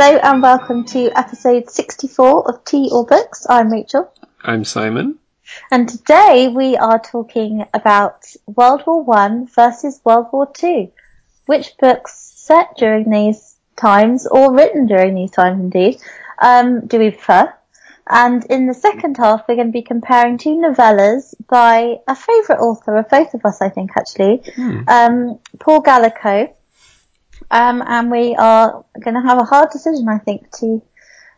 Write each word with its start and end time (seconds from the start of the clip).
Hello 0.00 0.20
and 0.22 0.40
welcome 0.40 0.84
to 0.84 1.10
episode 1.18 1.68
64 1.68 2.48
of 2.48 2.64
Tea 2.64 2.88
or 2.92 3.04
Books. 3.04 3.44
I'm 3.50 3.68
Rachel. 3.68 4.08
I'm 4.44 4.64
Simon. 4.64 5.18
And 5.72 5.88
today 5.88 6.46
we 6.46 6.76
are 6.76 7.00
talking 7.00 7.66
about 7.74 8.24
World 8.46 8.84
War 8.86 9.02
One 9.02 9.48
versus 9.48 10.00
World 10.04 10.28
War 10.32 10.46
Two. 10.54 10.92
Which 11.46 11.76
books 11.78 12.32
set 12.36 12.76
during 12.76 13.10
these 13.10 13.56
times, 13.74 14.28
or 14.28 14.54
written 14.54 14.86
during 14.86 15.16
these 15.16 15.32
times 15.32 15.60
indeed, 15.60 16.00
um, 16.40 16.86
do 16.86 17.00
we 17.00 17.10
prefer? 17.10 17.52
And 18.08 18.44
in 18.44 18.68
the 18.68 18.74
second 18.74 19.16
half, 19.16 19.48
we're 19.48 19.56
going 19.56 19.66
to 19.66 19.72
be 19.72 19.82
comparing 19.82 20.38
two 20.38 20.50
novellas 20.50 21.34
by 21.48 21.96
a 22.06 22.14
favourite 22.14 22.60
author 22.60 22.98
of 22.98 23.08
both 23.08 23.34
of 23.34 23.44
us, 23.44 23.60
I 23.60 23.68
think, 23.68 23.90
actually, 23.96 24.42
um, 24.86 25.40
Paul 25.58 25.82
Gallico. 25.82 26.54
Um, 27.50 27.82
and 27.86 28.10
we 28.10 28.34
are 28.36 28.84
going 29.00 29.14
to 29.14 29.22
have 29.22 29.38
a 29.38 29.44
hard 29.44 29.70
decision, 29.70 30.08
I 30.08 30.18
think, 30.18 30.50
to 30.58 30.82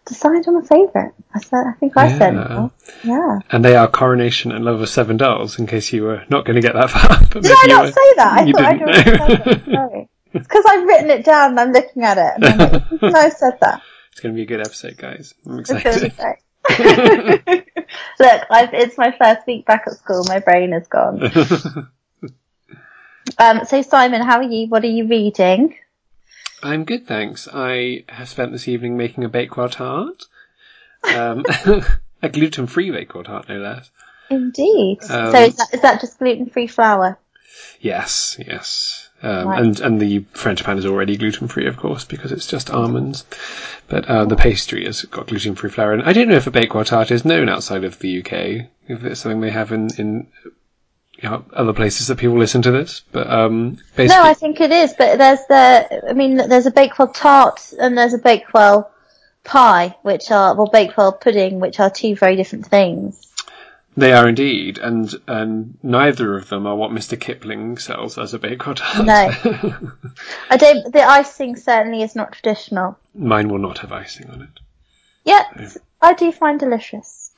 decide 0.06 0.46
on 0.48 0.56
a 0.56 0.62
favourite. 0.62 1.12
I 1.34 1.41
said, 1.41 1.64
I 1.68 1.73
think 1.78 1.96
I 1.96 2.18
said, 2.18 2.34
Yeah. 2.34 2.68
yeah. 3.05 3.38
And 3.51 3.64
they 3.64 3.77
are 3.77 3.87
Coronation 3.87 4.51
and 4.51 4.65
Love 4.65 4.80
of 4.80 4.88
Seven 4.88 5.16
Dolls, 5.16 5.59
in 5.59 5.66
case 5.68 5.92
you 5.92 6.02
were 6.02 6.24
not 6.28 6.45
going 6.45 6.56
to 6.56 6.62
get 6.62 6.74
that 6.74 6.91
far. 6.91 7.18
But 7.32 7.42
Did 7.45 7.52
I 7.52 7.66
not 7.68 7.84
were- 7.84 7.92
say 7.92 8.15
that? 8.16 8.38
I 8.41 8.51
thought 8.52 8.65
I'd 8.65 8.82
already 8.82 9.02
said 9.02 9.46
it. 9.46 9.65
Sorry. 9.73 10.09
It's 10.32 10.46
because 10.46 10.65
I've 10.68 10.84
written 10.84 11.10
it 11.10 11.24
down 11.24 11.51
and 11.51 11.60
I'm 11.60 11.73
looking 11.73 12.02
at 12.02 12.18
it. 12.18 12.32
And 12.37 12.45
I'm 12.45 12.59
like, 12.73 13.02
no, 13.02 13.18
I 13.18 13.29
said 13.30 13.59
that. 13.60 13.82
It's 14.12 14.20
going 14.20 14.34
to 14.34 14.37
be 14.37 14.42
a 14.42 14.46
good 14.46 14.60
episode, 14.60 14.96
guys. 14.96 15.34
I'm 15.46 15.59
It's 15.60 15.70
going 15.70 15.82
to 15.82 16.01
be 16.01 16.06
excited. 16.06 16.42
Look, 18.20 18.42
I've, 18.51 18.74
it's 18.74 18.98
my 18.98 19.15
first 19.16 19.46
week 19.46 19.66
back 19.66 19.84
at 19.87 19.95
school. 19.95 20.24
My 20.29 20.38
brain 20.40 20.73
is 20.73 20.87
gone. 20.88 21.21
Um, 23.38 23.65
so 23.65 23.82
Simon, 23.82 24.23
how 24.23 24.37
are 24.38 24.43
you? 24.43 24.66
What 24.68 24.82
are 24.84 24.88
you 24.88 25.06
reading? 25.06 25.77
I'm 26.62 26.84
good, 26.84 27.06
thanks. 27.06 27.48
I 27.52 28.04
have 28.08 28.28
spent 28.28 28.52
this 28.52 28.68
evening 28.68 28.96
making 28.96 29.24
a 29.24 29.28
Bakewell 29.28 29.68
tart. 29.68 30.24
Um, 31.02 31.44
a 32.22 32.28
gluten-free 32.28 32.90
Bakewell 32.90 33.24
tart, 33.24 33.48
no 33.48 33.58
less. 33.58 33.90
Indeed. 34.28 34.98
Um, 35.08 35.32
so 35.32 35.42
is 35.44 35.56
that, 35.56 35.74
is 35.74 35.80
that 35.80 36.00
just 36.00 36.18
gluten-free 36.18 36.68
flour? 36.68 37.18
Yes, 37.80 38.36
yes. 38.38 39.08
Um, 39.22 39.48
Right. 39.48 39.62
and 39.62 39.80
and 39.80 40.00
the 40.00 40.20
frangipane 40.34 40.78
is 40.78 40.86
already 40.86 41.16
gluten 41.18 41.46
free, 41.48 41.66
of 41.66 41.76
course, 41.76 42.04
because 42.04 42.32
it's 42.32 42.46
just 42.46 42.70
almonds. 42.70 43.24
But 43.88 44.06
uh, 44.06 44.24
the 44.24 44.36
pastry 44.36 44.86
has 44.86 45.02
got 45.02 45.26
gluten 45.26 45.54
free 45.56 45.68
flour. 45.68 45.92
And 45.92 46.02
I 46.02 46.14
don't 46.14 46.28
know 46.28 46.36
if 46.36 46.46
a 46.46 46.50
Bakewell 46.50 46.84
tart 46.84 47.10
is 47.10 47.24
known 47.24 47.48
outside 47.48 47.84
of 47.84 47.98
the 47.98 48.20
UK. 48.20 48.32
If 48.88 49.04
it's 49.04 49.20
something 49.20 49.42
they 49.42 49.50
have 49.50 49.72
in 49.72 49.90
in 49.98 50.26
you 51.21 51.29
know, 51.29 51.45
other 51.52 51.73
places 51.73 52.07
that 52.07 52.18
people 52.18 52.38
listen 52.38 52.63
to 52.63 52.71
this. 52.71 53.02
But 53.13 53.29
um, 53.30 53.79
basically, 53.96 54.07
No, 54.09 54.23
I 54.23 54.35
think 54.35 54.60
it 54.60 54.71
is, 54.71 54.95
but 54.96 55.18
there's 55.18 55.45
the, 55.49 56.09
I 56.09 56.12
mean, 56.15 56.37
there's 56.37 56.66
a 56.66 56.71
Bakewell 56.71 57.09
tart 57.09 57.73
and 57.79 57.96
there's 57.96 58.15
a 58.15 58.18
Bakewell 58.18 58.90
pie, 59.45 59.96
which 60.02 60.30
are, 60.30 60.54
well, 60.54 60.68
Bakewell 60.68 61.12
pudding, 61.12 61.60
which 61.60 61.79
are 61.80 61.90
two 61.90 62.16
very 62.16 62.37
different 62.37 62.66
things. 62.66 63.27
they 63.96 64.12
are 64.12 64.28
indeed, 64.28 64.78
and 64.78 65.12
and 65.27 65.77
neither 65.82 66.37
of 66.37 66.49
them 66.49 66.66
are 66.66 66.77
what 66.77 66.91
Mr. 66.91 67.21
Kipling 67.21 67.77
sells 67.77 68.16
as 68.16 68.32
a 68.32 68.38
Bakewell 68.38 68.77
tart. 68.77 69.05
No. 69.05 69.12
I 70.50 70.56
don't, 70.56 70.93
the 70.93 71.03
icing 71.03 71.56
certainly 71.56 72.03
is 72.03 72.16
not 72.16 72.32
traditional. 72.32 72.99
Mine 73.15 73.49
will 73.49 73.59
not 73.59 73.78
have 73.78 73.93
icing 73.93 74.31
on 74.31 74.43
it. 74.43 74.60
Yet, 75.25 75.77
I 76.00 76.15
do 76.15 76.32
find 76.32 76.59
delicious. 76.59 77.31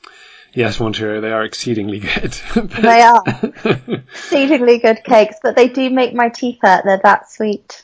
Yes, 0.53 0.79
Montero, 0.79 1.19
they 1.19 1.31
are 1.31 1.43
exceedingly 1.43 1.99
good. 1.99 2.37
They 2.81 3.01
are 3.01 3.23
exceedingly 4.13 4.77
good 4.77 5.03
cakes, 5.03 5.37
but 5.41 5.55
they 5.55 5.67
do 5.67 5.89
make 5.89 6.13
my 6.13 6.29
teeth 6.29 6.59
hurt. 6.61 6.85
They're 6.85 7.01
that 7.03 7.31
sweet. 7.31 7.83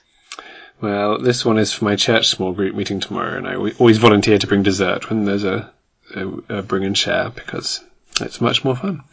Well, 0.79 1.19
this 1.19 1.44
one 1.44 1.58
is 1.58 1.74
for 1.74 1.85
my 1.85 1.96
church 1.96 2.28
small 2.28 2.53
group 2.53 2.75
meeting 2.75 3.00
tomorrow, 3.00 3.38
and 3.38 3.47
I 3.47 3.56
always 3.56 3.97
volunteer 3.97 4.38
to 4.38 4.47
bring 4.47 4.63
dessert 4.63 5.09
when 5.09 5.25
there's 5.25 5.44
a, 5.44 5.72
a, 6.16 6.28
a 6.59 6.62
bring 6.62 6.85
and 6.85 6.97
share 6.97 7.29
because 7.29 7.84
it's 8.22 8.40
much 8.40 8.63
more 8.63 8.75
fun. 8.75 9.03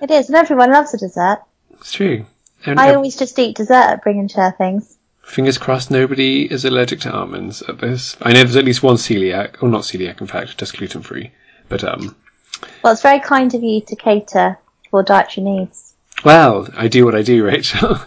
It 0.00 0.10
is, 0.10 0.28
and 0.28 0.36
everyone 0.36 0.70
loves 0.70 0.94
a 0.94 0.98
dessert. 0.98 1.42
It's 1.72 1.92
true. 1.92 2.26
And 2.64 2.78
I 2.78 2.94
always 2.94 3.16
just 3.16 3.38
eat 3.38 3.56
dessert 3.56 3.72
at 3.72 4.02
bring 4.02 4.20
and 4.20 4.30
share 4.30 4.52
things. 4.52 4.96
fingers 5.22 5.58
crossed 5.58 5.90
nobody 5.90 6.44
is 6.44 6.64
allergic 6.64 7.00
to 7.00 7.12
almonds 7.12 7.62
at 7.62 7.78
this. 7.78 8.16
I 8.20 8.32
know 8.32 8.40
there's 8.40 8.56
at 8.56 8.64
least 8.64 8.82
one 8.82 8.96
celiac, 8.96 9.62
or 9.62 9.68
not 9.68 9.82
celiac, 9.82 10.20
in 10.20 10.26
fact, 10.26 10.58
just 10.58 10.76
gluten 10.76 11.02
free. 11.02 11.32
But 11.68 11.82
um, 11.82 12.14
Well, 12.82 12.92
it's 12.92 13.02
very 13.02 13.20
kind 13.20 13.52
of 13.54 13.62
you 13.62 13.80
to 13.82 13.96
cater 13.96 14.58
for 14.90 15.02
dietary 15.02 15.44
needs. 15.44 15.94
well, 16.24 16.68
I 16.76 16.88
do 16.88 17.04
what 17.04 17.14
I 17.14 17.22
do, 17.22 17.44
Rachel. 17.44 17.96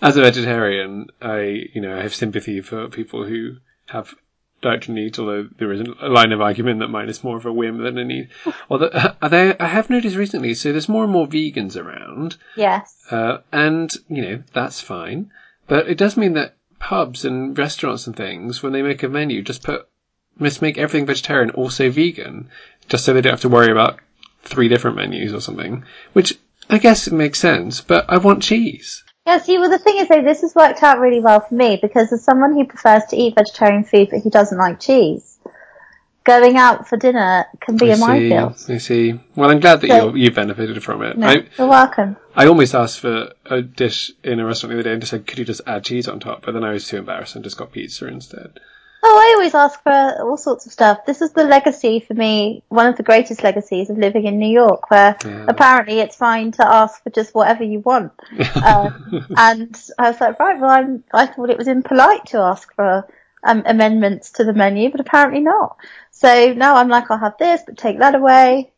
As 0.00 0.16
a 0.16 0.20
vegetarian, 0.22 1.08
I 1.20 1.66
you 1.74 1.80
know 1.80 1.98
I 1.98 2.02
have 2.02 2.14
sympathy 2.14 2.60
for 2.60 2.88
people 2.88 3.24
who 3.26 3.56
have 3.86 4.14
dietary 4.62 4.94
needs, 4.94 5.18
although 5.18 5.48
there 5.58 5.72
is 5.72 5.80
a 6.00 6.08
line 6.08 6.30
of 6.32 6.40
argument 6.40 6.78
that 6.80 6.88
mine 6.88 7.08
is 7.08 7.24
more 7.24 7.36
of 7.36 7.46
a 7.46 7.52
whim 7.52 7.78
than 7.78 7.98
a 7.98 8.04
need. 8.04 8.28
Although 8.70 8.90
are 9.22 9.28
there, 9.28 9.56
I 9.60 9.66
have 9.66 9.88
noticed 9.90 10.16
recently, 10.16 10.54
so 10.54 10.70
there's 10.72 10.88
more 10.88 11.02
and 11.04 11.12
more 11.12 11.26
vegans 11.26 11.76
around, 11.76 12.36
Yes. 12.56 12.96
uh, 13.10 13.38
and 13.52 13.90
you 14.08 14.22
know 14.22 14.42
that's 14.52 14.80
fine, 14.80 15.30
but 15.66 15.88
it 15.88 15.98
does 15.98 16.16
mean 16.16 16.34
that 16.34 16.54
pubs 16.78 17.24
and 17.24 17.56
restaurants 17.58 18.06
and 18.06 18.14
things, 18.16 18.62
when 18.62 18.72
they 18.72 18.82
make 18.82 19.02
a 19.02 19.08
menu, 19.08 19.42
just 19.42 19.64
put 19.64 19.88
must 20.38 20.62
make 20.62 20.78
everything 20.78 21.06
vegetarian 21.06 21.50
also 21.50 21.90
vegan, 21.90 22.48
just 22.88 23.04
so 23.04 23.12
they 23.12 23.20
don't 23.20 23.32
have 23.32 23.40
to 23.42 23.48
worry 23.48 23.70
about 23.70 23.98
three 24.42 24.68
different 24.68 24.96
menus 24.96 25.34
or 25.34 25.40
something. 25.40 25.84
Which 26.12 26.38
I 26.70 26.78
guess 26.78 27.06
it 27.06 27.12
makes 27.12 27.38
sense, 27.38 27.80
but 27.80 28.06
I 28.08 28.18
want 28.18 28.42
cheese. 28.42 29.04
Yeah, 29.26 29.38
see, 29.38 29.58
well, 29.58 29.68
the 29.68 29.78
thing 29.78 29.98
is, 29.98 30.08
though, 30.08 30.22
this 30.22 30.40
has 30.40 30.54
worked 30.54 30.82
out 30.82 31.00
really 31.00 31.20
well 31.20 31.40
for 31.40 31.54
me 31.54 31.78
because 31.80 32.10
as 32.12 32.24
someone 32.24 32.54
who 32.54 32.64
prefers 32.64 33.04
to 33.10 33.16
eat 33.16 33.34
vegetarian 33.34 33.84
food 33.84 34.08
but 34.10 34.20
who 34.20 34.30
doesn't 34.30 34.56
like 34.56 34.80
cheese, 34.80 35.38
going 36.24 36.56
out 36.56 36.88
for 36.88 36.96
dinner 36.96 37.44
can 37.60 37.76
be 37.76 37.90
I 37.90 37.94
a 37.94 37.96
see. 37.96 38.06
minefield. 38.06 38.56
I 38.68 38.78
see. 38.78 39.20
Well, 39.34 39.50
I'm 39.50 39.60
glad 39.60 39.80
that 39.82 39.88
So- 39.88 40.14
you 40.14 40.24
you 40.24 40.30
benefited 40.30 40.82
from 40.82 41.02
it. 41.02 41.18
No, 41.18 41.26
I 41.26 41.46
you're 41.58 41.68
welcome. 41.68 42.16
I 42.34 42.46
almost 42.46 42.74
asked 42.74 43.00
for 43.00 43.32
a 43.46 43.60
dish 43.62 44.12
in 44.22 44.40
a 44.40 44.46
restaurant 44.46 44.70
the 44.70 44.76
other 44.76 44.82
day 44.84 44.92
and 44.92 45.02
just 45.02 45.10
said, 45.10 45.26
"Could 45.26 45.38
you 45.38 45.44
just 45.44 45.62
add 45.66 45.84
cheese 45.84 46.08
on 46.08 46.20
top?" 46.20 46.44
But 46.44 46.52
then 46.52 46.64
I 46.64 46.72
was 46.72 46.86
too 46.88 46.98
embarrassed 46.98 47.34
and 47.34 47.44
just 47.44 47.56
got 47.56 47.72
pizza 47.72 48.06
instead. 48.06 48.60
Oh, 49.02 49.16
I 49.16 49.34
always 49.36 49.54
ask 49.54 49.82
for 49.82 50.22
all 50.22 50.36
sorts 50.36 50.66
of 50.66 50.72
stuff. 50.72 51.06
This 51.06 51.22
is 51.22 51.32
the 51.32 51.44
legacy 51.44 52.00
for 52.00 52.14
me, 52.14 52.62
one 52.68 52.86
of 52.86 52.96
the 52.96 53.04
greatest 53.04 53.44
legacies 53.44 53.90
of 53.90 53.98
living 53.98 54.26
in 54.26 54.38
New 54.38 54.50
York, 54.50 54.90
where 54.90 55.16
Yeah. 55.24 55.44
apparently 55.46 56.00
it's 56.00 56.16
fine 56.16 56.50
to 56.52 56.66
ask 56.66 57.02
for 57.02 57.10
just 57.10 57.34
whatever 57.34 57.64
you 57.64 57.80
want. 57.80 58.12
Um, 58.60 59.28
and 59.36 59.80
I 59.98 60.10
was 60.10 60.20
like, 60.20 60.40
right, 60.40 60.58
well, 60.58 60.70
I'm, 60.70 61.04
I 61.14 61.26
thought 61.26 61.48
it 61.50 61.58
was 61.58 61.68
impolite 61.68 62.26
to 62.26 62.38
ask 62.38 62.74
for 62.74 63.06
um, 63.44 63.62
amendments 63.66 64.30
to 64.32 64.44
the 64.44 64.52
menu, 64.52 64.90
but 64.90 64.98
apparently 65.00 65.40
not. 65.40 65.76
So 66.10 66.52
now 66.54 66.74
I'm 66.74 66.88
like, 66.88 67.08
I'll 67.08 67.18
have 67.18 67.38
this, 67.38 67.62
but 67.64 67.78
take 67.78 68.00
that 68.00 68.16
away. 68.16 68.72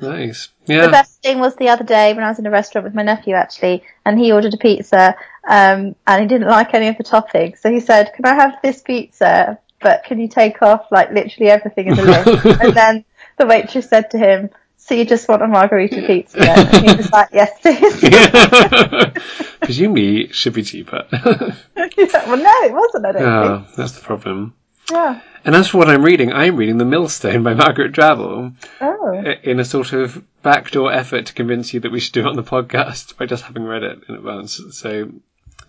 Nice. 0.00 0.48
The 0.66 0.88
best 0.90 1.22
thing 1.22 1.40
was 1.40 1.56
the 1.56 1.68
other 1.68 1.84
day 1.84 2.14
when 2.14 2.22
I 2.22 2.28
was 2.28 2.38
in 2.38 2.46
a 2.46 2.50
restaurant 2.50 2.84
with 2.84 2.94
my 2.94 3.02
nephew 3.02 3.34
actually, 3.34 3.82
and 4.04 4.18
he 4.18 4.32
ordered 4.32 4.54
a 4.54 4.56
pizza, 4.56 5.16
um, 5.48 5.96
and 6.06 6.22
he 6.22 6.26
didn't 6.26 6.48
like 6.48 6.74
any 6.74 6.88
of 6.88 6.96
the 6.96 7.04
toppings. 7.04 7.58
So 7.58 7.70
he 7.70 7.80
said, 7.80 8.12
"Can 8.14 8.24
I 8.24 8.34
have 8.34 8.58
this 8.62 8.82
pizza? 8.82 9.58
But 9.80 10.04
can 10.04 10.20
you 10.20 10.28
take 10.28 10.62
off 10.62 10.86
like 10.90 11.10
literally 11.10 11.50
everything 11.50 11.88
in 11.88 11.96
the 11.96 12.04
list?" 12.04 12.44
and 12.62 12.74
then 12.74 13.04
the 13.36 13.46
waitress 13.46 13.88
said 13.88 14.10
to 14.12 14.18
him, 14.18 14.50
"So 14.76 14.94
you 14.94 15.04
just 15.04 15.28
want 15.28 15.42
a 15.42 15.48
margarita 15.48 16.02
pizza?" 16.06 16.38
And 16.40 16.88
he 16.88 16.96
was 16.96 17.10
like, 17.10 17.30
"Yes, 17.32 17.50
please." 17.60 18.00
Presumably, 19.60 20.22
it 20.22 20.34
should 20.34 20.54
be 20.54 20.62
cheaper. 20.62 21.06
Like, 21.76 21.96
well, 21.96 22.36
no, 22.36 22.52
it 22.66 22.72
wasn't. 22.72 23.06
I 23.06 23.12
don't 23.12 23.22
oh, 23.22 23.58
think. 23.64 23.76
that's 23.76 23.92
the 23.92 24.02
problem. 24.02 24.54
Yeah. 24.90 25.20
And 25.44 25.54
as 25.54 25.68
for 25.68 25.78
what 25.78 25.88
I'm 25.88 26.04
reading, 26.04 26.32
I'm 26.32 26.56
reading 26.56 26.78
The 26.78 26.84
Millstone 26.84 27.42
by 27.42 27.54
Margaret 27.54 27.92
Drabble 27.92 28.54
Oh. 28.80 29.22
Uh, 29.24 29.34
in 29.42 29.58
a 29.60 29.64
sort 29.64 29.92
of 29.92 30.22
backdoor 30.42 30.92
effort 30.92 31.26
to 31.26 31.32
convince 31.32 31.72
you 31.72 31.80
that 31.80 31.92
we 31.92 32.00
should 32.00 32.12
do 32.12 32.20
it 32.20 32.26
on 32.26 32.36
the 32.36 32.42
podcast 32.42 33.16
by 33.18 33.26
just 33.26 33.44
having 33.44 33.64
read 33.64 33.82
it 33.82 34.00
in 34.08 34.14
advance. 34.14 34.60
So 34.72 35.10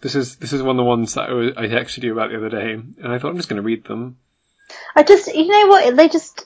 this 0.02 0.16
is 0.16 0.38
this 0.38 0.54
is 0.54 0.62
one 0.62 0.76
of 0.76 0.78
the 0.78 0.84
ones 0.84 1.14
that 1.14 1.30
I, 1.30 1.64
I 1.64 1.68
texted 1.68 2.04
you 2.04 2.12
about 2.12 2.32
the 2.32 2.38
other 2.38 2.50
day, 2.50 2.74
and 2.74 3.08
I 3.08 3.20
thought 3.20 3.30
I'm 3.30 3.38
just 3.38 3.50
going 3.50 3.62
to 3.62 3.66
read 3.66 3.86
them. 3.86 4.18
I 4.96 5.04
just, 5.04 5.28
you 5.34 5.48
know 5.48 5.68
what? 5.68 5.96
They 5.96 6.08
just, 6.08 6.46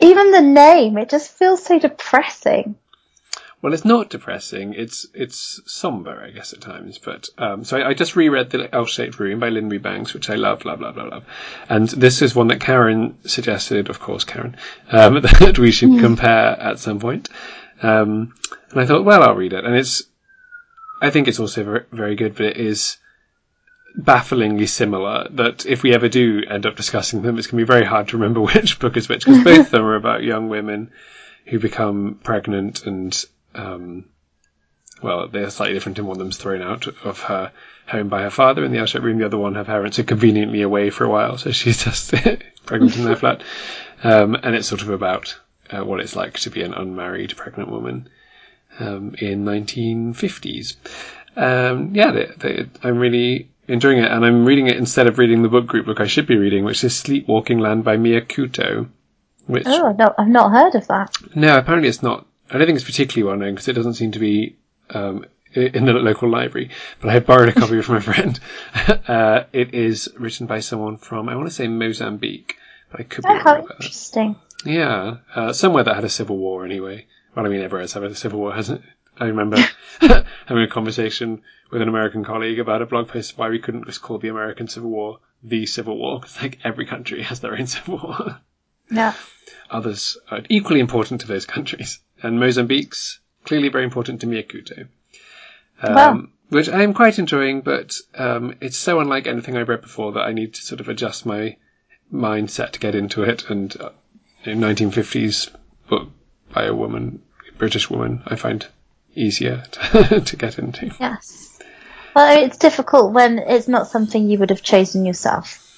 even 0.00 0.30
the 0.30 0.42
name, 0.42 0.98
it 0.98 1.08
just 1.08 1.32
feels 1.32 1.64
so 1.64 1.78
depressing. 1.78 2.76
Well, 3.62 3.72
it's 3.72 3.84
not 3.84 4.10
depressing. 4.10 4.74
It's 4.74 5.06
it's 5.14 5.60
somber, 5.66 6.20
I 6.20 6.30
guess, 6.30 6.52
at 6.52 6.60
times. 6.60 6.98
But 6.98 7.28
um, 7.38 7.62
so 7.62 7.78
I, 7.78 7.90
I 7.90 7.94
just 7.94 8.16
reread 8.16 8.50
the 8.50 8.68
L-shaped 8.74 9.20
room 9.20 9.38
by 9.38 9.50
Lynn 9.50 9.68
Banks, 9.78 10.12
which 10.12 10.28
I 10.28 10.34
love, 10.34 10.64
love, 10.64 10.80
love, 10.80 10.96
love, 10.96 11.12
love. 11.12 11.24
And 11.68 11.88
this 11.88 12.22
is 12.22 12.34
one 12.34 12.48
that 12.48 12.60
Karen 12.60 13.16
suggested, 13.24 13.88
of 13.88 14.00
course, 14.00 14.24
Karen, 14.24 14.56
um, 14.90 15.14
that 15.22 15.60
we 15.60 15.70
should 15.70 16.00
compare 16.00 16.60
at 16.60 16.80
some 16.80 16.98
point. 16.98 17.28
Um, 17.82 18.34
and 18.72 18.80
I 18.80 18.84
thought, 18.84 19.04
well, 19.04 19.22
I'll 19.22 19.36
read 19.36 19.52
it. 19.52 19.64
And 19.64 19.76
it's, 19.76 20.02
I 21.00 21.10
think 21.10 21.28
it's 21.28 21.38
also 21.38 21.62
very, 21.62 21.84
very 21.92 22.16
good, 22.16 22.34
but 22.34 22.46
it 22.46 22.56
is 22.56 22.96
bafflingly 23.94 24.66
similar. 24.66 25.28
That 25.30 25.66
if 25.66 25.84
we 25.84 25.94
ever 25.94 26.08
do 26.08 26.42
end 26.48 26.66
up 26.66 26.74
discussing 26.74 27.22
them, 27.22 27.38
it's 27.38 27.46
going 27.46 27.60
to 27.60 27.64
be 27.64 27.72
very 27.72 27.84
hard 27.84 28.08
to 28.08 28.16
remember 28.16 28.40
which 28.40 28.80
book 28.80 28.96
is 28.96 29.08
which 29.08 29.24
because 29.24 29.44
both 29.44 29.66
of 29.66 29.70
them 29.70 29.84
are 29.84 29.94
about 29.94 30.24
young 30.24 30.48
women 30.48 30.90
who 31.46 31.60
become 31.60 32.18
pregnant 32.24 32.86
and 32.86 33.24
um, 33.54 34.06
well, 35.02 35.28
they're 35.28 35.50
slightly 35.50 35.74
different 35.74 35.98
in 35.98 36.06
one 36.06 36.16
of 36.16 36.18
them's 36.18 36.36
thrown 36.36 36.62
out 36.62 36.86
of 37.04 37.20
her 37.20 37.52
home 37.86 38.08
by 38.08 38.22
her 38.22 38.30
father 38.30 38.64
in 38.64 38.72
the 38.72 38.78
L-shaped 38.78 39.04
room. 39.04 39.18
The 39.18 39.26
other 39.26 39.38
one, 39.38 39.54
her 39.54 39.64
parents 39.64 39.98
are 39.98 40.04
conveniently 40.04 40.62
away 40.62 40.90
for 40.90 41.04
a 41.04 41.10
while, 41.10 41.38
so 41.38 41.50
she's 41.50 41.84
just 41.84 42.14
pregnant 42.64 42.96
in 42.96 43.04
their 43.04 43.16
flat. 43.16 43.42
Um, 44.04 44.34
and 44.34 44.54
it's 44.54 44.68
sort 44.68 44.82
of 44.82 44.90
about 44.90 45.38
uh, 45.70 45.84
what 45.84 46.00
it's 46.00 46.16
like 46.16 46.38
to 46.40 46.50
be 46.50 46.62
an 46.62 46.74
unmarried 46.74 47.36
pregnant 47.36 47.70
woman 47.70 48.08
um, 48.78 49.14
in 49.18 49.44
1950s. 49.44 50.76
Um, 51.36 51.94
yeah, 51.94 52.12
they, 52.12 52.26
they, 52.36 52.68
I'm 52.82 52.98
really 52.98 53.50
enjoying 53.68 53.98
it, 53.98 54.10
and 54.10 54.24
I'm 54.24 54.44
reading 54.44 54.66
it 54.66 54.76
instead 54.76 55.06
of 55.06 55.18
reading 55.18 55.42
the 55.42 55.48
book 55.48 55.66
group 55.66 55.86
book 55.86 56.00
I 56.00 56.06
should 56.06 56.26
be 56.26 56.36
reading, 56.36 56.64
which 56.64 56.84
is 56.84 56.96
Sleepwalking 56.96 57.58
Land 57.58 57.84
by 57.84 57.96
Mia 57.96 58.20
Couto. 58.20 58.88
Which, 59.46 59.64
oh, 59.66 59.92
no, 59.98 60.14
I've 60.16 60.28
not 60.28 60.52
heard 60.52 60.74
of 60.76 60.86
that. 60.88 61.16
No, 61.34 61.58
apparently 61.58 61.88
it's 61.88 62.02
not. 62.02 62.26
I 62.52 62.58
don't 62.58 62.66
think 62.66 62.76
it's 62.76 62.84
particularly 62.84 63.28
well 63.28 63.38
known 63.38 63.54
because 63.54 63.68
it 63.68 63.72
doesn't 63.72 63.94
seem 63.94 64.12
to 64.12 64.18
be 64.18 64.56
um, 64.90 65.24
in 65.54 65.86
the 65.86 65.92
local 65.94 66.28
library. 66.30 66.70
But 67.00 67.08
I 67.10 67.12
have 67.14 67.26
borrowed 67.26 67.48
a 67.48 67.52
copy 67.52 67.80
from 67.82 67.96
a 67.96 68.00
friend. 68.10 68.38
uh, 69.08 69.44
it 69.52 69.74
is 69.74 70.08
written 70.18 70.46
by 70.46 70.60
someone 70.60 70.98
from 70.98 71.28
I 71.28 71.34
want 71.36 71.48
to 71.48 71.54
say 71.54 71.66
Mozambique, 71.66 72.56
but 72.90 73.00
I 73.00 73.04
could 73.04 73.24
be 73.24 73.30
Oh, 73.30 73.34
wrong 73.34 73.42
how 73.42 73.54
about 73.56 73.68
that. 73.68 73.74
interesting. 73.76 74.36
Yeah, 74.64 75.16
uh, 75.34 75.52
somewhere 75.52 75.82
that 75.84 75.94
had 75.96 76.04
a 76.04 76.08
civil 76.10 76.36
war 76.38 76.64
anyway. 76.64 77.06
Well, 77.34 77.46
I 77.46 77.48
mean, 77.48 77.62
everywhere 77.62 77.80
has 77.82 77.94
had 77.94 78.04
a 78.04 78.14
civil 78.14 78.40
war, 78.40 78.52
hasn't 78.54 78.82
it? 78.84 78.90
I 79.18 79.26
remember 79.26 79.58
having 80.00 80.62
a 80.62 80.68
conversation 80.68 81.42
with 81.70 81.82
an 81.82 81.88
American 81.88 82.24
colleague 82.24 82.58
about 82.58 82.80
a 82.82 82.86
blog 82.86 83.08
post 83.08 83.36
why 83.36 83.48
we 83.48 83.58
couldn't 83.58 83.86
just 83.86 84.02
call 84.02 84.18
the 84.18 84.28
American 84.28 84.68
Civil 84.68 84.90
War 84.90 85.18
the 85.42 85.66
Civil 85.66 85.96
War, 85.98 86.20
because 86.20 86.40
like 86.40 86.58
every 86.64 86.86
country 86.86 87.22
has 87.22 87.40
their 87.40 87.54
own 87.56 87.66
civil 87.66 87.98
war. 87.98 88.40
Yeah. 88.90 89.14
Others 89.70 90.18
are 90.30 90.42
equally 90.48 90.80
important 90.80 91.22
to 91.22 91.26
those 91.26 91.46
countries, 91.46 91.98
and 92.22 92.38
Mozambique's 92.40 93.20
clearly 93.44 93.68
very 93.68 93.84
important 93.84 94.20
to 94.20 94.26
Mia 94.26 94.42
Couto. 94.42 94.88
Um, 95.82 95.94
Wow. 95.94 96.26
Which 96.48 96.68
I 96.68 96.82
am 96.82 96.92
quite 96.92 97.18
enjoying, 97.18 97.62
but 97.62 97.94
um, 98.14 98.56
it's 98.60 98.76
so 98.76 99.00
unlike 99.00 99.26
anything 99.26 99.56
I've 99.56 99.70
read 99.70 99.80
before 99.80 100.12
that 100.12 100.20
I 100.20 100.32
need 100.32 100.52
to 100.54 100.60
sort 100.62 100.82
of 100.82 100.90
adjust 100.90 101.24
my 101.24 101.56
mindset 102.12 102.72
to 102.72 102.78
get 102.78 102.94
into 102.94 103.22
it. 103.22 103.48
And 103.48 103.74
uh, 103.80 103.88
in 104.44 104.60
1950s 104.60 105.48
book 105.88 106.10
by 106.52 106.64
a 106.64 106.74
woman, 106.74 107.22
a 107.48 107.56
British 107.56 107.88
woman, 107.88 108.22
I 108.26 108.36
find 108.36 108.66
easier 109.14 109.64
to, 109.70 110.20
to 110.26 110.36
get 110.36 110.58
into. 110.58 110.94
Yes. 111.00 111.58
Well, 112.14 112.44
it's 112.44 112.58
difficult 112.58 113.14
when 113.14 113.38
it's 113.38 113.68
not 113.68 113.88
something 113.88 114.28
you 114.28 114.38
would 114.38 114.50
have 114.50 114.62
chosen 114.62 115.06
yourself. 115.06 115.71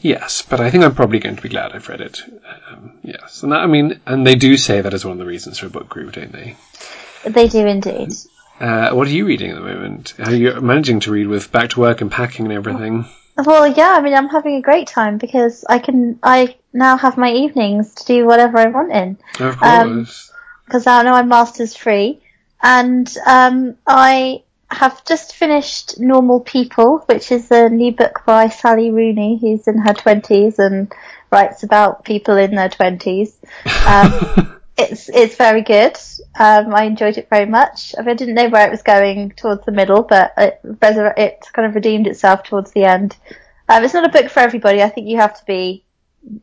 Yes, 0.00 0.42
but 0.42 0.60
I 0.60 0.70
think 0.70 0.84
I'm 0.84 0.94
probably 0.94 1.18
going 1.20 1.36
to 1.36 1.42
be 1.42 1.48
glad 1.48 1.72
I've 1.72 1.88
read 1.88 2.00
it. 2.00 2.22
Um, 2.70 2.98
yes, 3.02 3.42
and 3.42 3.52
that, 3.52 3.60
I 3.60 3.66
mean, 3.66 4.00
and 4.06 4.26
they 4.26 4.34
do 4.34 4.56
say 4.56 4.80
that 4.80 4.94
as 4.94 5.04
one 5.04 5.12
of 5.12 5.18
the 5.18 5.26
reasons 5.26 5.58
for 5.58 5.66
a 5.66 5.70
book 5.70 5.88
group, 5.88 6.12
don't 6.14 6.32
they? 6.32 6.56
They 7.24 7.48
do 7.48 7.66
indeed. 7.66 8.12
Uh, 8.58 8.90
what 8.92 9.06
are 9.08 9.12
you 9.12 9.26
reading 9.26 9.50
at 9.50 9.54
the 9.56 9.60
moment? 9.62 10.14
How 10.18 10.30
are 10.30 10.34
you 10.34 10.60
managing 10.60 11.00
to 11.00 11.12
read 11.12 11.26
with 11.28 11.52
back 11.52 11.70
to 11.70 11.80
work 11.80 12.00
and 12.00 12.10
packing 12.10 12.46
and 12.46 12.54
everything? 12.54 13.06
Well, 13.36 13.66
yeah, 13.66 13.92
I 13.96 14.00
mean, 14.02 14.14
I'm 14.14 14.28
having 14.28 14.56
a 14.56 14.60
great 14.60 14.88
time 14.88 15.18
because 15.18 15.64
I 15.68 15.78
can, 15.78 16.18
I 16.22 16.56
now 16.72 16.96
have 16.96 17.16
my 17.16 17.32
evenings 17.32 17.94
to 17.96 18.04
do 18.06 18.26
whatever 18.26 18.58
I 18.58 18.66
want 18.66 18.92
in. 18.92 19.18
Of 19.40 19.62
Um, 19.62 19.94
course. 20.04 20.30
because 20.66 20.86
I 20.86 21.02
know 21.02 21.14
I'm 21.14 21.28
masters 21.28 21.74
free, 21.76 22.20
and 22.62 23.12
um, 23.26 23.76
I 23.86 24.42
have 24.74 25.04
just 25.04 25.34
finished 25.34 26.00
Normal 26.00 26.40
People, 26.40 26.98
which 27.06 27.30
is 27.30 27.50
a 27.50 27.68
new 27.68 27.92
book 27.92 28.22
by 28.26 28.48
Sally 28.48 28.90
Rooney, 28.90 29.38
who's 29.40 29.68
in 29.68 29.78
her 29.78 29.94
twenties 29.94 30.58
and 30.58 30.92
writes 31.30 31.62
about 31.62 32.04
people 32.04 32.36
in 32.36 32.54
their 32.54 32.68
twenties. 32.68 33.36
Um, 33.86 34.60
it's 34.78 35.08
it's 35.08 35.36
very 35.36 35.62
good. 35.62 35.96
Um, 36.38 36.74
I 36.74 36.84
enjoyed 36.84 37.18
it 37.18 37.28
very 37.28 37.46
much. 37.46 37.94
I, 37.96 38.02
mean, 38.02 38.10
I 38.10 38.14
didn't 38.14 38.34
know 38.34 38.48
where 38.48 38.66
it 38.66 38.70
was 38.70 38.82
going 38.82 39.30
towards 39.32 39.64
the 39.64 39.72
middle, 39.72 40.02
but 40.02 40.32
it, 40.36 40.60
it 40.64 41.44
kind 41.52 41.68
of 41.68 41.74
redeemed 41.74 42.06
itself 42.06 42.44
towards 42.44 42.72
the 42.72 42.84
end. 42.84 43.16
Um, 43.68 43.84
it's 43.84 43.94
not 43.94 44.06
a 44.06 44.08
book 44.08 44.30
for 44.30 44.40
everybody. 44.40 44.82
I 44.82 44.88
think 44.88 45.08
you 45.08 45.18
have 45.18 45.38
to 45.38 45.44
be 45.44 45.84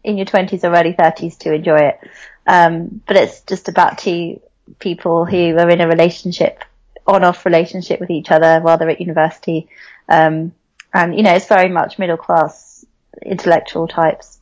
in 0.03 0.17
your 0.17 0.25
twenties 0.25 0.63
or 0.63 0.75
early 0.75 0.93
thirties 0.93 1.37
to 1.37 1.53
enjoy 1.53 1.79
it. 1.79 1.99
Um, 2.45 3.01
but 3.05 3.15
it's 3.15 3.41
just 3.41 3.69
about 3.69 3.97
two 3.97 4.41
people 4.79 5.25
who 5.25 5.57
are 5.57 5.69
in 5.69 5.81
a 5.81 5.87
relationship, 5.87 6.63
on-off 7.09 7.45
relationship 7.45 7.99
with 7.99 8.09
each 8.09 8.31
other 8.31 8.59
while 8.61 8.77
they're 8.77 8.89
at 8.89 9.01
university. 9.01 9.67
Um, 10.07 10.53
and 10.93 11.15
you 11.15 11.23
know, 11.23 11.33
it's 11.33 11.47
very 11.47 11.69
much 11.69 11.99
middle 11.99 12.17
class 12.17 12.85
intellectual 13.21 13.87
types. 13.87 14.39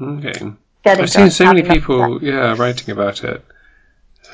okay. 0.00 0.52
I've 0.84 1.10
seen 1.10 1.30
so 1.30 1.44
many 1.44 1.60
having 1.60 1.82
lots 1.82 1.90
of 1.90 2.20
people, 2.20 2.24
yeah, 2.24 2.54
writing 2.56 2.90
about 2.90 3.22
it. 3.22 3.44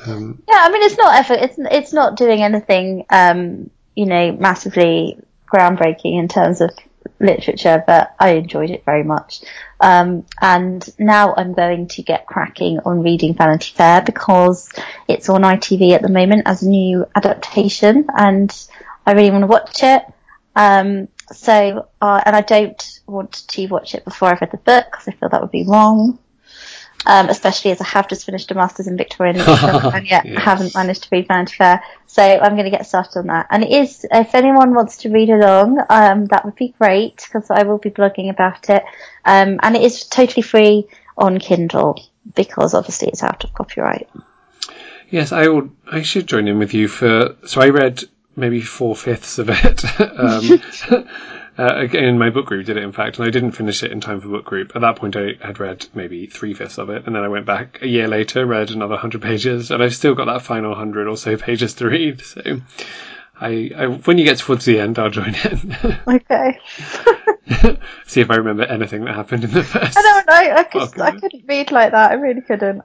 Um, 0.05 0.41
Yeah, 0.47 0.59
I 0.61 0.71
mean, 0.71 0.83
it's 0.83 0.97
not 0.97 1.15
effort. 1.15 1.39
It's 1.39 1.55
it's 1.57 1.93
not 1.93 2.15
doing 2.15 2.41
anything, 2.41 3.05
um, 3.09 3.69
you 3.95 4.05
know, 4.05 4.31
massively 4.31 5.19
groundbreaking 5.51 6.19
in 6.19 6.27
terms 6.27 6.61
of 6.61 6.71
literature, 7.19 7.83
but 7.85 8.15
I 8.19 8.31
enjoyed 8.31 8.69
it 8.69 8.85
very 8.85 9.03
much. 9.03 9.41
Um, 9.79 10.25
and 10.41 10.87
now 10.97 11.33
I'm 11.35 11.53
going 11.53 11.87
to 11.89 12.01
get 12.01 12.25
cracking 12.25 12.79
on 12.85 13.03
reading 13.03 13.33
Vanity 13.33 13.73
Fair 13.75 14.01
because 14.01 14.69
it's 15.07 15.29
on 15.29 15.41
ITV 15.41 15.91
at 15.91 16.01
the 16.01 16.09
moment 16.09 16.43
as 16.45 16.63
a 16.63 16.69
new 16.69 17.05
adaptation, 17.15 18.07
and 18.17 18.53
I 19.05 19.13
really 19.13 19.31
want 19.31 19.43
to 19.43 19.47
watch 19.47 19.83
it. 19.83 20.03
Um, 20.55 21.07
so, 21.31 21.87
uh, 22.01 22.21
and 22.25 22.35
I 22.35 22.41
don't 22.41 23.01
want 23.05 23.47
to 23.47 23.67
watch 23.67 23.95
it 23.95 24.05
before 24.05 24.29
I've 24.29 24.41
read 24.41 24.51
the 24.51 24.57
book 24.57 24.85
because 24.89 25.07
I 25.07 25.11
feel 25.11 25.29
that 25.29 25.41
would 25.41 25.51
be 25.51 25.65
wrong. 25.65 26.19
Um, 27.05 27.29
especially 27.29 27.71
as 27.71 27.79
I 27.79 27.85
have 27.85 28.09
just 28.09 28.25
finished 28.25 28.51
a 28.51 28.55
master's 28.55 28.87
in 28.87 28.97
Victorian 28.97 29.37
literature 29.37 29.91
and 29.93 30.05
yet 30.09 30.25
Yes. 30.25 30.43
haven't 30.43 30.75
managed 30.75 31.03
to 31.03 31.09
read 31.11 31.27
Vanity 31.27 31.55
Fair. 31.55 31.81
So 32.07 32.21
I'm 32.21 32.53
going 32.53 32.65
to 32.65 32.71
get 32.71 32.85
started 32.85 33.19
on 33.19 33.27
that. 33.27 33.47
And 33.49 33.63
it 33.63 33.71
is, 33.71 34.05
if 34.11 34.35
anyone 34.35 34.73
wants 34.73 34.97
to 34.97 35.09
read 35.09 35.29
along, 35.29 35.79
um, 35.89 36.25
that 36.25 36.43
would 36.43 36.55
be 36.55 36.73
great 36.79 37.15
because 37.31 37.49
I 37.49 37.63
will 37.63 37.77
be 37.77 37.91
blogging 37.91 38.29
about 38.29 38.69
it. 38.69 38.83
Um, 39.23 39.59
and 39.63 39.75
it 39.77 39.83
is 39.83 40.03
totally 40.05 40.41
free 40.41 40.87
on 41.17 41.39
Kindle 41.39 42.01
because 42.35 42.73
obviously 42.73 43.07
it's 43.09 43.23
out 43.23 43.43
of 43.43 43.53
copyright. 43.53 44.09
yes, 45.09 45.31
I 45.31 45.47
will. 45.47 45.69
I 45.89 46.01
should 46.01 46.27
join 46.27 46.47
in 46.49 46.59
with 46.59 46.73
you 46.73 46.87
for. 46.89 47.35
So 47.45 47.61
I 47.61 47.69
read 47.69 48.03
maybe 48.35 48.59
four 48.59 48.95
fifths 48.95 49.39
of 49.39 49.49
it. 49.49 49.83
uh, 51.57 51.75
again, 51.75 52.03
in 52.03 52.19
my 52.19 52.29
book 52.29 52.45
group 52.45 52.65
did 52.65 52.77
it, 52.77 52.83
in 52.83 52.91
fact, 52.91 53.17
and 53.17 53.27
I 53.27 53.31
didn't 53.31 53.53
finish 53.53 53.81
it 53.81 53.91
in 53.91 53.99
time 53.99 54.21
for 54.21 54.27
book 54.27 54.45
group. 54.45 54.75
At 54.75 54.81
that 54.81 54.95
point, 54.97 55.15
I 55.15 55.35
had 55.41 55.59
read 55.59 55.87
maybe 55.95 56.27
three 56.27 56.53
fifths 56.53 56.77
of 56.77 56.89
it, 56.89 57.07
and 57.07 57.15
then 57.15 57.23
I 57.23 57.29
went 57.29 57.45
back 57.45 57.81
a 57.81 57.87
year 57.87 58.07
later, 58.07 58.45
read 58.45 58.69
another 58.69 58.95
hundred 58.95 59.21
pages, 59.23 59.71
and 59.71 59.81
I've 59.81 59.95
still 59.95 60.13
got 60.15 60.25
that 60.25 60.43
final 60.43 60.75
hundred 60.75 61.07
or 61.07 61.17
so 61.17 61.35
pages 61.37 61.73
to 61.75 61.87
read. 61.87 62.21
So, 62.21 62.61
I, 63.39 63.71
I 63.75 63.87
when 63.87 64.17
you 64.17 64.25
get 64.25 64.39
towards 64.39 64.65
the 64.65 64.79
end, 64.79 64.99
I'll 64.99 65.09
join 65.09 65.35
in. 65.35 65.77
Okay. 66.07 66.59
See 68.05 68.21
if 68.21 68.29
I 68.29 68.35
remember 68.35 68.63
anything 68.63 69.05
that 69.05 69.15
happened 69.15 69.43
in 69.43 69.51
the 69.51 69.63
first. 69.63 69.97
I 69.97 70.01
don't 70.01 70.27
know. 70.27 70.55
I, 70.55 70.63
could, 70.63 71.01
I 71.01 71.11
couldn't 71.11 71.45
read 71.47 71.71
like 71.71 71.91
that. 71.91 72.11
I 72.11 72.15
really 72.15 72.41
couldn't. 72.41 72.81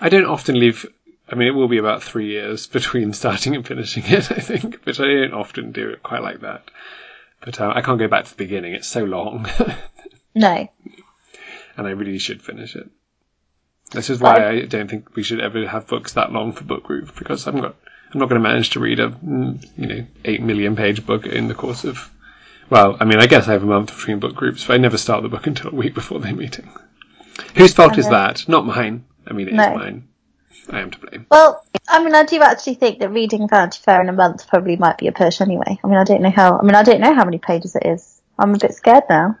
I 0.00 0.08
don't 0.08 0.26
often 0.26 0.58
leave. 0.58 0.86
I 1.28 1.34
mean, 1.34 1.48
it 1.48 1.52
will 1.52 1.68
be 1.68 1.78
about 1.78 2.02
three 2.02 2.26
years 2.26 2.66
between 2.66 3.14
starting 3.14 3.54
and 3.54 3.66
finishing 3.66 4.04
it, 4.06 4.30
I 4.30 4.40
think, 4.40 4.84
but 4.84 5.00
I 5.00 5.04
don't 5.04 5.32
often 5.32 5.72
do 5.72 5.88
it 5.90 6.02
quite 6.02 6.22
like 6.22 6.40
that. 6.40 6.70
But 7.44 7.60
uh, 7.60 7.72
I 7.74 7.80
can't 7.82 7.98
go 7.98 8.08
back 8.08 8.24
to 8.24 8.30
the 8.30 8.36
beginning; 8.36 8.72
it's 8.74 8.88
so 8.88 9.04
long, 9.04 9.48
No. 10.34 10.68
and 11.76 11.86
I 11.86 11.90
really 11.90 12.18
should 12.18 12.42
finish 12.42 12.76
it. 12.76 12.88
This 13.90 14.08
is 14.10 14.20
why 14.20 14.48
I 14.48 14.60
don't 14.62 14.88
think 14.88 15.14
we 15.16 15.22
should 15.22 15.40
ever 15.40 15.66
have 15.66 15.86
books 15.86 16.14
that 16.14 16.32
long 16.32 16.52
for 16.52 16.64
book 16.64 16.82
group 16.84 17.14
because 17.16 17.46
I'm 17.46 17.60
got 17.60 17.76
I'm 18.12 18.20
not 18.20 18.28
going 18.28 18.40
to 18.40 18.48
manage 18.48 18.70
to 18.70 18.80
read 18.80 19.00
a 19.00 19.08
mm, 19.10 19.66
you 19.76 19.86
know 19.86 20.06
eight 20.24 20.40
million 20.42 20.76
page 20.76 21.04
book 21.04 21.26
in 21.26 21.48
the 21.48 21.54
course 21.54 21.84
of. 21.84 22.10
Well, 22.70 22.96
I 23.00 23.04
mean, 23.04 23.18
I 23.18 23.26
guess 23.26 23.48
I 23.48 23.52
have 23.52 23.64
a 23.64 23.66
month 23.66 23.94
between 23.94 24.18
book 24.18 24.34
groups, 24.34 24.64
but 24.66 24.74
I 24.74 24.76
never 24.78 24.96
start 24.96 25.22
the 25.22 25.28
book 25.28 25.46
until 25.52 25.70
a 25.70 25.74
week 25.74 25.94
before 25.94 26.20
the 26.20 26.32
meeting. 26.32 26.70
Whose 27.56 27.74
fault 27.74 27.98
is 27.98 28.08
that? 28.08 28.48
Not 28.48 28.64
mine. 28.66 29.04
I 29.26 29.32
mean, 29.32 29.48
it 29.48 29.52
is 29.52 29.56
No. 29.56 29.74
mine. 29.74 30.08
I 30.70 30.80
am 30.80 30.90
to 30.90 30.98
blame. 30.98 31.26
Well, 31.30 31.64
I 31.88 32.02
mean, 32.02 32.14
I 32.14 32.24
do 32.24 32.40
actually 32.42 32.74
think 32.74 33.00
that 33.00 33.10
reading 33.10 33.48
Vanity 33.48 33.80
Fair 33.84 34.00
in 34.00 34.08
a 34.08 34.12
month 34.12 34.46
probably 34.48 34.76
might 34.76 34.98
be 34.98 35.08
a 35.08 35.12
push 35.12 35.40
anyway. 35.40 35.78
I 35.82 35.86
mean, 35.86 35.96
I 35.96 36.04
don't 36.04 36.22
know 36.22 36.30
how. 36.30 36.58
I 36.58 36.62
mean, 36.62 36.74
I 36.74 36.82
don't 36.82 37.00
know 37.00 37.14
how 37.14 37.24
many 37.24 37.38
pages 37.38 37.74
it 37.76 37.86
is. 37.86 38.20
I'm 38.38 38.54
a 38.54 38.58
bit 38.58 38.74
scared 38.74 39.04
now. 39.10 39.38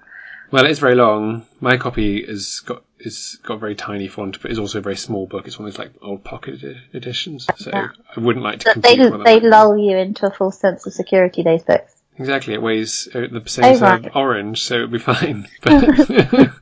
Well, 0.50 0.66
it's 0.66 0.80
very 0.80 0.94
long. 0.94 1.46
My 1.60 1.76
copy 1.78 2.18
is 2.18 2.60
got 2.60 2.82
is 2.98 3.38
got 3.42 3.58
very 3.60 3.74
tiny 3.74 4.08
font, 4.08 4.40
but 4.42 4.50
it's 4.50 4.60
also 4.60 4.78
a 4.78 4.82
very 4.82 4.96
small 4.96 5.26
book. 5.26 5.46
It's 5.46 5.58
one 5.58 5.66
of 5.66 5.74
those 5.74 5.78
like 5.78 5.92
old 6.02 6.24
pocket 6.24 6.54
edi- 6.62 6.80
editions. 6.92 7.46
So 7.56 7.70
Yeah. 7.72 7.88
I 8.16 8.20
wouldn't 8.20 8.44
like 8.44 8.60
to 8.60 8.78
they 8.78 8.96
they 9.24 9.40
lull 9.40 9.76
you 9.78 9.96
into 9.96 10.26
a 10.26 10.30
false 10.30 10.58
sense 10.58 10.86
of 10.86 10.92
security. 10.92 11.42
Those 11.42 11.62
books. 11.62 11.94
Exactly, 12.18 12.52
it 12.52 12.60
weighs 12.60 13.08
uh, 13.14 13.28
the 13.32 13.42
same 13.46 13.64
Oh, 13.64 13.68
as 13.70 13.80
right. 13.80 14.10
orange, 14.14 14.62
so 14.62 14.74
it'll 14.74 14.88
be 14.88 14.98
fine. 15.12 15.48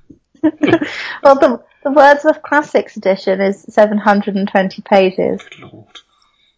Well, 1.23 1.35
the 1.35 1.63
the 1.83 1.91
Wordsworth 1.91 2.43
Classics 2.43 2.97
edition 2.97 3.41
is 3.41 3.63
720 3.69 4.83
pages, 4.83 5.41
good 5.51 5.73
lord, 5.73 5.87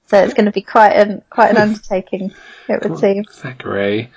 so 0.06 0.22
it's 0.22 0.34
going 0.34 0.46
to 0.46 0.52
be 0.52 0.62
quite 0.62 0.92
an 0.92 1.22
quite 1.30 1.50
an 1.50 1.56
undertaking. 1.58 2.32
It 2.68 2.82
would 2.82 2.98
seem. 2.98 3.24
Thackeray. 3.24 4.10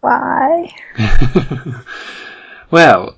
Why? 0.00 0.74
Well, 2.70 3.16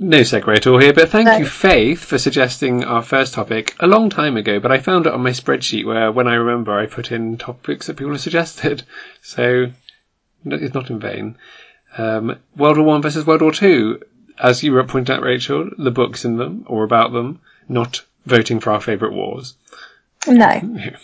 no 0.00 0.18
segue 0.20 0.56
at 0.56 0.66
all 0.66 0.78
here, 0.80 0.92
but 0.92 1.08
thank 1.10 1.26
No. 1.26 1.36
you, 1.36 1.46
Faith, 1.46 2.04
for 2.04 2.18
suggesting 2.18 2.82
our 2.84 3.02
first 3.02 3.34
topic 3.34 3.76
a 3.78 3.86
long 3.86 4.10
time 4.10 4.36
ago. 4.36 4.58
But 4.58 4.72
I 4.72 4.78
found 4.78 5.06
it 5.06 5.12
on 5.12 5.22
my 5.22 5.30
spreadsheet 5.30 5.84
where, 5.86 6.10
when 6.10 6.26
I 6.26 6.34
remember, 6.34 6.76
I 6.76 6.86
put 6.86 7.12
in 7.12 7.36
topics 7.38 7.86
that 7.86 7.96
people 7.96 8.12
have 8.12 8.20
suggested. 8.20 8.82
So 9.22 9.66
it's 10.44 10.74
not 10.74 10.90
in 10.90 10.98
vain. 10.98 11.36
Um, 11.96 12.38
World 12.56 12.78
War 12.78 12.86
One 12.86 13.02
versus 13.02 13.26
World 13.26 13.42
War 13.42 13.52
Two, 13.52 14.00
as 14.42 14.62
you 14.62 14.72
were 14.72 14.84
pointing 14.84 15.14
out, 15.16 15.22
Rachel, 15.22 15.70
the 15.76 15.90
books 15.90 16.24
in 16.24 16.36
them 16.36 16.64
or 16.66 16.84
about 16.84 17.12
them, 17.12 17.40
not 17.68 18.02
voting 18.26 18.60
for 18.60 18.70
our 18.72 18.80
favourite 18.80 19.14
wars. 19.14 19.54
No. 20.26 20.60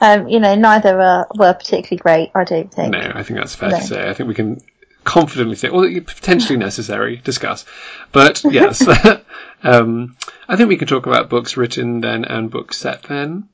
Um, 0.00 0.28
you 0.28 0.38
know, 0.38 0.54
neither 0.54 1.00
uh, 1.00 1.24
were 1.34 1.52
particularly 1.52 1.96
great, 1.96 2.30
I 2.32 2.44
don't 2.44 2.72
think. 2.72 2.92
No, 2.92 3.00
I 3.12 3.24
think 3.24 3.40
that's 3.40 3.56
fair 3.56 3.70
No. 3.70 3.78
to 3.78 3.84
say. 3.84 4.08
I 4.08 4.14
think 4.14 4.28
we 4.28 4.34
can 4.34 4.60
confidently 5.02 5.56
say, 5.56 5.68
or 5.68 5.82
potentially 6.00 6.56
necessary, 6.68 7.16
discuss. 7.16 7.64
But 8.12 8.44
yes, 8.44 8.86
um, 9.64 10.16
I 10.48 10.54
think 10.54 10.68
we 10.68 10.76
can 10.76 10.86
talk 10.86 11.06
about 11.06 11.28
books 11.28 11.56
written 11.56 12.00
then 12.02 12.24
and 12.24 12.50
books 12.50 12.76
set 12.76 13.02
then. 13.04 13.48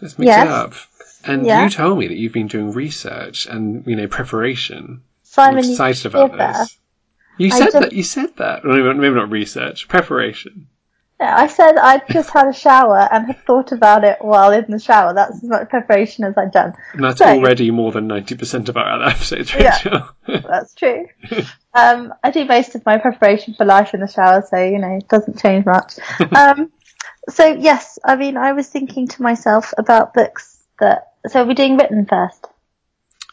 Let's 0.00 0.18
mix 0.18 0.28
Yes. 0.28 0.46
it 0.46 0.50
up. 0.50 0.74
And 1.24 1.44
Yeah. 1.44 1.64
you 1.64 1.68
told 1.70 1.98
me 1.98 2.08
that 2.08 2.16
you've 2.16 2.32
been 2.32 2.46
doing 2.46 2.72
research 2.72 3.44
and 3.46 3.86
you 3.86 3.96
know 3.96 4.06
preparation. 4.06 5.02
Simon, 5.24 5.58
I'm 5.64 5.70
excited 5.70 6.06
about 6.06 6.38
this. 6.38 6.78
You 7.38 7.50
said 7.50 7.70
don't- 7.70 7.82
that. 7.82 7.92
You 7.92 8.02
said 8.02 8.36
that. 8.36 8.64
Maybe, 8.64 9.10
not 9.14 9.30
research. 9.30 9.88
Preparation. 9.88 10.66
Yeah, 11.20 11.36
I 11.36 11.48
said 11.48 11.76
I'd 11.76 12.06
just 12.10 12.30
had 12.30 12.46
a 12.46 12.52
shower 12.52 13.08
and 13.10 13.26
had 13.26 13.44
thought 13.44 13.72
about 13.72 14.04
it 14.04 14.18
while 14.20 14.52
in 14.52 14.66
the 14.70 14.78
shower. 14.78 15.14
That's 15.14 15.34
as 15.36 15.42
much 15.42 15.68
preparation 15.68 16.24
as 16.24 16.38
I'd 16.38 16.52
done. 16.52 16.74
And 16.92 17.02
that's 17.02 17.18
So- 17.18 17.26
already 17.26 17.72
more 17.72 17.90
than 17.90 18.06
ninety 18.06 18.36
percent 18.36 18.68
of 18.68 18.76
our 18.76 19.02
episodes, 19.02 19.52
Yeah. 19.52 20.06
That's 20.28 20.74
true. 20.74 21.08
um, 21.74 22.14
I 22.22 22.30
do 22.30 22.44
most 22.44 22.74
of 22.76 22.86
my 22.86 22.98
preparation 22.98 23.54
for 23.54 23.64
life 23.64 23.94
in 23.94 24.00
the 24.00 24.06
shower, 24.06 24.44
so 24.48 24.62
you 24.62 24.78
know 24.78 24.96
it 24.98 25.08
doesn't 25.08 25.40
change 25.40 25.64
much. 25.66 25.94
um, 26.36 26.70
so 27.28 27.46
yes, 27.46 27.98
I 28.04 28.14
mean 28.14 28.36
I 28.36 28.52
was 28.52 28.68
thinking 28.68 29.08
to 29.08 29.22
myself 29.22 29.74
about 29.76 30.14
books 30.14 30.62
that. 30.78 31.12
So 31.26 31.44
we're 31.44 31.54
doing 31.54 31.76
written 31.76 32.06
first. 32.06 32.46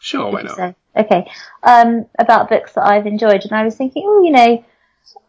sure, 0.00 0.32
why 0.32 0.42
not? 0.42 0.56
say? 0.56 0.74
Okay. 0.96 1.30
Um, 1.62 2.06
about 2.18 2.48
books 2.48 2.72
that 2.72 2.86
I've 2.86 3.06
enjoyed, 3.06 3.44
and 3.44 3.52
I 3.52 3.64
was 3.64 3.76
thinking, 3.76 4.04
oh, 4.06 4.22
you 4.22 4.30
know, 4.30 4.64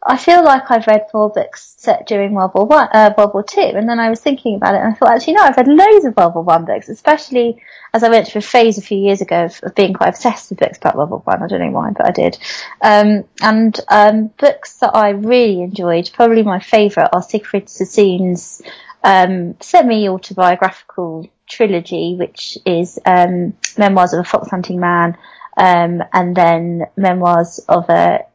I 0.06 0.18
feel 0.18 0.44
like 0.44 0.72
I've 0.72 0.88
read 0.88 1.08
four 1.12 1.30
books 1.30 1.76
set 1.78 2.08
during 2.08 2.34
World 2.34 2.52
War 2.54 2.66
One, 2.66 2.88
uh, 2.94 3.14
World 3.18 3.34
War 3.34 3.44
Two, 3.44 3.62
and 3.62 3.88
then 3.90 4.00
I 4.00 4.10
was 4.10 4.22
thinking 4.22 4.56
about 4.56 4.76
it, 4.76 4.82
and 4.82 4.94
I 4.94 4.94
thought, 4.94 5.10
actually, 5.10 5.34
no, 5.34 5.42
I've 5.42 5.58
read 5.58 5.68
loads 5.68 6.06
of 6.06 6.16
World 6.16 6.36
War 6.36 6.44
One 6.44 6.66
books, 6.66 6.90
especially 6.90 7.62
as 7.94 8.04
I 8.04 8.10
went 8.10 8.28
through 8.28 8.40
a 8.40 8.42
phase 8.44 8.78
a 8.78 8.82
few 8.82 8.98
years 8.98 9.22
ago 9.22 9.46
of, 9.46 9.60
of 9.64 9.76
being 9.76 9.94
quite 9.94 10.10
obsessed 10.10 10.50
with 10.50 10.60
books 10.60 10.78
about 10.78 10.96
World 10.96 11.10
War 11.10 11.22
One. 11.26 11.44
I. 11.44 11.48
don't 11.48 11.60
know 11.60 11.72
why, 11.72 11.92
but 11.92 12.08
I 12.08 12.12
did. 12.12 12.38
Um, 12.82 13.26
and 13.42 13.80
um, 13.90 14.28
books 14.38 14.76
that 14.76 14.96
I 14.96 15.10
really 15.10 15.62
enjoyed, 15.62 16.10
probably 16.14 16.44
my 16.44 16.60
favourite, 16.60 17.10
are 17.14 17.22
Siegfried 17.22 17.70
Sassoon's 17.70 18.62
um, 19.04 19.56
semi-autobiographical 19.60 21.28
trilogy, 21.48 22.16
which 22.16 22.58
is 22.66 23.00
um, 23.06 23.54
memoirs 23.78 24.14
of 24.14 24.20
a 24.20 24.24
fox 24.24 24.50
hunting 24.50 24.80
man, 24.80 25.18
um, 25.58 26.04
and 26.14 26.36
then 26.36 26.84
memoirs 26.96 27.60
of 27.68 27.90
a 27.90 28.26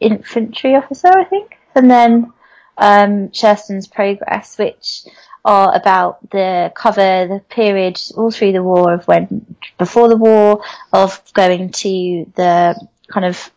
infantry 0.00 0.74
officer, 0.74 1.08
I 1.08 1.24
think, 1.24 1.58
and 1.74 1.90
then 1.90 2.32
um, 2.78 3.28
Sherston's 3.28 3.86
Progress, 3.86 4.58
which 4.58 5.04
are 5.44 5.74
about 5.74 6.30
the 6.30 6.72
cover 6.74 7.26
the 7.26 7.40
period 7.48 8.00
all 8.16 8.30
through 8.30 8.52
the 8.52 8.62
war 8.62 8.92
of 8.92 9.08
when 9.08 9.56
before 9.78 10.08
the 10.08 10.16
war 10.16 10.62
of 10.92 11.22
going 11.32 11.70
to 11.70 12.30
the 12.36 12.88
kind 13.08 13.24
of 13.24 13.50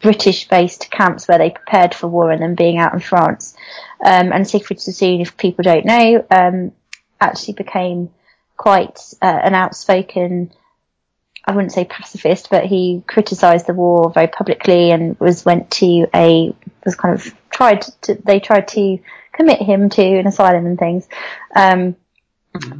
British 0.00 0.48
based 0.48 0.90
camps 0.90 1.26
where 1.26 1.38
they 1.38 1.50
prepared 1.50 1.94
for 1.94 2.08
war 2.08 2.30
and 2.30 2.42
then 2.42 2.54
being 2.54 2.78
out 2.78 2.94
in 2.94 3.00
France. 3.00 3.56
Um, 4.04 4.32
and 4.32 4.48
Siegfried 4.48 4.80
Sassoon, 4.80 5.20
if 5.20 5.36
people 5.36 5.62
don't 5.62 5.86
know, 5.86 6.24
um, 6.30 6.72
actually 7.20 7.54
became 7.54 8.10
quite 8.56 9.00
uh, 9.22 9.40
an 9.42 9.54
outspoken 9.54 10.52
I 11.46 11.52
wouldn't 11.52 11.72
say 11.72 11.84
pacifist, 11.84 12.48
but 12.50 12.64
he 12.64 13.02
criticised 13.06 13.66
the 13.66 13.74
war 13.74 14.10
very 14.10 14.28
publicly 14.28 14.90
and 14.90 15.18
was 15.20 15.44
went 15.44 15.70
to 15.72 16.06
a 16.14 16.54
was 16.84 16.96
kind 16.96 17.14
of 17.14 17.34
tried 17.50 17.82
to 18.02 18.14
they 18.14 18.40
tried 18.40 18.68
to 18.68 18.98
commit 19.32 19.60
him 19.60 19.90
to 19.90 20.02
an 20.02 20.26
asylum 20.26 20.66
and 20.66 20.78
things, 20.78 21.06
um, 21.54 21.96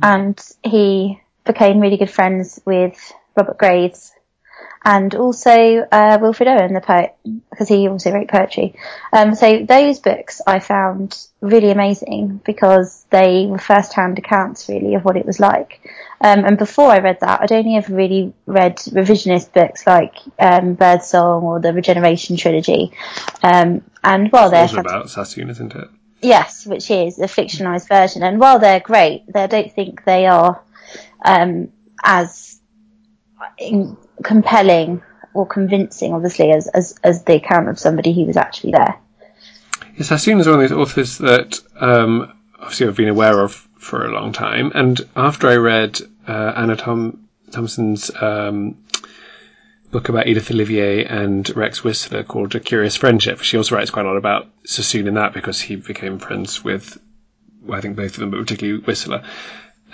and 0.03 0.41
he 0.63 1.21
became 1.45 1.81
really 1.81 1.97
good 1.97 2.11
friends 2.11 2.61
with 2.65 3.13
Robert 3.37 3.59
Graves 3.59 4.13
and 4.85 5.15
also 5.15 5.87
uh, 5.91 6.19
Wilfred 6.21 6.49
Owen, 6.49 6.75
the 6.75 6.81
poet, 6.81 7.15
because 7.51 7.69
he 7.69 7.89
also 7.89 8.13
wrote 8.13 8.29
poetry. 8.29 8.75
Um, 9.13 9.35
so 9.35 9.65
those 9.65 9.99
books 9.99 10.41
I 10.47 10.59
found 10.59 11.27
really 11.41 11.71
amazing 11.71 12.41
because 12.45 13.07
they 13.11 13.47
were 13.47 13.59
first-hand 13.59 14.19
accounts, 14.19 14.69
really, 14.69 14.95
of 14.95 15.05
what 15.05 15.17
it 15.17 15.25
was 15.25 15.41
like. 15.41 15.81
Um, 16.21 16.45
and 16.45 16.59
before 16.59 16.91
I 16.91 16.99
read 16.99 17.21
that, 17.21 17.41
I'd 17.41 17.53
only 17.53 17.77
ever 17.77 17.95
really 17.95 18.33
read 18.47 18.77
revisionist 18.77 19.53
books 19.53 19.87
like 19.87 20.15
um, 20.39 20.75
Birdsong 20.75 21.43
or 21.43 21.61
the 21.61 21.73
Regeneration 21.73 22.37
trilogy. 22.37 22.93
Um, 23.43 23.83
and 24.03 24.31
while 24.31 24.51
they're 24.51 24.63
Also 24.63 24.81
about 24.81 25.11
Sassoon, 25.11 25.51
isn't 25.51 25.75
it? 25.75 25.89
Yes, 26.23 26.67
which 26.67 26.91
is 26.91 27.19
a 27.19 27.25
fictionalized 27.27 27.89
version. 27.89 28.23
And 28.23 28.39
while 28.39 28.59
they're 28.59 28.81
great, 28.81 29.25
they- 29.33 29.43
I 29.43 29.47
don't 29.47 29.73
think 29.73 30.05
they 30.05 30.27
are 30.27 30.63
um, 31.25 31.69
as 32.03 32.61
in- 33.59 33.97
compelling 34.23 35.03
or 35.33 35.47
convincing, 35.47 36.13
obviously, 36.13 36.53
as, 36.53 36.69
as 36.69 36.95
as 37.03 37.25
the 37.25 37.35
account 37.35 37.69
of 37.69 37.79
somebody 37.79 38.13
who 38.13 38.25
was 38.25 38.37
actually 38.37 38.73
there. 38.73 38.97
Yes, 39.97 40.09
Sassoon 40.09 40.41
is 40.41 40.47
one 40.47 40.61
of 40.61 40.69
those 40.69 40.79
authors 40.79 41.19
that 41.19 41.61
um, 41.81 42.33
obviously 42.59 42.87
I've 42.87 42.97
been 42.97 43.09
aware 43.09 43.41
of 43.41 43.53
for 43.79 44.07
a 44.07 44.13
long 44.13 44.33
time. 44.33 44.73
And 44.75 45.01
after 45.15 45.49
I 45.49 45.57
read 45.57 46.01
uh, 46.27 46.53
Anna 46.57 46.77
Tom- 46.77 47.29
Thompson's 47.51 48.11
um, 48.21 48.79
book 49.91 50.09
about 50.09 50.27
Edith 50.27 50.51
Olivier 50.51 51.05
and 51.05 51.49
Rex 51.57 51.85
Whistler 51.85 52.25
called 52.25 52.55
A 52.55 52.61
Curious 52.61 52.97
Friendship, 52.97 53.41
she 53.41 53.57
also 53.57 53.77
writes 53.77 53.91
quite 53.91 54.07
a 54.07 54.09
lot 54.09 54.17
about 54.17 54.49
Sassoon 54.65 55.07
in 55.07 55.15
that 55.15 55.35
because 55.35 55.61
he 55.61 55.77
became 55.77 56.19
friends 56.19 56.65
with, 56.65 56.99
well, 57.63 57.79
I 57.79 57.81
think 57.81 57.97
both 57.97 58.15
of 58.15 58.21
them, 58.21 58.31
but 58.31 58.41
particularly 58.41 58.81
Whistler. 58.83 59.23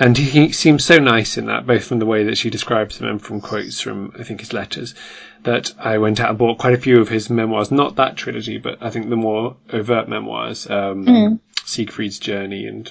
And 0.01 0.17
he 0.17 0.51
seems 0.53 0.83
so 0.83 0.97
nice 0.97 1.37
in 1.37 1.45
that, 1.47 1.67
both 1.67 1.85
from 1.85 1.99
the 1.99 2.07
way 2.07 2.25
that 2.25 2.39
she 2.39 2.49
describes 2.49 2.97
him 2.97 3.07
and 3.07 3.21
from 3.21 3.43
quotes 3.43 3.83
from, 3.83 4.15
I 4.19 4.23
think, 4.23 4.41
his 4.41 4.55
letters, 4.55 4.95
that 5.43 5.75
I 5.79 5.99
went 5.99 6.21
out 6.21 6.31
and 6.31 6.39
bought 6.39 6.57
quite 6.57 6.73
a 6.73 6.81
few 6.81 7.03
of 7.03 7.11
his 7.11 7.29
memoirs. 7.29 7.71
Not 7.71 7.97
that 7.97 8.17
trilogy, 8.17 8.57
but 8.57 8.79
I 8.81 8.89
think 8.89 9.11
the 9.11 9.17
more 9.17 9.57
overt 9.71 10.09
memoirs, 10.09 10.69
um, 10.71 11.39
Siegfried's 11.67 12.19
Journey 12.19 12.65
and 12.65 12.91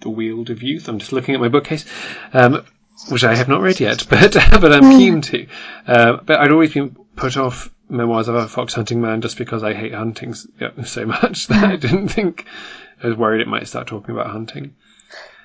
The 0.00 0.10
Weald 0.10 0.50
of 0.50 0.62
Youth. 0.62 0.88
I'm 0.88 0.98
just 0.98 1.14
looking 1.14 1.34
at 1.34 1.40
my 1.40 1.48
bookcase, 1.48 1.86
um, 2.34 2.62
which 3.08 3.24
I 3.24 3.34
have 3.34 3.48
not 3.48 3.62
read 3.62 3.80
yet, 3.80 4.06
but 4.10 4.34
but 4.34 4.72
I'm 4.74 4.98
keen 4.98 5.22
to. 5.22 5.46
Uh, 5.86 6.18
but 6.18 6.38
I'd 6.38 6.52
always 6.52 6.74
been 6.74 6.94
put 7.16 7.38
off 7.38 7.70
memoirs 7.88 8.28
of 8.28 8.34
a 8.34 8.46
fox 8.46 8.74
hunting 8.74 9.00
man 9.00 9.22
just 9.22 9.38
because 9.38 9.62
I 9.62 9.72
hate 9.72 9.94
hunting 9.94 10.34
so 10.84 11.06
much 11.06 11.46
that 11.46 11.64
I 11.64 11.76
didn't 11.76 12.08
think 12.08 12.44
I 13.02 13.06
was 13.06 13.16
worried 13.16 13.40
it 13.40 13.48
might 13.48 13.68
start 13.68 13.86
talking 13.86 14.14
about 14.14 14.26
hunting. 14.26 14.74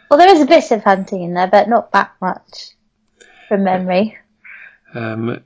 Well, 0.10 0.18
there 0.18 0.30
is 0.30 0.42
a 0.42 0.46
bit 0.46 0.72
of 0.72 0.84
hunting 0.84 1.24
in 1.24 1.34
there, 1.34 1.48
but 1.48 1.68
not 1.68 1.92
that 1.92 2.12
much 2.22 2.72
from 3.48 3.64
memory. 3.64 4.18
Um, 4.94 5.42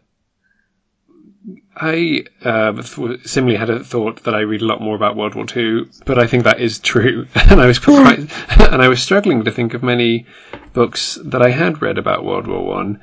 I 1.76 2.26
uh, 2.44 2.74
th- 2.74 3.26
similarly 3.26 3.58
had 3.58 3.70
a 3.70 3.84
thought 3.84 4.24
that 4.24 4.36
I 4.36 4.42
read 4.42 4.62
a 4.62 4.66
lot 4.66 4.82
more 4.82 4.96
about 4.96 5.16
World 5.16 5.36
War 5.36 5.46
Two, 5.46 5.90
but 6.06 6.20
I 6.20 6.28
think 6.28 6.44
that 6.44 6.60
is 6.60 6.80
true, 6.80 7.28
and 7.36 7.60
I 7.60 7.66
was 7.66 7.80
quite, 7.80 8.20
and 8.50 8.82
I 8.82 8.88
was 8.88 9.02
struggling 9.02 9.46
to 9.46 9.52
think 9.52 9.74
of 9.74 9.82
many 9.82 10.28
books 10.74 11.18
that 11.24 11.42
I 11.42 11.50
had 11.50 11.82
read 11.82 11.98
about 11.98 12.24
World 12.24 12.48
War 12.48 12.64
One. 12.64 13.02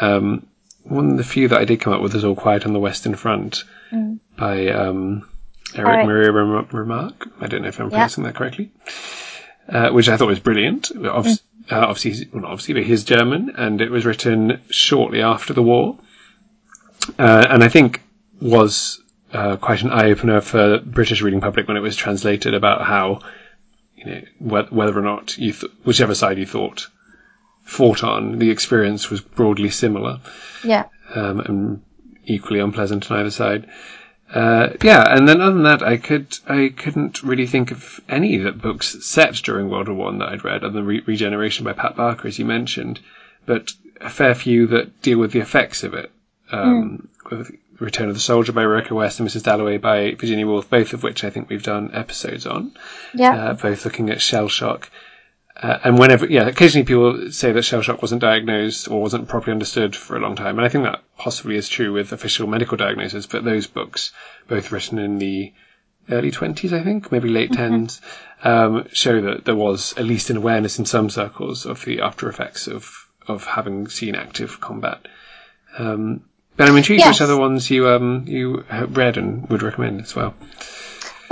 Um, 0.00 0.46
one 0.84 1.12
of 1.12 1.16
the 1.16 1.24
few 1.24 1.48
that 1.48 1.60
I 1.60 1.64
did 1.64 1.80
come 1.80 1.92
up 1.92 2.02
with 2.02 2.14
is 2.14 2.24
All 2.24 2.34
Quiet 2.34 2.66
on 2.66 2.72
the 2.72 2.80
Western 2.80 3.14
Front 3.14 3.64
by 4.36 4.68
um, 4.68 5.28
Eric 5.74 5.88
Eric. 5.88 6.06
Maria 6.06 6.32
Remarque. 6.32 7.28
I 7.40 7.46
don't 7.46 7.62
know 7.62 7.68
if 7.68 7.80
I'm 7.80 7.90
pronouncing 7.90 8.24
that 8.24 8.34
correctly. 8.34 8.70
Uh, 9.68 9.90
which 9.90 10.08
I 10.08 10.16
thought 10.18 10.28
was 10.28 10.40
brilliant. 10.40 10.92
Obviously, 10.94 11.42
uh, 11.70 11.78
obviously, 11.80 12.10
he's- 12.12 12.26
well, 12.32 12.42
not 12.42 12.50
obviously, 12.52 12.74
but 12.74 12.82
he's 12.84 13.04
German, 13.04 13.52
and 13.56 13.80
it 13.80 13.90
was 13.90 14.04
written 14.04 14.60
shortly 14.68 15.22
after 15.22 15.54
the 15.54 15.62
war 15.62 15.98
uh, 17.18 17.46
and 17.50 17.62
I 17.62 17.68
think 17.68 18.02
was 18.40 19.00
uh, 19.32 19.56
quite 19.56 19.82
an 19.82 19.90
eye 19.90 20.10
opener 20.10 20.40
for 20.40 20.68
the 20.70 20.78
British 20.78 21.22
reading 21.22 21.40
public 21.40 21.66
when 21.68 21.76
it 21.76 21.80
was 21.80 21.96
translated 21.96 22.54
about 22.54 22.82
how 22.86 23.20
you 23.96 24.04
know 24.06 24.20
wh- 24.38 24.72
whether 24.72 24.98
or 24.98 25.02
not 25.02 25.36
you 25.38 25.52
th- 25.52 25.72
whichever 25.84 26.14
side 26.14 26.38
you 26.38 26.46
thought 26.46 26.88
fought 27.64 28.04
on, 28.04 28.38
the 28.38 28.50
experience 28.50 29.10
was 29.10 29.20
broadly 29.22 29.70
similar 29.70 30.20
Yeah. 30.62 30.84
um, 31.14 31.40
and 31.40 31.82
equally 32.26 32.60
unpleasant 32.60 33.10
on 33.10 33.18
either 33.20 33.30
side. 33.30 33.66
Uh, 34.32 34.70
yeah, 34.82 35.04
and 35.14 35.28
then 35.28 35.40
other 35.40 35.54
than 35.54 35.62
that, 35.64 35.82
I 35.82 35.96
could 35.96 36.36
I 36.48 36.72
couldn't 36.76 37.22
really 37.22 37.46
think 37.46 37.70
of 37.70 38.00
any 38.08 38.36
that 38.38 38.60
books 38.60 39.04
set 39.04 39.34
during 39.34 39.68
World 39.68 39.88
War 39.88 39.96
One 39.96 40.18
that 40.18 40.28
I'd 40.28 40.44
read, 40.44 40.64
other 40.64 40.72
than 40.72 40.86
Re- 40.86 41.02
Regeneration 41.06 41.64
by 41.64 41.72
Pat 41.72 41.96
Barker, 41.96 42.28
as 42.28 42.38
you 42.38 42.44
mentioned, 42.44 43.00
but 43.46 43.72
a 44.00 44.10
fair 44.10 44.34
few 44.34 44.66
that 44.68 45.02
deal 45.02 45.18
with 45.18 45.32
the 45.32 45.40
effects 45.40 45.84
of 45.84 45.94
it. 45.94 46.10
Um, 46.50 47.08
with 47.30 47.56
Return 47.80 48.08
of 48.08 48.14
the 48.14 48.20
Soldier 48.20 48.52
by 48.52 48.62
Rebecca 48.62 48.94
West 48.94 49.18
and 49.18 49.28
Mrs. 49.28 49.42
Dalloway 49.42 49.78
by 49.78 50.14
Virginia 50.14 50.46
Woolf, 50.46 50.70
both 50.70 50.92
of 50.92 51.02
which 51.02 51.24
I 51.24 51.30
think 51.30 51.48
we've 51.48 51.62
done 51.62 51.90
episodes 51.92 52.46
on. 52.46 52.72
Yeah. 53.14 53.34
Uh, 53.34 53.54
both 53.54 53.84
looking 53.84 54.10
at 54.10 54.20
shell 54.20 54.48
shock. 54.48 54.90
Uh, 55.56 55.78
and 55.84 55.98
whenever, 55.98 56.26
yeah, 56.26 56.48
occasionally 56.48 56.84
people 56.84 57.30
say 57.30 57.52
that 57.52 57.62
shell 57.62 57.80
shock 57.80 58.02
wasn't 58.02 58.20
diagnosed 58.20 58.88
or 58.90 59.00
wasn't 59.00 59.28
properly 59.28 59.52
understood 59.52 59.94
for 59.94 60.16
a 60.16 60.20
long 60.20 60.34
time. 60.34 60.58
And 60.58 60.66
I 60.66 60.68
think 60.68 60.84
that 60.84 61.02
possibly 61.16 61.56
is 61.56 61.68
true 61.68 61.92
with 61.92 62.12
official 62.12 62.48
medical 62.48 62.76
diagnosis, 62.76 63.26
but 63.26 63.44
those 63.44 63.68
books, 63.68 64.12
both 64.48 64.72
written 64.72 64.98
in 64.98 65.18
the 65.18 65.52
early 66.10 66.32
20s, 66.32 66.72
I 66.72 66.82
think, 66.82 67.12
maybe 67.12 67.28
late 67.28 67.52
10s, 67.52 68.00
um, 68.42 68.88
show 68.92 69.20
that 69.20 69.44
there 69.44 69.54
was 69.54 69.96
at 69.96 70.04
least 70.04 70.28
an 70.30 70.36
awareness 70.36 70.78
in 70.78 70.86
some 70.86 71.08
circles 71.08 71.66
of 71.66 71.84
the 71.84 72.00
after 72.00 72.28
effects 72.28 72.66
of, 72.66 73.06
of 73.28 73.44
having 73.44 73.86
seen 73.88 74.16
active 74.16 74.60
combat. 74.60 75.06
Um, 75.78 76.24
but 76.56 76.68
I'm 76.68 76.76
intrigued 76.76 77.00
Yes. 77.00 77.14
which 77.14 77.22
other 77.22 77.38
ones 77.38 77.70
you, 77.70 77.88
um, 77.88 78.24
you 78.26 78.64
read 78.88 79.16
and 79.18 79.48
would 79.48 79.62
recommend 79.62 80.00
as 80.02 80.14
well. 80.16 80.34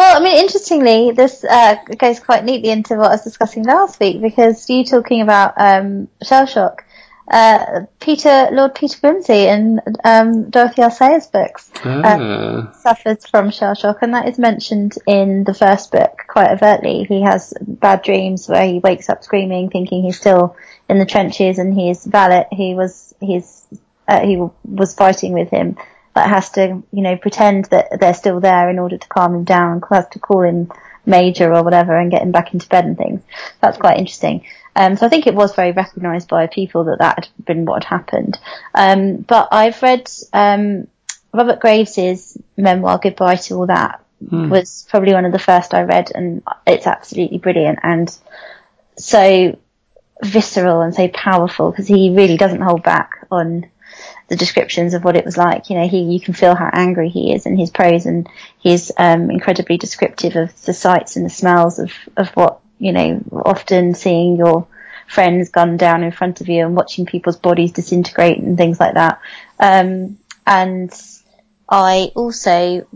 Well, 0.03 0.17
I 0.17 0.25
mean, 0.25 0.37
interestingly, 0.37 1.13
this 1.13 1.45
uh, 1.45 1.77
goes 1.97 2.19
quite 2.19 2.43
neatly 2.45 2.71
into 2.71 2.97
what 2.97 3.11
I 3.11 3.15
was 3.15 3.23
discussing 3.23 3.63
last 3.63 4.01
week 4.01 4.21
because 4.21 4.69
you 4.69 4.85
talking 4.85 5.21
about 5.23 5.55
um, 5.57 6.09
shell 6.25 6.45
shock. 6.47 6.85
Uh, 7.31 7.83
Peter, 8.01 8.49
Lord 8.51 8.75
Peter 8.75 8.99
Wimsey 8.99 9.47
in 9.47 9.81
um, 10.03 10.51
Dorothy 10.51 10.83
L. 10.83 10.91
Sayers' 10.91 11.29
books 11.29 11.71
Ah, 11.85 12.73
suffers 12.83 13.25
from 13.27 13.53
shell 13.53 13.77
shock, 13.77 13.99
and 14.03 14.13
that 14.13 14.29
is 14.29 14.41
mentioned 14.41 14.95
in 15.07 15.45
the 15.45 15.55
first 15.55 15.93
book 15.93 16.19
quite 16.27 16.51
overtly. 16.51 17.05
He 17.05 17.23
has 17.23 17.55
bad 17.61 18.03
dreams 18.03 18.49
where 18.49 18.67
he 18.67 18.81
wakes 18.81 19.09
up 19.09 19.23
screaming, 19.23 19.71
thinking 19.71 20.03
he's 20.03 20.19
still 20.19 20.57
in 20.89 20.99
the 20.99 21.07
trenches, 21.07 21.61
and 21.61 21.79
his 21.79 22.05
valet, 22.05 22.47
he 22.51 22.75
was 22.75 23.15
he's 23.21 23.65
uh, 24.09 24.27
he 24.27 24.37
was 24.65 24.97
fighting 24.97 25.33
with 25.33 25.51
him, 25.51 25.77
but 26.14 26.28
has 26.28 26.50
to 26.50 26.83
you 26.92 27.02
know 27.02 27.16
pretend 27.16 27.66
that 27.66 28.00
they're 28.00 28.14
still 28.14 28.40
there 28.40 28.71
in 28.71 28.78
order 28.78 28.99
to 28.99 29.09
calm 29.09 29.35
him 29.35 29.45
down, 29.45 29.83
has 29.90 30.09
to 30.09 30.19
call 30.19 30.42
him 30.42 30.71
major 31.04 31.52
or 31.52 31.62
whatever, 31.62 31.97
and 31.97 32.11
get 32.11 32.23
him 32.23 32.33
back 32.33 32.52
into 32.52 32.69
bed 32.69 32.85
and 32.85 32.97
things. 32.97 33.21
That's 33.61 33.78
quite 33.78 33.99
interesting. 33.99 34.45
Um, 34.75 34.97
so 34.97 35.04
I 35.04 35.09
think 35.09 35.26
it 35.26 35.35
was 35.35 35.54
very 35.54 35.73
recognised 35.73 36.28
by 36.28 36.47
people 36.47 36.85
that 36.85 36.99
that 37.00 37.16
had 37.16 37.45
been 37.45 37.64
what 37.64 37.85
had 37.85 37.99
happened. 37.99 38.38
Um, 38.75 39.19
but 39.19 39.49
I've 39.52 39.83
read 39.83 40.11
um, 40.33 40.87
Robert 41.33 41.61
Graves's 41.61 42.38
memoir, 42.57 42.99
Goodbye 42.99 43.37
to 43.37 43.54
All 43.57 43.66
That, 43.66 44.02
was 44.49 44.87
probably 44.88 45.12
one 45.12 45.25
of 45.25 45.33
the 45.33 45.38
first 45.38 45.75
I 45.75 45.83
read, 45.83 46.12
and 46.14 46.42
it's 46.66 46.87
absolutely 46.87 47.38
brilliant 47.38 47.81
and 47.83 48.16
so 48.97 49.59
visceral 50.23 50.83
and 50.83 50.95
so 50.95 51.09
powerful 51.09 51.71
because 51.71 51.88
he 51.88 52.14
really 52.14 52.37
doesn't 52.37 52.61
hold 52.61 52.83
back 52.83 53.26
on 53.31 53.66
the 54.33 54.37
descriptions 54.37 54.95
of 54.95 55.05
what 55.05 55.15
it 55.15 55.27
was 55.27 55.37
like. 55.37 55.69
You 55.69 55.77
know, 55.77 55.87
he 55.87 56.01
you 56.05 56.19
can 56.19 56.33
feel 56.33 56.55
how 56.55 56.71
angry 56.73 57.11
he 57.11 57.35
is 57.35 57.45
in 57.45 57.59
his 57.59 57.69
prose, 57.69 58.07
and 58.07 58.27
he's 58.59 58.91
um, 58.97 59.31
incredibly 59.31 59.77
descriptive 59.77 60.37
of 60.37 60.62
the 60.62 60.73
sights 60.73 61.17
and 61.17 61.27
the 61.27 61.31
smells 61.31 61.79
of 61.79 61.93
of 62.17 62.31
what 62.31 62.61
you 62.79 62.93
know. 62.93 63.23
Often 63.31 63.95
seeing 63.95 64.37
your 64.37 64.67
friends 65.07 65.51
gunned 65.51 65.79
down 65.79 66.03
in 66.03 66.12
front 66.12 66.41
of 66.41 66.49
you 66.49 66.65
and 66.65 66.75
watching 66.75 67.05
people's 67.05 67.37
bodies 67.37 67.73
disintegrate 67.73 68.39
and 68.39 68.57
things 68.57 68.81
like 68.81 68.95
that. 68.95 69.21
Um, 69.61 70.19
and 70.47 70.91
I 71.69 72.11
also 72.15 72.87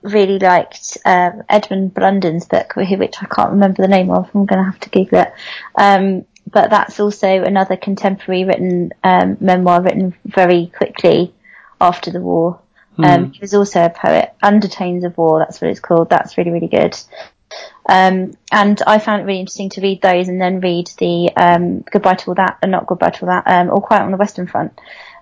really 0.00 0.38
liked 0.38 0.96
um, 1.04 1.42
Edmund 1.50 1.92
Blunden's 1.92 2.46
book, 2.46 2.76
which 2.76 3.16
I 3.20 3.26
can't 3.26 3.50
remember 3.50 3.82
the 3.82 3.88
name 3.88 4.10
of. 4.10 4.30
I'm 4.34 4.46
going 4.46 4.64
to 4.64 4.70
have 4.70 4.80
to 4.80 4.88
Google 4.88 5.20
it. 5.20 5.32
Um, 5.74 6.24
but 6.50 6.70
that's 6.70 7.00
also 7.00 7.42
another 7.42 7.76
contemporary 7.76 8.44
written 8.44 8.92
um, 9.04 9.36
memoir 9.40 9.82
written 9.82 10.14
very 10.24 10.72
quickly 10.76 11.34
after 11.80 12.10
the 12.10 12.20
war. 12.20 12.60
Um, 13.00 13.32
he 13.32 13.40
was 13.40 13.54
also 13.54 13.84
a 13.84 13.90
poet. 13.90 14.34
Undertones 14.42 15.04
of 15.04 15.16
War, 15.16 15.38
that's 15.38 15.60
what 15.60 15.70
it's 15.70 15.80
called. 15.80 16.10
That's 16.10 16.36
really, 16.36 16.50
really 16.50 16.66
good. 16.68 16.98
Um, 17.88 18.36
and 18.52 18.82
I 18.86 18.98
found 18.98 19.22
it 19.22 19.24
really 19.24 19.40
interesting 19.40 19.70
to 19.70 19.80
read 19.80 20.02
those 20.02 20.28
and 20.28 20.40
then 20.40 20.60
read 20.60 20.90
the 20.98 21.30
um, 21.36 21.84
Goodbye 21.90 22.16
to 22.16 22.30
All 22.30 22.34
That, 22.34 22.58
and 22.60 22.72
not 22.72 22.86
Goodbye 22.86 23.10
to 23.10 23.22
All 23.22 23.28
That, 23.28 23.44
um, 23.46 23.70
All 23.70 23.80
Quiet 23.80 24.02
on 24.02 24.10
the 24.10 24.16
Western 24.16 24.46
Front, 24.46 24.78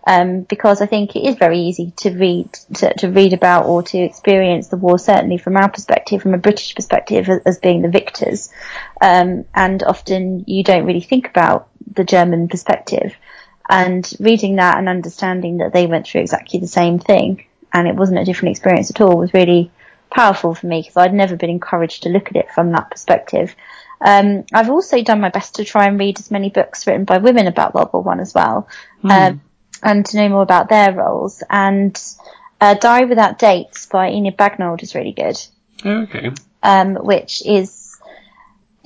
um, 0.07 0.43
because 0.43 0.81
I 0.81 0.87
think 0.87 1.17
it 1.17 1.25
is 1.25 1.35
very 1.35 1.59
easy 1.59 1.93
to 1.97 2.11
read 2.11 2.53
to, 2.75 2.95
to 2.95 3.11
read 3.11 3.33
about 3.33 3.67
or 3.67 3.83
to 3.83 3.99
experience 3.99 4.69
the 4.69 4.77
war, 4.77 4.99
certainly 4.99 5.37
from 5.37 5.57
our 5.57 5.69
perspective, 5.69 6.23
from 6.23 6.35
a 6.35 6.39
British 6.39 6.75
perspective, 6.75 7.29
as, 7.29 7.41
as 7.45 7.59
being 7.59 7.83
the 7.83 7.89
victors, 7.89 8.51
um, 9.01 9.45
and 9.55 9.83
often 9.83 10.45
you 10.47 10.63
don't 10.63 10.87
really 10.87 11.01
think 11.01 11.29
about 11.29 11.69
the 11.93 12.05
German 12.05 12.49
perspective. 12.49 13.15
And 13.69 14.09
reading 14.21 14.57
that 14.57 14.79
and 14.79 14.89
understanding 14.89 15.59
that 15.59 15.73
they 15.73 15.89
went 15.89 16.07
through 16.07 16.21
exactly 16.21 16.61
the 16.61 16.69
same 16.69 17.01
thing, 17.01 17.45
and 17.73 17.89
it 17.89 17.97
wasn't 17.97 18.21
a 18.21 18.25
different 18.25 18.53
experience 18.53 18.91
at 18.91 19.01
all, 19.01 19.19
was 19.19 19.35
really 19.35 19.73
powerful 20.09 20.55
for 20.55 20.69
me 20.69 20.83
because 20.83 20.97
I'd 20.97 21.13
never 21.13 21.35
been 21.35 21.51
encouraged 21.51 22.05
to 22.05 22.11
look 22.11 22.29
at 22.29 22.37
it 22.37 22.53
from 22.53 22.71
that 22.73 22.91
perspective. 22.93 23.57
Um, 24.01 24.45
I've 24.53 24.71
also 24.71 25.03
done 25.03 25.21
my 25.21 25.31
best 25.31 25.57
to 25.57 25.65
try 25.65 25.87
and 25.87 25.99
read 25.99 26.19
as 26.21 26.31
many 26.31 26.51
books 26.51 26.87
written 26.87 27.05
by 27.05 27.19
women 27.19 27.47
about 27.47 27.75
World 27.75 27.91
War 27.93 28.03
One 28.03 28.21
as 28.21 28.35
well, 28.35 28.69
um, 29.05 29.41
and 29.83 30.05
to 30.07 30.17
know 30.17 30.29
more 30.29 30.43
about 30.43 30.69
their 30.69 30.93
roles. 30.93 31.43
And 31.49 32.01
uh, 32.61 32.75
Diary 32.75 33.07
Without 33.07 33.39
Dates 33.39 33.87
by 33.87 34.11
Enid 34.11 34.37
Bagnold 34.37 34.83
is 34.83 34.95
really 34.95 35.13
good, 35.13 35.39
okay. 35.85 36.31
um, 36.63 36.95
which 36.95 37.45
is 37.47 37.87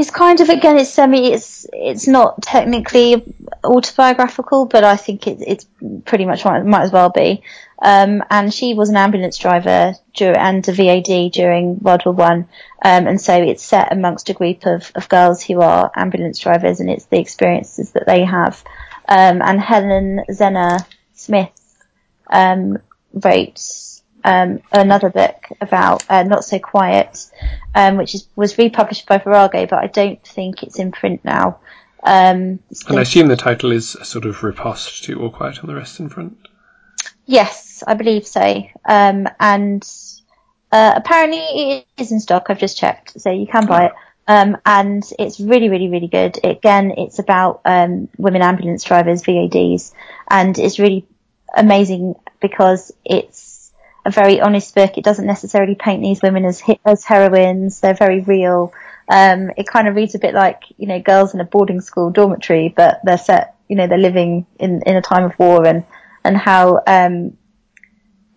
is 0.00 0.11
kind 0.11 0.40
of 0.40 0.48
again 0.48 0.79
it's 0.79 0.88
semi 0.88 1.31
it's 1.31 1.66
it's 1.72 2.09
not 2.09 2.42
technically 2.42 3.35
autobiographical, 3.62 4.64
but 4.64 4.83
I 4.83 4.96
think 4.96 5.26
it, 5.26 5.38
it's 5.46 5.66
pretty 6.07 6.24
much 6.24 6.44
might, 6.44 6.64
might 6.64 6.83
as 6.83 6.92
well 6.92 7.11
be. 7.11 7.42
Um, 7.83 8.22
and 8.31 8.53
she 8.53 8.74
was 8.74 8.88
an 8.88 8.96
ambulance 8.96 9.38
driver 9.38 9.94
dur- 10.14 10.37
and 10.37 10.66
a 10.68 10.72
VAD 10.72 11.33
during 11.33 11.79
World 11.79 12.03
War 12.05 12.14
One, 12.14 12.48
um, 12.85 13.07
and 13.07 13.20
so 13.20 13.35
it's 13.35 13.64
set 13.64 13.92
amongst 13.92 14.29
a 14.31 14.35
group 14.35 14.66
of, 14.66 14.90
of 14.94 15.09
girls 15.09 15.42
who 15.42 15.61
are 15.61 15.90
ambulance 15.94 16.38
drivers, 16.38 16.81
and 16.81 16.90
it's 16.90 17.07
the 17.07 17.18
experiences 17.18 17.92
that 17.92 18.07
they 18.07 18.24
have. 18.24 18.62
Um, 19.11 19.42
and 19.42 19.61
Helen 19.61 20.25
Zena 20.33 20.87
Smith 21.14 21.51
um, 22.31 22.79
wrote 23.12 23.61
um, 24.25 24.61
another 24.73 25.11
book 25.11 25.46
about 25.61 26.05
uh, 26.09 26.23
Not 26.23 26.44
So 26.44 26.61
Quiet, 26.61 27.31
um, 27.75 27.96
which 27.96 28.14
is, 28.14 28.29
was 28.37 28.57
republished 28.57 29.07
by 29.07 29.18
Virago, 29.18 29.66
but 29.66 29.81
I 29.81 29.88
don't 29.88 30.23
think 30.25 30.62
it's 30.62 30.79
in 30.79 30.92
print 30.92 31.25
now. 31.25 31.59
Um, 32.03 32.61
And 32.88 32.99
I 32.99 33.03
assume 33.03 33.27
the 33.27 33.37
title 33.37 33.73
is 33.73 33.94
a 33.96 34.05
sort 34.05 34.25
of 34.27 34.42
riposte 34.42 35.05
to 35.05 35.20
All 35.20 35.31
Quiet 35.31 35.59
on 35.59 35.66
the 35.66 35.75
Western 35.75 36.09
Front. 36.09 36.37
Yes, 37.27 37.83
I 37.87 37.94
believe 37.94 38.27
so. 38.27 38.62
Um, 38.85 39.29
and 39.38 39.87
uh, 40.73 40.92
apparently 40.96 41.38
it 41.38 41.87
is 41.99 42.12
in 42.12 42.20
stock. 42.20 42.46
I've 42.49 42.59
just 42.59 42.79
checked, 42.79 43.20
so 43.20 43.31
you 43.31 43.46
can 43.46 43.66
buy 43.66 43.87
it. 43.87 43.92
Um, 44.27 44.57
and 44.65 45.03
it's 45.19 45.41
really, 45.41 45.69
really, 45.69 45.89
really 45.89 46.07
good. 46.07 46.39
Again, 46.45 46.93
it's 46.97 47.19
about 47.19 47.63
um, 47.65 48.09
women 48.17 48.43
ambulance 48.43 48.85
drivers, 48.85 49.23
VADs, 49.23 49.93
and 50.29 50.57
it's 50.59 50.79
really 50.79 51.05
amazing 51.57 52.15
because 52.41 52.93
it's 53.05 53.73
a 54.05 54.11
very 54.11 54.41
honest 54.41 54.75
book. 54.75 54.97
It 54.97 55.05
doesn't 55.05 55.27
necessarily 55.27 55.75
paint 55.75 56.03
these 56.03 56.23
women 56.23 56.45
as 56.45 56.63
as 56.85 57.05
heroines. 57.05 57.81
They're 57.81 57.95
very 57.95 58.21
real. 58.21 58.73
Um, 59.09 59.51
it 59.57 59.67
kind 59.67 59.89
of 59.89 59.97
reads 59.97 60.15
a 60.15 60.21
bit 60.21 60.35
like 60.35 60.63
you 60.79 60.87
know 60.87 61.01
girls 61.01 61.35
in 61.35 61.41
a 61.41 61.45
boarding 61.45 61.81
school 61.81 62.11
dormitory, 62.11 62.73
but 62.75 63.01
they're 63.05 63.19
set. 63.19 63.57
You 63.69 63.77
know, 63.77 63.87
they're 63.87 63.99
living 63.99 64.47
in 64.59 64.83
in 64.83 64.97
a 64.97 65.03
time 65.03 65.25
of 65.25 65.39
war 65.39 65.67
and 65.67 65.85
and 66.25 66.37
how 66.37 66.83
um, 66.87 67.37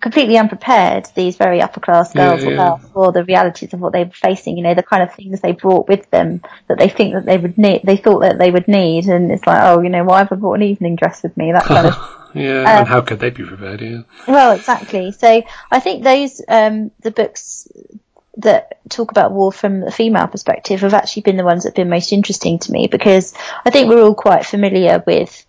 completely 0.03 0.37
unprepared 0.37 1.07
these 1.15 1.37
very 1.37 1.61
upper 1.61 1.79
class 1.79 2.11
girls 2.11 2.43
yeah. 2.43 2.73
were 2.73 2.77
for 2.89 3.13
the 3.13 3.23
realities 3.23 3.73
of 3.73 3.79
what 3.79 3.93
they 3.93 4.03
were 4.03 4.11
facing. 4.11 4.57
You 4.57 4.63
know, 4.63 4.73
the 4.73 4.83
kind 4.83 5.01
of 5.01 5.15
things 5.15 5.39
they 5.39 5.53
brought 5.53 5.87
with 5.87 6.09
them 6.11 6.41
that 6.67 6.77
they 6.77 6.89
think 6.89 7.13
that 7.13 7.25
they 7.25 7.37
would 7.37 7.57
need, 7.57 7.83
they 7.85 7.95
thought 7.95 8.19
that 8.19 8.37
they 8.37 8.51
would 8.51 8.67
need, 8.67 9.07
and 9.07 9.31
it's 9.31 9.47
like, 9.47 9.63
oh, 9.63 9.81
you 9.81 9.87
know, 9.87 10.03
why 10.03 10.17
have 10.19 10.31
I 10.33 10.35
brought 10.35 10.55
an 10.55 10.63
evening 10.63 10.97
dress 10.97 11.23
with 11.23 11.37
me? 11.37 11.53
That 11.53 11.63
kind 11.63 11.87
of 11.87 11.95
Yeah, 12.35 12.79
and 12.79 12.87
how 12.87 13.01
could 13.01 13.19
they 13.19 13.29
be 13.29 13.45
prepared? 13.45 13.79
Yeah. 13.81 14.01
well, 14.27 14.53
exactly. 14.53 15.11
So 15.11 15.43
I 15.71 15.79
think 15.79 16.03
those 16.03 16.41
um, 16.47 16.91
the 17.01 17.11
books 17.11 17.67
that 18.37 18.79
talk 18.89 19.11
about 19.11 19.31
war 19.31 19.51
from 19.51 19.83
a 19.83 19.91
female 19.91 20.27
perspective 20.27 20.81
have 20.81 20.95
actually 20.95 21.21
been 21.21 21.37
the 21.37 21.43
ones 21.43 21.63
that 21.63 21.69
have 21.69 21.75
been 21.75 21.89
most 21.89 22.11
interesting 22.11 22.57
to 22.57 22.71
me 22.71 22.87
because 22.87 23.35
I 23.63 23.69
think 23.69 23.87
we're 23.87 24.01
all 24.01 24.15
quite 24.15 24.45
familiar 24.45 25.03
with 25.05 25.45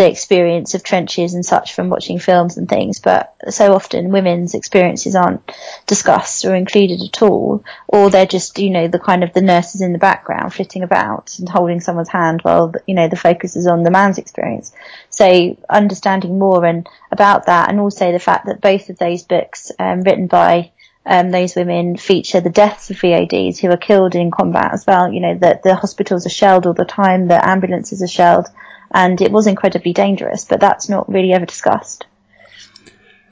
the 0.00 0.08
experience 0.08 0.72
of 0.72 0.82
trenches 0.82 1.34
and 1.34 1.44
such 1.44 1.74
from 1.74 1.90
watching 1.90 2.18
films 2.18 2.56
and 2.56 2.70
things, 2.70 3.00
but 3.00 3.34
so 3.50 3.74
often 3.74 4.10
women's 4.10 4.54
experiences 4.54 5.14
aren't 5.14 5.42
discussed 5.86 6.46
or 6.46 6.54
included 6.54 7.02
at 7.02 7.20
all, 7.20 7.62
or 7.86 8.08
they're 8.08 8.24
just, 8.24 8.58
you 8.58 8.70
know, 8.70 8.88
the 8.88 8.98
kind 8.98 9.22
of 9.22 9.34
the 9.34 9.42
nurses 9.42 9.82
in 9.82 9.92
the 9.92 9.98
background 9.98 10.54
flitting 10.54 10.82
about 10.82 11.38
and 11.38 11.50
holding 11.50 11.80
someone's 11.80 12.08
hand 12.08 12.40
while, 12.40 12.72
you 12.86 12.94
know, 12.94 13.08
the 13.08 13.16
focus 13.16 13.56
is 13.56 13.66
on 13.66 13.82
the 13.82 13.90
man's 13.90 14.16
experience. 14.16 14.72
So 15.10 15.58
understanding 15.68 16.38
more 16.38 16.64
and 16.64 16.88
about 17.10 17.44
that 17.44 17.68
and 17.68 17.78
also 17.78 18.10
the 18.10 18.18
fact 18.18 18.46
that 18.46 18.62
both 18.62 18.88
of 18.88 18.96
those 18.96 19.22
books, 19.22 19.70
um, 19.78 20.00
written 20.00 20.28
by 20.28 20.72
um, 21.04 21.30
those 21.30 21.54
women 21.54 21.98
feature 21.98 22.40
the 22.40 22.48
deaths 22.48 22.88
of 22.88 22.96
VADs 22.96 23.58
who 23.58 23.68
are 23.68 23.76
killed 23.76 24.14
in 24.14 24.30
combat 24.30 24.72
as 24.72 24.86
well. 24.86 25.12
You 25.12 25.20
know, 25.20 25.34
that 25.40 25.62
the 25.62 25.74
hospitals 25.74 26.24
are 26.24 26.30
shelled 26.30 26.66
all 26.66 26.72
the 26.72 26.86
time, 26.86 27.28
the 27.28 27.46
ambulances 27.46 28.02
are 28.02 28.08
shelled, 28.08 28.46
and 28.90 29.20
it 29.20 29.30
was 29.30 29.46
incredibly 29.46 29.92
dangerous, 29.92 30.44
but 30.44 30.60
that's 30.60 30.88
not 30.88 31.08
really 31.08 31.32
ever 31.32 31.46
discussed. 31.46 32.06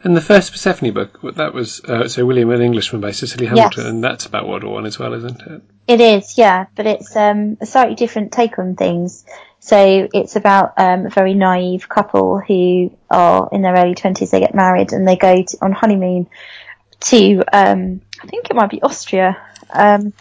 And 0.05 0.16
the 0.16 0.21
first 0.21 0.53
Persephone 0.53 0.92
book, 0.92 1.21
that 1.35 1.53
was 1.53 1.81
uh, 1.85 2.07
so 2.07 2.25
William 2.25 2.51
an 2.51 2.62
Englishman 2.62 3.01
by 3.01 3.11
Cicely 3.11 3.47
Hamilton, 3.47 3.83
yes. 3.85 3.87
and 3.87 4.05
that's 4.05 4.27
about 4.27 4.49
World 4.49 4.62
War 4.62 4.75
One 4.75 4.87
as 4.87 4.99
well, 4.99 5.12
isn't 5.12 5.42
it? 5.42 5.62
It 5.88 6.01
is, 6.01 6.38
yeah, 6.38 6.66
but 6.77 6.87
it's 6.87 7.16
um, 7.16 7.57
a 7.61 7.66
slightly 7.66 7.97
different 7.97 8.33
take 8.33 8.59
on 8.59 8.77
things. 8.77 9.25
So 9.59 10.09
it's 10.14 10.37
about 10.37 10.75
um, 10.77 11.07
a 11.07 11.11
very 11.11 11.35
naive 11.35 11.88
couple 11.88 12.38
who 12.38 12.97
are 13.11 13.49
in 13.51 13.62
their 13.62 13.75
early 13.75 13.97
twenties. 13.97 14.31
They 14.31 14.38
get 14.38 14.55
married 14.55 14.92
and 14.92 15.07
they 15.07 15.16
go 15.16 15.42
to, 15.42 15.59
on 15.61 15.73
honeymoon 15.73 16.29
to 17.01 17.42
um, 17.53 18.01
I 18.23 18.27
think 18.27 18.51
it 18.51 18.57
might 18.57 18.71
be 18.71 18.83
Austria. 18.83 19.37
Um, 19.71 20.12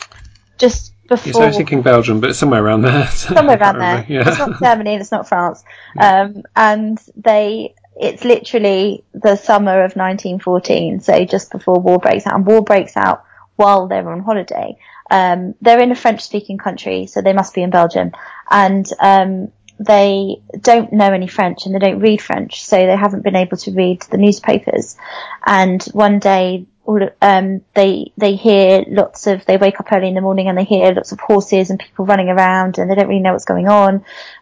just 0.58 0.94
before. 1.08 1.28
Yes, 1.28 1.36
I 1.36 1.48
was 1.48 1.58
thinking 1.58 1.82
Belgium, 1.82 2.20
but 2.20 2.30
it's 2.30 2.40
somewhere 2.40 2.64
around 2.64 2.82
there. 2.82 3.08
somewhere 3.12 3.58
around 3.58 3.80
there. 3.80 4.06
Yeah. 4.08 4.28
It's 4.28 4.38
not 4.38 4.60
Germany 4.60 4.94
and 4.94 5.02
it's 5.02 5.12
not 5.12 5.28
France. 5.28 5.64
Um, 6.00 6.44
and 6.56 7.00
they, 7.16 7.74
it's 8.00 8.24
literally 8.24 9.04
the 9.14 9.36
summer 9.36 9.84
of 9.84 9.96
1914, 9.96 11.02
so 11.02 11.26
just 11.26 11.52
before 11.52 11.80
war 11.80 11.98
breaks 11.98 12.28
out. 12.28 12.36
And 12.36 12.46
war 12.46 12.62
breaks 12.62 12.96
out 12.96 13.24
while 13.56 13.88
they're 13.88 14.08
on 14.10 14.22
holiday. 14.22 14.78
Um, 15.10 15.56
they're 15.62 15.82
in 15.82 15.92
a 15.92 15.96
French-speaking 15.96 16.58
country, 16.58 17.08
so 17.08 17.22
they 17.22 17.34
must 17.34 17.54
be 17.54 17.64
in 17.64 17.70
Belgium, 17.70 18.12
and 18.50 18.86
um, 19.00 19.52
they 19.80 20.42
don't 20.60 20.92
know 20.92 21.12
any 21.12 21.28
French 21.28 21.66
and 21.66 21.76
they 21.76 21.80
don't 21.80 22.00
read 22.00 22.22
French, 22.22 22.64
so 22.64 22.76
they 22.76 22.96
haven't 22.96 23.24
been 23.24 23.36
able 23.36 23.58
to 23.58 23.72
read 23.72 24.02
the 24.04 24.18
newspapers. 24.18 24.98
And 25.46 25.84
one 25.94 26.20
day 26.20 26.66
all 26.88 27.10
um, 27.22 27.62
they 27.74 28.14
they 28.16 28.36
hear 28.36 28.86
lots 28.88 29.28
of 29.28 29.46
they 29.46 29.58
wake 29.58 29.80
up 29.80 29.92
early 29.92 30.08
in 30.08 30.16
the 30.16 30.22
morning 30.22 30.48
and 30.48 30.58
they 30.58 30.64
hear 30.64 30.94
lots 30.94 31.12
of 31.12 31.20
horses 31.20 31.70
and 31.70 31.80
people 31.80 32.06
running 32.06 32.30
around 32.30 32.78
and 32.78 32.90
they 32.90 32.96
don't 32.96 33.10
really 33.10 33.20
know 33.20 33.34
what's 33.34 33.44
going 33.44 33.68
on. 33.68 33.96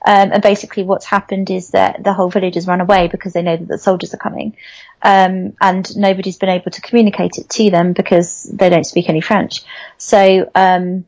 Um, 0.05 0.31
and 0.31 0.43
basically 0.43 0.84
what's 0.84 1.05
happened 1.05 1.49
is 1.49 1.71
that 1.71 2.03
the 2.03 2.13
whole 2.13 2.29
village 2.29 2.53
has 2.53 2.67
run 2.67 2.81
away 2.81 3.08
because 3.08 3.34
they 3.34 3.41
know 3.41 3.58
that 3.58 3.67
the 3.67 3.79
soldiers 3.79 4.13
are 4.13 4.17
coming. 4.17 4.55
Um, 5.01 5.53
and 5.60 5.97
nobody's 5.97 6.38
been 6.38 6.49
able 6.49 6.69
to 6.69 6.81
communicate 6.81 7.39
it 7.39 7.49
to 7.49 7.71
them 7.71 7.93
because 7.93 8.43
they 8.43 8.69
don't 8.69 8.86
speak 8.86 9.10
any 9.10 9.21
French. 9.21 9.63
So 9.97 10.49
um, 10.53 11.05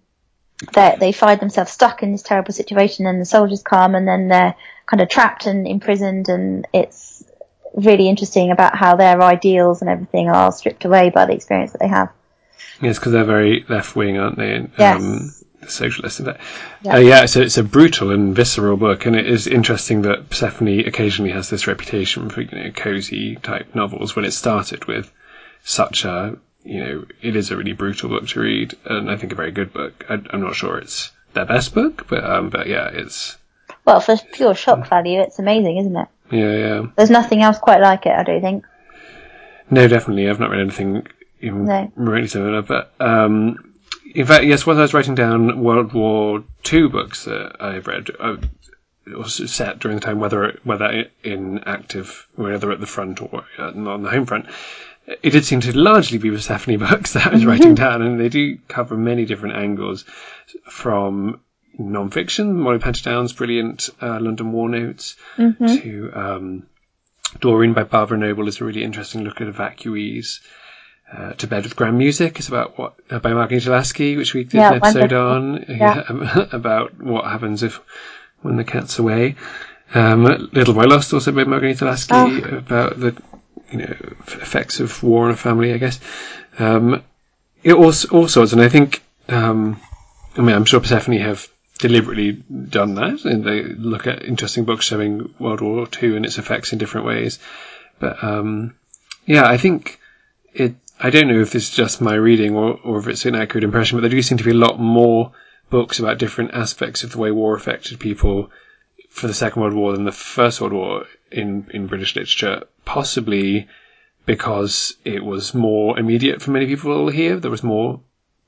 they 0.74 1.12
find 1.12 1.40
themselves 1.40 1.72
stuck 1.72 2.02
in 2.02 2.14
this 2.14 2.24
terrible 2.24 2.54
situation 2.54 3.06
and 3.06 3.22
the 3.22 3.26
soldiers 3.26 3.62
come 3.62 3.94
and 3.94 4.08
then 4.08 4.28
they're 4.28 4.56
kind 4.88 5.02
of 5.02 5.10
trapped 5.10 5.46
and 5.46 5.68
imprisoned 5.68 6.30
and 6.30 6.68
it's 6.74 7.17
really 7.76 8.10
interesting 8.10 8.52
about 8.52 8.76
how 8.76 8.96
their 8.96 9.22
ideals 9.22 9.82
and 9.82 9.90
everything 9.90 10.30
are 10.30 10.52
stripped 10.52 10.86
away 10.86 11.10
by 11.10 11.26
the 11.26 11.34
experience 11.34 11.72
that 11.72 11.80
they 11.80 11.88
have. 11.88 12.10
Yes, 12.82 12.98
because 12.98 13.12
they're 13.12 13.24
very 13.24 13.66
left 13.68 13.96
wing, 13.96 14.18
aren't 14.18 14.38
they? 14.38 14.68
Yes. 14.78 15.02
Um, 15.02 15.32
socialist. 15.70 16.22
Yeah. 16.82 16.96
Uh, 16.96 17.00
yeah, 17.00 17.26
so 17.26 17.42
it's 17.42 17.58
a 17.58 17.64
brutal 17.64 18.12
and 18.12 18.36
visceral 18.36 18.78
book, 18.78 19.06
and 19.06 19.16
it 19.16 19.28
is 19.28 19.48
interesting 19.48 20.04
that 20.04 20.30
Persephone 20.30 20.80
occasionally 20.88 21.32
has 21.32 21.50
this 21.50 21.68
reputation 21.68 22.30
for 22.30 22.42
you 22.42 22.58
know 22.58 22.72
cozy 22.72 23.36
type 23.38 23.74
novels 23.76 24.16
when 24.16 24.26
it 24.26 24.32
started 24.32 24.86
with 24.86 25.12
such 25.64 26.06
a 26.06 26.38
you 26.64 26.84
know 26.84 27.06
it 27.22 27.36
is 27.36 27.52
a 27.52 27.58
really 27.58 27.74
brutal 27.74 28.10
book 28.10 28.28
to 28.30 28.40
read, 28.40 28.76
and 28.86 29.10
I 29.10 29.18
think 29.18 29.32
a 29.32 29.36
very 29.36 29.52
good 29.52 29.74
book. 29.74 30.06
I, 30.10 30.14
am 30.34 30.42
not 30.42 30.56
sure 30.56 30.78
it's 30.78 31.12
their 31.34 31.46
best 31.46 31.74
book, 31.74 32.08
but 32.08 32.24
um, 32.24 32.50
but 32.50 32.68
yeah, 32.68 32.88
it's 32.88 33.38
well 33.86 34.00
for 34.00 34.18
pure 34.34 34.56
shock 34.56 34.88
value, 34.88 35.22
it's 35.22 35.40
amazing, 35.40 35.78
isn't 35.78 35.96
it? 35.96 36.08
Yeah, 36.32 36.54
yeah. 36.54 36.86
There's 36.96 37.10
nothing 37.10 37.42
else 37.42 37.58
quite 37.58 37.82
like 37.82 38.06
it, 38.06 38.14
I 38.14 38.24
don't 38.24 38.42
think. 38.42 38.66
No, 39.70 39.88
definitely. 39.88 40.30
I've 40.30 40.40
not 40.40 40.50
read 40.50 40.62
anything 40.62 41.08
even 41.42 41.66
no. 41.66 41.92
remotely 41.96 42.28
similar. 42.28 42.62
But 42.62 42.94
um, 43.00 43.74
in 44.14 44.26
fact, 44.26 44.46
yes, 44.46 44.66
while 44.66 44.78
I 44.78 44.82
was 44.82 44.94
writing 44.94 45.16
down 45.16 45.62
World 45.62 45.94
War 45.94 46.44
Two 46.64 46.90
books 46.90 47.26
that 47.26 47.58
I've 47.60 47.88
read, 47.88 48.10
uh, 48.20 48.38
it 49.06 49.18
was 49.18 49.52
set 49.52 49.80
during 49.80 49.98
the 49.98 50.06
time, 50.06 50.20
whether 50.20 50.60
whether 50.64 51.06
in 51.24 51.60
active, 51.66 52.28
whether 52.36 52.72
at 52.72 52.80
the 52.80 52.88
front 52.88 53.22
or 53.22 53.46
uh, 53.58 53.72
on 53.72 54.04
the 54.04 54.10
home 54.10 54.26
front. 54.26 54.48
It 55.24 55.30
did 55.30 55.46
seem 55.46 55.62
to 55.62 55.78
largely 55.78 56.18
be 56.18 56.30
Persephone 56.30 56.80
books 56.80 57.14
that 57.14 57.28
I 57.28 57.30
was 57.30 57.46
writing 57.46 57.76
down, 57.76 58.02
and 58.02 58.20
they 58.20 58.28
do 58.28 58.58
cover 58.68 58.98
many 58.98 59.24
different 59.24 59.56
angles 59.56 60.04
from 60.66 61.40
non-fiction, 61.78 62.56
Mollie 62.56 62.80
Panter-Downes's 62.80 63.34
brilliant 63.34 63.90
uh, 64.02 64.20
London 64.20 64.52
War 64.52 64.70
Notes, 64.70 65.16
mm-hmm. 65.38 65.66
to 65.66 66.12
um, 66.14 66.68
Doreen 67.40 67.74
by 67.74 67.84
Barbara 67.84 68.18
Noble 68.18 68.48
is 68.48 68.62
a 68.62 68.66
really 68.66 68.84
interesting 68.84 69.24
look 69.24 69.42
at 69.42 69.48
evacuees. 69.48 70.40
Uh, 71.10 71.32
to 71.34 71.48
Bed 71.48 71.64
with 71.64 71.78
Grand 71.78 71.98
Music 71.98 72.38
is 72.38 72.50
about 72.50 72.78
what 72.78 72.96
uh, 73.10 73.20
by 73.20 73.32
Marghanita 73.32 73.70
Laski, 73.70 74.18
which 74.18 74.34
we 74.34 74.44
did 74.44 74.56
yeah, 74.56 74.74
an 74.74 74.76
episode 74.76 75.14
on 75.14 75.66
yeah. 75.70 76.04
about 76.52 77.00
what 77.00 77.24
happens 77.24 77.64
if 77.64 77.80
when 78.42 78.58
the 78.58 78.66
cat's 78.66 79.00
away. 79.00 79.38
Um, 79.94 80.26
Little 80.52 80.74
Boy 80.74 80.84
Lost 80.84 81.14
also 81.14 81.32
by 81.32 81.46
Marghanita 81.46 81.84
Laski 81.84 82.14
oh. 82.14 82.58
about 82.58 83.00
the 83.00 83.16
you 83.72 83.78
know 83.78 83.96
effects 84.34 84.82
of 84.82 85.02
war 85.02 85.26
on 85.26 85.32
a 85.32 85.38
family, 85.38 85.74
I 85.74 85.78
guess. 85.78 86.02
Um, 86.60 87.02
it 87.64 87.74
also 87.74 88.10
also 88.10 88.42
and 88.42 88.62
I 88.62 88.68
think 88.68 89.02
um, 89.30 89.80
I 90.36 90.42
mean 90.42 90.56
I'm 90.56 90.66
sure 90.66 90.82
Persephone 90.82 91.18
have 91.20 91.48
deliberately 91.78 92.32
done 92.32 92.96
that, 92.96 93.26
and 93.26 93.44
they 93.44 93.64
look 93.64 94.08
at 94.08 94.24
interesting 94.24 94.66
books 94.66 94.86
showing 94.86 95.34
World 95.40 95.62
War 95.62 95.88
II 96.02 96.16
and 96.16 96.26
its 96.26 96.38
effects 96.38 96.74
in 96.74 96.80
different 96.80 97.08
ways. 97.08 97.40
But 98.00 98.24
um, 98.24 98.76
yeah, 99.26 99.46
I 99.46 99.58
think 99.58 100.00
it. 100.54 100.76
I 101.00 101.12
don't 101.12 101.28
know 101.28 101.42
if 101.42 101.52
this 101.52 101.70
is 101.70 101.76
just 101.76 102.02
my 102.02 102.16
reading 102.16 102.56
or, 102.56 102.80
or 102.84 102.98
if 102.98 103.08
it's 103.08 103.26
an 103.26 103.36
accurate 103.36 103.64
impression, 103.64 103.98
but 103.98 104.02
there 104.02 104.10
do 104.10 104.22
seem 104.24 104.40
to 104.40 104.44
be 104.44 104.52
a 104.52 104.56
lot 104.56 104.80
more 104.80 105.32
books 105.70 106.00
about 106.00 106.18
different 106.18 106.56
aspects 106.56 107.04
of 107.04 107.12
the 107.12 107.20
way 107.20 107.30
war 107.30 107.56
affected 107.56 108.00
people 108.00 108.50
for 109.10 109.28
the 109.28 109.34
Second 109.34 109.62
World 109.62 109.76
War 109.76 109.92
than 109.94 110.06
the 110.06 110.12
First 110.12 110.60
World 110.60 110.74
War 110.74 111.06
in 111.32 111.68
in 111.72 111.88
British 111.88 112.16
literature. 112.16 112.64
Possibly 112.86 113.68
because 114.26 114.96
it 115.06 115.24
was 115.24 115.54
more 115.54 115.98
immediate 115.98 116.42
for 116.42 116.52
many 116.52 116.68
people 116.68 117.10
here. 117.10 117.38
There 117.38 117.52
was 117.52 117.64
more, 117.64 118.02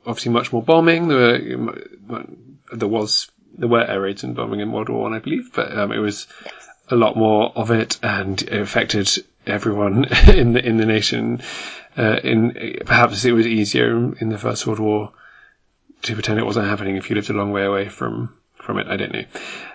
obviously, 0.06 0.32
much 0.32 0.52
more 0.52 0.62
bombing. 0.62 1.08
There 1.08 1.18
were 1.18 2.26
there 2.71 2.88
was 2.88 3.29
there 3.58 3.67
were 3.67 3.84
air 3.84 4.01
raids 4.01 4.23
in 4.23 4.34
Birmingham 4.34 4.71
World 4.71 4.89
War 4.89 5.03
One, 5.03 5.13
I 5.13 5.19
believe, 5.19 5.51
but 5.53 5.75
um, 5.77 5.91
it 5.91 5.99
was 5.99 6.27
a 6.89 6.95
lot 6.95 7.15
more 7.15 7.51
of 7.55 7.71
it, 7.71 7.99
and 8.01 8.41
it 8.41 8.62
affected 8.62 9.10
everyone 9.45 10.05
in 10.27 10.53
the 10.53 10.65
in 10.65 10.77
the 10.77 10.86
nation. 10.86 11.41
Uh, 11.97 12.19
in 12.23 12.77
perhaps 12.86 13.25
it 13.25 13.32
was 13.32 13.47
easier 13.47 14.15
in 14.19 14.29
the 14.29 14.38
First 14.38 14.65
World 14.65 14.79
War 14.79 15.12
to 16.03 16.13
pretend 16.13 16.39
it 16.39 16.45
wasn't 16.45 16.67
happening 16.67 16.95
if 16.95 17.10
you 17.10 17.15
lived 17.15 17.29
a 17.29 17.34
long 17.34 17.51
way 17.51 17.65
away 17.65 17.89
from 17.89 18.36
from 18.55 18.77
it. 18.77 18.88
I 18.88 18.97
don't 18.97 19.13
know, 19.13 19.25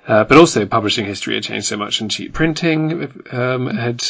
uh, 0.07 0.25
but 0.25 0.39
also 0.39 0.65
publishing 0.67 1.05
history 1.05 1.35
had 1.35 1.45
changed 1.45 1.67
so 1.67 1.77
much, 1.77 2.01
and 2.01 2.11
cheap 2.11 2.33
printing 2.33 3.25
um, 3.33 3.67
had 3.67 4.05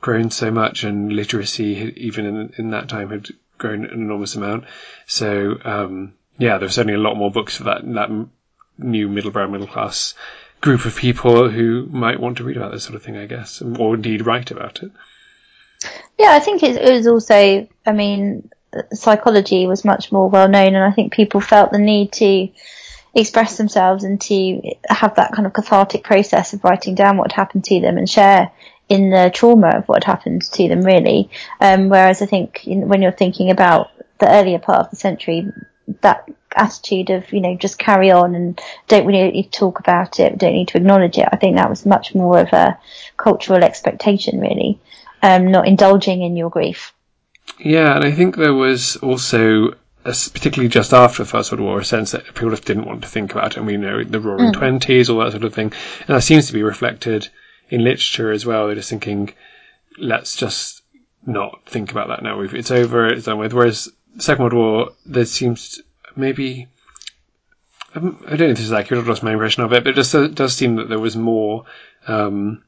grown 0.00 0.30
so 0.30 0.50
much, 0.50 0.84
and 0.84 1.12
literacy 1.12 1.92
even 1.96 2.26
in 2.26 2.52
in 2.56 2.70
that 2.70 2.88
time 2.88 3.10
had 3.10 3.28
grown 3.58 3.84
an 3.84 3.92
enormous 3.92 4.36
amount. 4.36 4.64
So 5.06 5.58
um, 5.64 6.14
yeah, 6.40 6.56
there's 6.56 6.74
certainly 6.74 6.94
a 6.94 7.02
lot 7.02 7.16
more 7.16 7.30
books 7.30 7.58
for 7.58 7.64
that 7.64 7.82
that 7.94 8.10
new 8.78 9.08
middle 9.08 9.30
brow 9.30 9.46
middle 9.46 9.66
class 9.66 10.14
group 10.62 10.86
of 10.86 10.96
people 10.96 11.50
who 11.50 11.86
might 11.90 12.18
want 12.18 12.38
to 12.38 12.44
read 12.44 12.56
about 12.56 12.72
this 12.72 12.82
sort 12.82 12.94
of 12.96 13.02
thing, 13.02 13.16
I 13.16 13.26
guess, 13.26 13.60
or 13.62 13.94
indeed 13.94 14.26
write 14.26 14.50
about 14.50 14.82
it. 14.82 14.90
Yeah, 16.18 16.32
I 16.32 16.40
think 16.40 16.62
it 16.62 16.82
was 16.82 17.06
also. 17.06 17.68
I 17.86 17.92
mean, 17.92 18.50
psychology 18.92 19.66
was 19.66 19.84
much 19.84 20.10
more 20.10 20.30
well 20.30 20.48
known, 20.48 20.74
and 20.74 20.84
I 20.84 20.92
think 20.92 21.12
people 21.12 21.42
felt 21.42 21.72
the 21.72 21.78
need 21.78 22.12
to 22.14 22.48
express 23.14 23.58
themselves 23.58 24.04
and 24.04 24.18
to 24.22 24.62
have 24.88 25.16
that 25.16 25.32
kind 25.32 25.46
of 25.46 25.52
cathartic 25.52 26.04
process 26.04 26.54
of 26.54 26.64
writing 26.64 26.94
down 26.94 27.18
what 27.18 27.32
happened 27.32 27.64
to 27.64 27.80
them 27.80 27.98
and 27.98 28.08
share 28.08 28.50
in 28.88 29.10
the 29.10 29.30
trauma 29.34 29.76
of 29.76 29.88
what 29.88 30.04
happened 30.04 30.42
to 30.42 30.68
them, 30.68 30.80
really. 30.80 31.28
Um, 31.60 31.90
whereas 31.90 32.22
I 32.22 32.26
think 32.26 32.62
when 32.64 33.02
you're 33.02 33.12
thinking 33.12 33.50
about 33.50 33.90
the 34.18 34.30
earlier 34.30 34.58
part 34.58 34.80
of 34.80 34.90
the 34.90 34.96
century, 34.96 35.46
that 36.02 36.28
attitude 36.56 37.10
of 37.10 37.32
you 37.32 37.40
know 37.40 37.56
just 37.56 37.78
carry 37.78 38.10
on 38.10 38.34
and 38.34 38.60
don't 38.88 39.06
really 39.06 39.30
need 39.30 39.52
to 39.52 39.58
talk 39.58 39.78
about 39.78 40.18
it, 40.18 40.38
don't 40.38 40.52
need 40.52 40.68
to 40.68 40.78
acknowledge 40.78 41.18
it. 41.18 41.28
I 41.30 41.36
think 41.36 41.56
that 41.56 41.70
was 41.70 41.86
much 41.86 42.14
more 42.14 42.40
of 42.40 42.52
a 42.52 42.78
cultural 43.16 43.62
expectation, 43.62 44.40
really, 44.40 44.80
um, 45.22 45.50
not 45.50 45.68
indulging 45.68 46.22
in 46.22 46.36
your 46.36 46.50
grief. 46.50 46.92
Yeah, 47.58 47.96
and 47.96 48.04
I 48.04 48.12
think 48.12 48.36
there 48.36 48.54
was 48.54 48.96
also, 48.96 49.70
a, 50.04 50.14
particularly 50.32 50.68
just 50.68 50.92
after 50.92 51.22
the 51.22 51.28
First 51.28 51.52
World 51.52 51.64
War, 51.64 51.80
a 51.80 51.84
sense 51.84 52.12
that 52.12 52.24
people 52.24 52.50
just 52.50 52.64
didn't 52.64 52.86
want 52.86 53.02
to 53.02 53.08
think 53.08 53.32
about 53.32 53.52
it. 53.52 53.56
And 53.58 53.66
we 53.66 53.76
know 53.76 54.02
the 54.02 54.20
Roaring 54.20 54.52
mm. 54.52 54.54
Twenties, 54.54 55.10
all 55.10 55.18
that 55.20 55.32
sort 55.32 55.44
of 55.44 55.54
thing, 55.54 55.72
and 56.06 56.16
that 56.16 56.22
seems 56.22 56.46
to 56.46 56.52
be 56.52 56.62
reflected 56.62 57.28
in 57.68 57.84
literature 57.84 58.30
as 58.30 58.46
well. 58.46 58.66
They're 58.66 58.76
just 58.76 58.90
thinking, 58.90 59.34
let's 59.98 60.36
just 60.36 60.82
not 61.26 61.66
think 61.66 61.90
about 61.90 62.08
that 62.08 62.22
now. 62.22 62.40
It's 62.40 62.70
over. 62.70 63.06
It's 63.06 63.26
done 63.26 63.38
with. 63.38 63.52
Whereas 63.52 63.88
Second 64.18 64.44
World 64.44 64.54
War, 64.54 64.90
there 65.06 65.24
seems 65.24 65.80
maybe 66.20 66.68
I 67.94 67.98
don't 67.98 68.22
know 68.22 68.46
if 68.46 68.56
this 68.56 68.60
is 68.60 68.72
accurate 68.72 69.02
or 69.02 69.06
just 69.06 69.22
my 69.22 69.32
impression 69.32 69.64
of 69.64 69.72
it, 69.72 69.82
but 69.82 69.90
it 69.90 69.96
just 69.96 70.12
does 70.34 70.54
seem 70.54 70.76
that 70.76 70.88
there 70.88 71.00
was 71.00 71.16
more 71.16 71.64
um, 72.06 72.62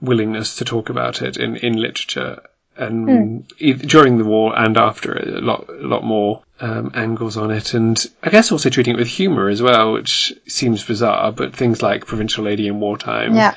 willingness 0.00 0.56
to 0.56 0.64
talk 0.64 0.88
about 0.88 1.20
it 1.20 1.36
in, 1.36 1.56
in 1.56 1.76
literature 1.76 2.40
and 2.78 3.46
mm. 3.58 3.88
during 3.88 4.18
the 4.18 4.24
war 4.24 4.58
and 4.58 4.76
after 4.76 5.14
it, 5.16 5.28
a 5.28 5.40
lot 5.40 5.68
a 5.68 5.86
lot 5.86 6.04
more 6.04 6.42
um, 6.60 6.90
angles 6.94 7.36
on 7.36 7.50
it, 7.50 7.74
and 7.74 8.04
I 8.22 8.30
guess 8.30 8.52
also 8.52 8.70
treating 8.70 8.94
it 8.94 8.98
with 8.98 9.08
humour 9.08 9.48
as 9.48 9.62
well, 9.62 9.92
which 9.92 10.32
seems 10.46 10.84
bizarre. 10.84 11.32
But 11.32 11.54
things 11.54 11.82
like 11.82 12.06
Provincial 12.06 12.44
Lady 12.44 12.66
in 12.66 12.80
Wartime, 12.80 13.34
yeah. 13.34 13.54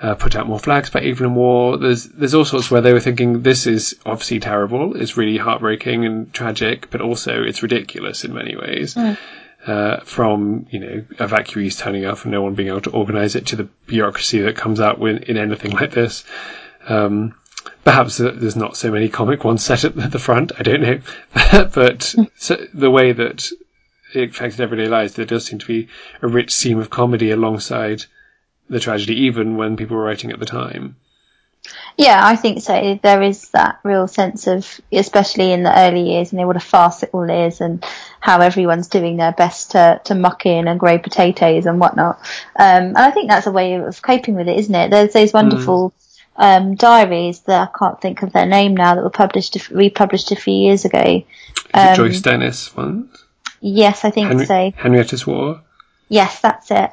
Uh, 0.00 0.14
put 0.14 0.34
out 0.34 0.46
more 0.46 0.58
flags 0.58 0.90
by 0.90 1.00
Evelyn 1.00 1.34
Waugh. 1.34 1.76
There's 1.76 2.04
there's 2.04 2.34
all 2.34 2.44
sorts 2.44 2.70
where 2.70 2.80
they 2.80 2.92
were 2.92 3.00
thinking 3.00 3.42
this 3.42 3.66
is 3.66 3.96
obviously 4.06 4.40
terrible, 4.40 4.96
it's 4.96 5.16
really 5.16 5.36
heartbreaking 5.36 6.04
and 6.04 6.32
tragic, 6.32 6.90
but 6.90 7.00
also 7.00 7.42
it's 7.42 7.62
ridiculous 7.62 8.24
in 8.24 8.34
many 8.34 8.56
ways. 8.56 8.94
Mm. 8.94 9.18
Uh, 9.66 10.00
from 10.04 10.66
you 10.70 10.80
know 10.80 11.04
evacuees 11.18 11.78
turning 11.78 12.06
up 12.06 12.22
and 12.22 12.32
no 12.32 12.40
one 12.40 12.54
being 12.54 12.70
able 12.70 12.80
to 12.80 12.90
organise 12.90 13.34
it 13.34 13.44
to 13.44 13.56
the 13.56 13.68
bureaucracy 13.86 14.40
that 14.40 14.56
comes 14.56 14.80
out 14.80 14.98
with, 14.98 15.22
in 15.24 15.36
anything 15.36 15.72
like 15.72 15.90
this. 15.90 16.24
Um, 16.88 17.34
perhaps 17.84 18.16
there's 18.16 18.56
not 18.56 18.78
so 18.78 18.90
many 18.90 19.10
comic 19.10 19.44
ones 19.44 19.62
set 19.62 19.84
at 19.84 19.94
the 20.10 20.18
front. 20.18 20.52
I 20.58 20.62
don't 20.62 20.80
know, 20.80 21.00
but 21.74 22.14
so 22.36 22.56
the 22.72 22.90
way 22.90 23.12
that 23.12 23.50
it 24.14 24.30
affected 24.30 24.62
everyday 24.62 24.88
lives, 24.88 25.12
there 25.12 25.26
does 25.26 25.44
seem 25.44 25.58
to 25.58 25.66
be 25.66 25.88
a 26.22 26.26
rich 26.26 26.52
seam 26.52 26.78
of 26.78 26.88
comedy 26.88 27.30
alongside 27.30 28.06
the 28.70 28.80
tragedy, 28.80 29.22
even 29.22 29.56
when 29.56 29.76
people 29.76 29.96
were 29.96 30.04
writing 30.04 30.30
at 30.30 30.38
the 30.38 30.46
time. 30.46 30.96
Yeah, 31.96 32.20
I 32.24 32.36
think 32.36 32.62
so. 32.62 32.98
There 33.02 33.22
is 33.22 33.50
that 33.50 33.80
real 33.82 34.08
sense 34.08 34.46
of, 34.46 34.80
especially 34.90 35.52
in 35.52 35.62
the 35.62 35.78
early 35.78 36.12
years, 36.12 36.30
and 36.30 36.38
you 36.38 36.44
know, 36.44 36.46
what 36.46 36.56
a 36.56 36.60
farce 36.60 37.02
it 37.02 37.10
all 37.12 37.28
is, 37.28 37.60
and 37.60 37.84
how 38.20 38.40
everyone's 38.40 38.88
doing 38.88 39.18
their 39.18 39.32
best 39.32 39.72
to, 39.72 40.00
to 40.04 40.14
muck 40.14 40.46
in 40.46 40.68
and 40.68 40.80
grow 40.80 40.98
potatoes 40.98 41.66
and 41.66 41.78
whatnot. 41.78 42.18
Um, 42.56 42.84
and 42.84 42.98
I 42.98 43.10
think 43.10 43.28
that's 43.28 43.46
a 43.46 43.52
way 43.52 43.74
of 43.74 44.00
coping 44.00 44.34
with 44.34 44.48
it, 44.48 44.58
isn't 44.58 44.74
it? 44.74 44.90
There's 44.90 45.12
those 45.12 45.34
wonderful 45.34 45.90
mm. 45.90 45.94
um, 46.36 46.74
diaries 46.76 47.40
that 47.40 47.68
I 47.68 47.78
can't 47.78 48.00
think 48.00 48.22
of 48.22 48.32
their 48.32 48.46
name 48.46 48.74
now 48.74 48.94
that 48.94 49.04
were 49.04 49.10
published, 49.10 49.70
republished 49.70 50.32
a 50.32 50.36
few 50.36 50.54
years 50.54 50.86
ago. 50.86 51.22
Um, 51.74 51.96
Joyce 51.96 52.22
Dennys 52.22 52.74
ones? 52.74 53.24
Yes, 53.60 54.06
I 54.06 54.10
think 54.10 54.28
Henry- 54.28 54.46
so. 54.46 54.72
Henrietta's 54.76 55.26
War? 55.26 55.60
Yes, 56.08 56.40
that's 56.40 56.70
it. 56.70 56.90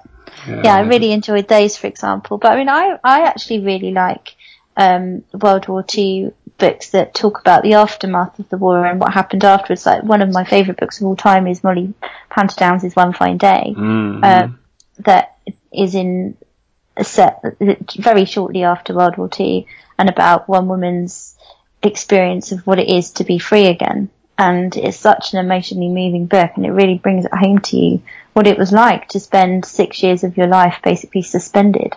Yeah, 0.47 0.61
yeah, 0.63 0.75
I 0.75 0.81
really 0.81 1.11
enjoyed 1.11 1.47
those, 1.47 1.77
for 1.77 1.87
example. 1.87 2.37
But 2.37 2.51
I 2.51 2.55
mean, 2.57 2.69
I, 2.69 2.97
I 3.03 3.21
actually 3.23 3.59
really 3.59 3.91
like 3.91 4.35
um, 4.75 5.23
World 5.33 5.67
War 5.67 5.85
II 5.95 6.31
books 6.57 6.91
that 6.91 7.13
talk 7.13 7.39
about 7.39 7.63
the 7.63 7.73
aftermath 7.73 8.39
of 8.39 8.49
the 8.49 8.57
war 8.57 8.85
and 8.85 8.99
what 8.99 9.13
happened 9.13 9.43
afterwards. 9.43 9.85
Like 9.85 10.03
one 10.03 10.21
of 10.21 10.31
my 10.31 10.43
favourite 10.43 10.79
books 10.79 10.99
of 10.99 11.07
all 11.07 11.15
time 11.15 11.47
is 11.47 11.63
Molly 11.63 11.93
Downes' 12.55 12.95
One 12.95 13.13
Fine 13.13 13.37
Day, 13.37 13.73
mm-hmm. 13.75 14.23
uh, 14.23 14.47
that 14.99 15.37
is 15.71 15.95
in 15.95 16.37
a 16.95 17.03
set 17.03 17.41
very 17.99 18.25
shortly 18.25 18.63
after 18.63 18.93
World 18.93 19.17
War 19.17 19.29
II 19.39 19.67
and 19.99 20.09
about 20.09 20.47
one 20.47 20.67
woman's 20.67 21.35
experience 21.83 22.51
of 22.51 22.65
what 22.65 22.79
it 22.79 22.89
is 22.89 23.11
to 23.11 23.23
be 23.23 23.39
free 23.39 23.67
again. 23.67 24.09
And 24.37 24.75
it's 24.75 24.97
such 24.97 25.33
an 25.33 25.39
emotionally 25.39 25.89
moving 25.89 26.27
book 26.27 26.51
and 26.55 26.65
it 26.65 26.71
really 26.71 26.97
brings 26.97 27.25
it 27.25 27.33
home 27.33 27.59
to 27.59 27.77
you 27.77 28.03
what 28.33 28.45
it 28.45 28.57
was 28.57 28.71
like 28.71 29.07
to 29.09 29.19
spend 29.19 29.65
six 29.65 30.03
years 30.03 30.23
of 30.23 30.37
your 30.37 30.47
life 30.47 30.77
basically 30.83 31.23
suspended. 31.23 31.93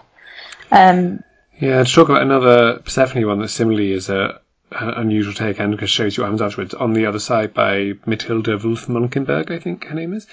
Um, 0.72 1.22
yeah, 1.58 1.84
to 1.84 1.92
talk 1.92 2.08
about 2.08 2.22
another 2.22 2.78
Persephone 2.78 3.26
one 3.26 3.40
that 3.40 3.48
similarly 3.48 3.92
is 3.92 4.08
a, 4.08 4.40
a 4.72 4.88
unusual 5.00 5.34
take 5.34 5.60
and 5.60 5.74
it 5.74 5.86
shows 5.86 6.16
you 6.16 6.22
what 6.22 6.28
happens 6.28 6.40
afterwards. 6.42 6.72
On 6.72 6.94
the 6.94 7.06
other 7.06 7.18
side 7.18 7.52
by 7.52 7.92
Matilda 8.06 8.56
Wolf 8.56 8.86
Monkenberg, 8.86 9.50
I 9.50 9.58
think 9.58 9.84
her 9.84 9.94
name 9.94 10.14
is. 10.14 10.26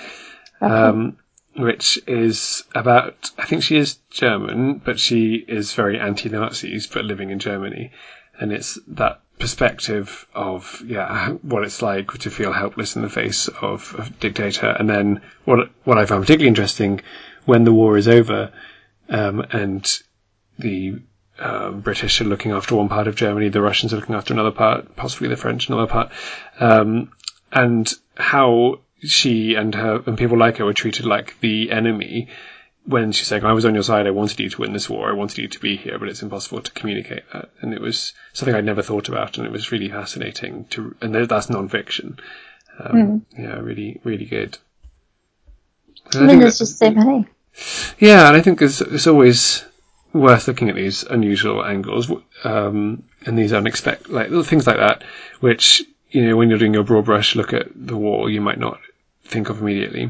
Okay. 0.62 0.74
Um, 0.74 1.18
which 1.58 2.00
is 2.08 2.64
about, 2.76 3.32
I 3.38 3.46
think 3.46 3.64
she 3.64 3.78
is 3.78 3.98
German, 4.12 4.76
but 4.78 5.00
she 5.00 5.36
is 5.36 5.74
very 5.74 6.00
anti-Nazis, 6.00 6.86
but 6.88 7.04
living 7.04 7.32
in 7.32 7.40
Germany. 7.40 7.92
And 8.40 8.54
it's 8.54 8.78
that 8.90 9.22
perspective 9.40 10.28
of 10.34 10.82
yeah 10.86 11.30
what 11.42 11.64
it's 11.64 11.82
like 11.82 12.12
to 12.20 12.32
feel 12.32 12.54
helpless 12.54 12.96
in 12.96 13.02
the 13.02 13.10
face 13.10 13.48
of 13.48 13.96
a 13.98 14.10
dictator, 14.20 14.68
and 14.68 14.90
then 14.90 15.22
what 15.46 15.70
what 15.84 15.98
I 15.98 16.06
found 16.06 16.24
particularly 16.24 16.50
interesting 16.50 17.02
when 17.46 17.64
the 17.64 17.74
war 17.74 17.98
is 17.98 18.08
over, 18.08 18.52
um, 19.10 19.42
and 19.52 20.02
the 20.60 21.02
um, 21.40 21.82
British 21.82 22.20
are 22.20 22.26
looking 22.26 22.52
after 22.52 22.76
one 22.76 22.90
part 22.90 23.08
of 23.08 23.16
Germany, 23.16 23.50
the 23.50 23.62
Russians 23.62 23.94
are 23.94 23.98
looking 23.98 24.16
after 24.16 24.34
another 24.34 24.52
part, 24.52 24.96
possibly 24.96 25.30
the 25.30 25.38
French 25.38 25.70
another 25.70 25.88
part, 25.88 26.12
um, 26.60 27.12
and 27.52 27.94
how 28.16 28.80
she 29.00 29.54
and 29.54 29.76
her 29.76 30.02
and 30.06 30.18
people 30.18 30.38
like 30.38 30.58
her 30.58 30.66
were 30.66 30.74
treated 30.74 31.06
like 31.06 31.40
the 31.40 31.72
enemy 31.72 32.30
when 32.88 33.12
she's 33.12 33.28
saying, 33.28 33.44
I 33.44 33.52
was 33.52 33.66
on 33.66 33.74
your 33.74 33.84
side, 33.84 34.08
I 34.08 34.12
wanted 34.12 34.40
you 34.40 34.50
to 34.50 34.62
win 34.62 34.72
this 34.72 34.90
war, 34.90 35.10
I 35.10 35.14
wanted 35.14 35.38
you 35.38 35.50
to 35.50 35.60
be 35.60 35.76
here, 35.76 36.00
but 36.00 36.08
it's 36.08 36.24
impossible 36.24 36.62
to 36.62 36.72
communicate 36.72 37.24
that. 37.34 37.50
And 37.60 37.74
it 37.74 37.82
was 37.82 38.14
something 38.32 38.56
I'd 38.56 38.64
never 38.64 38.82
thought 38.82 39.10
about, 39.10 39.38
and 39.38 39.46
it 39.46 39.52
was 39.52 39.74
really 39.74 39.90
fascinating 39.90 40.66
to, 40.70 40.96
and 41.02 41.14
that's 41.14 41.50
non-fiction. 41.50 42.18
Um, 42.80 42.96
mm. 42.96 43.22
Yeah, 43.38 43.60
really, 43.60 44.00
really 44.06 44.24
good. 44.24 44.58
And 46.14 46.24
I, 46.24 46.28
mean, 46.28 46.40
there's 46.40 46.60
just 46.60 46.78
so 46.78 46.90
many. 46.90 47.28
Yeah, 48.00 48.30
and 48.30 48.38
I 48.38 48.42
think 48.42 48.62
it's, 48.62 48.80
it's 48.80 49.08
always 49.08 49.66
worth 50.14 50.48
looking 50.48 50.70
at 50.70 50.76
these 50.76 51.04
unusual 51.04 51.66
angles, 51.66 52.10
um, 52.46 53.04
and 53.26 53.38
these 53.38 53.52
unexpected, 53.52 54.10
like 54.10 54.30
things 54.46 54.66
like 54.66 54.78
that, 54.78 55.04
which, 55.42 55.84
you 56.10 56.26
know, 56.26 56.38
when 56.38 56.50
you're 56.50 56.58
doing 56.58 56.74
your 56.74 56.84
broad 56.84 57.04
brush 57.04 57.36
look 57.36 57.52
at 57.52 57.68
the 57.76 57.98
war, 57.98 58.30
you 58.30 58.40
might 58.40 58.60
not 58.60 58.80
think 59.26 59.50
of 59.50 59.62
immediately. 59.62 60.10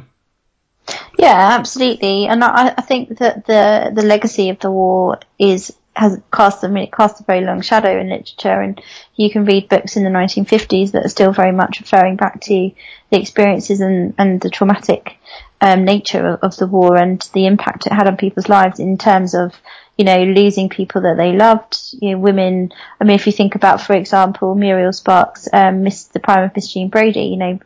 Yeah, 1.18 1.56
absolutely, 1.60 2.28
and 2.28 2.44
I, 2.44 2.74
I 2.78 2.82
think 2.82 3.18
that 3.18 3.46
the 3.48 3.92
the 3.94 4.04
legacy 4.04 4.50
of 4.50 4.60
the 4.60 4.70
war 4.72 5.20
is 5.40 5.76
has 5.96 6.22
cast 6.32 6.64
a 6.64 6.88
cast 6.96 7.20
a 7.22 7.24
very 7.24 7.42
long 7.42 7.62
shadow 7.62 8.00
in 8.00 8.10
literature, 8.10 8.62
and 8.62 8.80
you 9.16 9.32
can 9.32 9.46
read 9.46 9.68
books 9.68 9.98
in 9.98 10.04
the 10.04 10.12
1950s 10.12 10.92
that 10.92 11.06
are 11.06 11.10
still 11.10 11.32
very 11.34 11.52
much 11.52 11.80
referring 11.80 12.18
back 12.18 12.40
to 12.42 12.72
the 13.10 13.20
experiences 13.20 13.82
and 13.82 14.14
and 14.20 14.42
the 14.42 14.52
traumatic 14.52 15.18
um, 15.60 15.86
nature 15.86 16.28
of, 16.28 16.40
of 16.44 16.58
the 16.58 16.68
war 16.68 16.98
and 16.98 17.28
the 17.34 17.48
impact 17.48 17.88
it 17.88 17.94
had 17.94 18.06
on 18.08 18.16
people's 18.18 18.48
lives 18.50 18.80
in 18.80 18.96
terms 19.00 19.34
of 19.34 19.60
you 19.98 20.06
know 20.06 20.24
losing 20.24 20.70
people 20.70 21.02
that 21.02 21.18
they 21.18 21.32
loved, 21.34 21.76
you 22.00 22.12
know, 22.12 22.20
women. 22.20 22.72
I 23.02 23.06
mean, 23.06 23.16
if 23.16 23.26
you 23.26 23.32
think 23.34 23.56
about, 23.56 23.82
for 23.82 23.94
example, 23.94 24.54
Muriel 24.54 24.94
Spark's, 24.94 25.48
um, 25.52 25.82
Miss 25.82 26.04
the 26.04 26.20
Prime 26.20 26.44
of 26.44 26.56
Miss 26.56 26.72
Jean 26.72 26.90
Brodie, 26.90 27.22
you 27.22 27.38
know, 27.38 27.60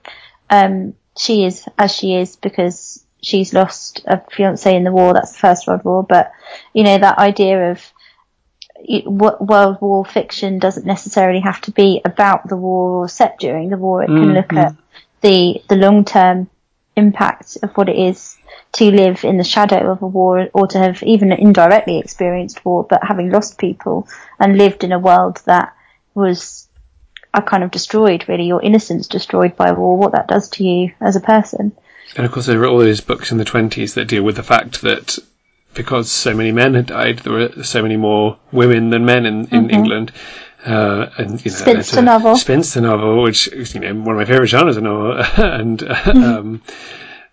um, 0.49 0.93
she 1.17 1.43
is 1.43 1.65
as 1.77 1.93
she 1.93 2.15
is 2.15 2.37
because 2.37 3.00
she's 3.21 3.53
lost 3.53 4.01
a 4.05 4.21
fiance 4.31 4.75
in 4.75 4.83
the 4.83 4.91
war. 4.91 5.13
That's 5.13 5.31
the 5.31 5.39
First 5.39 5.67
World 5.67 5.83
War. 5.83 6.03
But, 6.03 6.31
you 6.73 6.83
know, 6.83 6.97
that 6.97 7.17
idea 7.17 7.71
of 7.71 7.81
World 9.05 9.79
War 9.81 10.05
fiction 10.05 10.59
doesn't 10.59 10.85
necessarily 10.85 11.39
have 11.41 11.61
to 11.61 11.71
be 11.71 12.01
about 12.03 12.47
the 12.47 12.57
war 12.57 13.03
or 13.03 13.07
set 13.07 13.39
during 13.39 13.69
the 13.69 13.77
war. 13.77 14.03
It 14.03 14.07
can 14.07 14.15
mm-hmm. 14.15 14.31
look 14.33 14.53
at 14.53 14.75
the, 15.21 15.61
the 15.69 15.75
long 15.75 16.03
term 16.03 16.49
impact 16.95 17.57
of 17.63 17.71
what 17.71 17.89
it 17.89 17.97
is 17.97 18.37
to 18.73 18.85
live 18.85 19.23
in 19.23 19.37
the 19.37 19.43
shadow 19.43 19.91
of 19.91 20.01
a 20.01 20.07
war 20.07 20.49
or 20.53 20.67
to 20.67 20.79
have 20.79 21.03
even 21.03 21.31
indirectly 21.31 21.99
experienced 21.99 22.63
war, 22.65 22.85
but 22.89 23.03
having 23.03 23.29
lost 23.29 23.57
people 23.57 24.07
and 24.39 24.57
lived 24.57 24.83
in 24.83 24.91
a 24.91 24.99
world 24.99 25.41
that 25.45 25.75
was 26.13 26.67
a 27.33 27.41
kind 27.41 27.63
of 27.63 27.71
destroyed 27.71 28.25
really, 28.27 28.45
your 28.45 28.61
innocence 28.61 29.07
destroyed 29.07 29.55
by 29.55 29.71
war, 29.71 29.97
what 29.97 30.13
that 30.13 30.27
does 30.27 30.49
to 30.49 30.63
you 30.63 30.91
as 30.99 31.15
a 31.15 31.21
person. 31.21 31.71
And 32.15 32.25
of 32.25 32.31
course, 32.31 32.45
there 32.45 32.59
were 32.59 32.67
all 32.67 32.79
those 32.79 33.01
books 33.01 33.31
in 33.31 33.37
the 33.37 33.45
20s 33.45 33.93
that 33.93 34.05
deal 34.05 34.23
with 34.23 34.35
the 34.35 34.43
fact 34.43 34.81
that 34.81 35.17
because 35.73 36.11
so 36.11 36.33
many 36.33 36.51
men 36.51 36.73
had 36.73 36.87
died, 36.87 37.19
there 37.19 37.33
were 37.33 37.63
so 37.63 37.81
many 37.81 37.97
more 37.97 38.37
women 38.51 38.89
than 38.89 39.05
men 39.05 39.25
in, 39.25 39.39
in 39.45 39.47
mm-hmm. 39.47 39.69
England. 39.69 40.11
Uh, 40.65 41.09
and 41.17 41.43
you 41.43 41.49
know, 41.49 41.57
spinster 41.57 42.01
novel, 42.03 42.35
spinster 42.35 42.81
novel, 42.81 43.23
which 43.23 43.47
is 43.47 43.73
you 43.73 43.79
know 43.79 43.95
one 43.95 44.15
of 44.15 44.17
my 44.17 44.25
favorite 44.25 44.45
genres 44.45 44.77
of 44.77 44.83
novel, 44.83 45.13
and 45.37 45.79
mm-hmm. 45.79 46.23
um, 46.23 46.61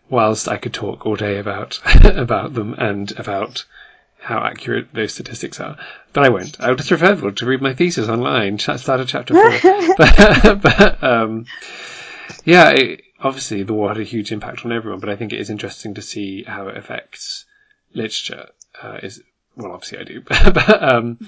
whilst 0.08 0.48
I 0.48 0.56
could 0.56 0.72
talk 0.72 1.04
all 1.04 1.14
day 1.14 1.38
about 1.38 1.78
about 2.04 2.54
them 2.54 2.74
and 2.78 3.12
about 3.18 3.66
how 4.18 4.38
accurate 4.38 4.94
those 4.94 5.12
statistics 5.12 5.60
are, 5.60 5.76
but 6.14 6.24
I 6.24 6.30
won't. 6.30 6.58
I'll 6.58 6.74
just 6.74 6.90
refer 6.90 7.14
people 7.14 7.32
to 7.32 7.46
read 7.46 7.60
my 7.60 7.74
thesis 7.74 8.08
online. 8.08 8.58
Start 8.58 8.88
at 8.88 9.08
chapter 9.08 9.34
four, 9.34 9.94
but, 9.98 10.62
but 10.62 11.04
um, 11.04 11.44
yeah. 12.46 12.70
It, 12.70 13.02
obviously 13.20 13.62
the 13.62 13.74
war 13.74 13.88
had 13.88 13.98
a 13.98 14.04
huge 14.04 14.32
impact 14.32 14.64
on 14.64 14.72
everyone, 14.72 15.00
but 15.00 15.08
I 15.08 15.16
think 15.16 15.32
it 15.32 15.40
is 15.40 15.50
interesting 15.50 15.94
to 15.94 16.02
see 16.02 16.44
how 16.44 16.68
it 16.68 16.76
affects 16.76 17.44
literature. 17.94 18.48
Uh, 18.80 18.98
is 19.02 19.22
well, 19.56 19.72
obviously 19.72 19.98
I 19.98 20.04
do, 20.04 20.20
but 20.26 20.82
um, 20.82 21.18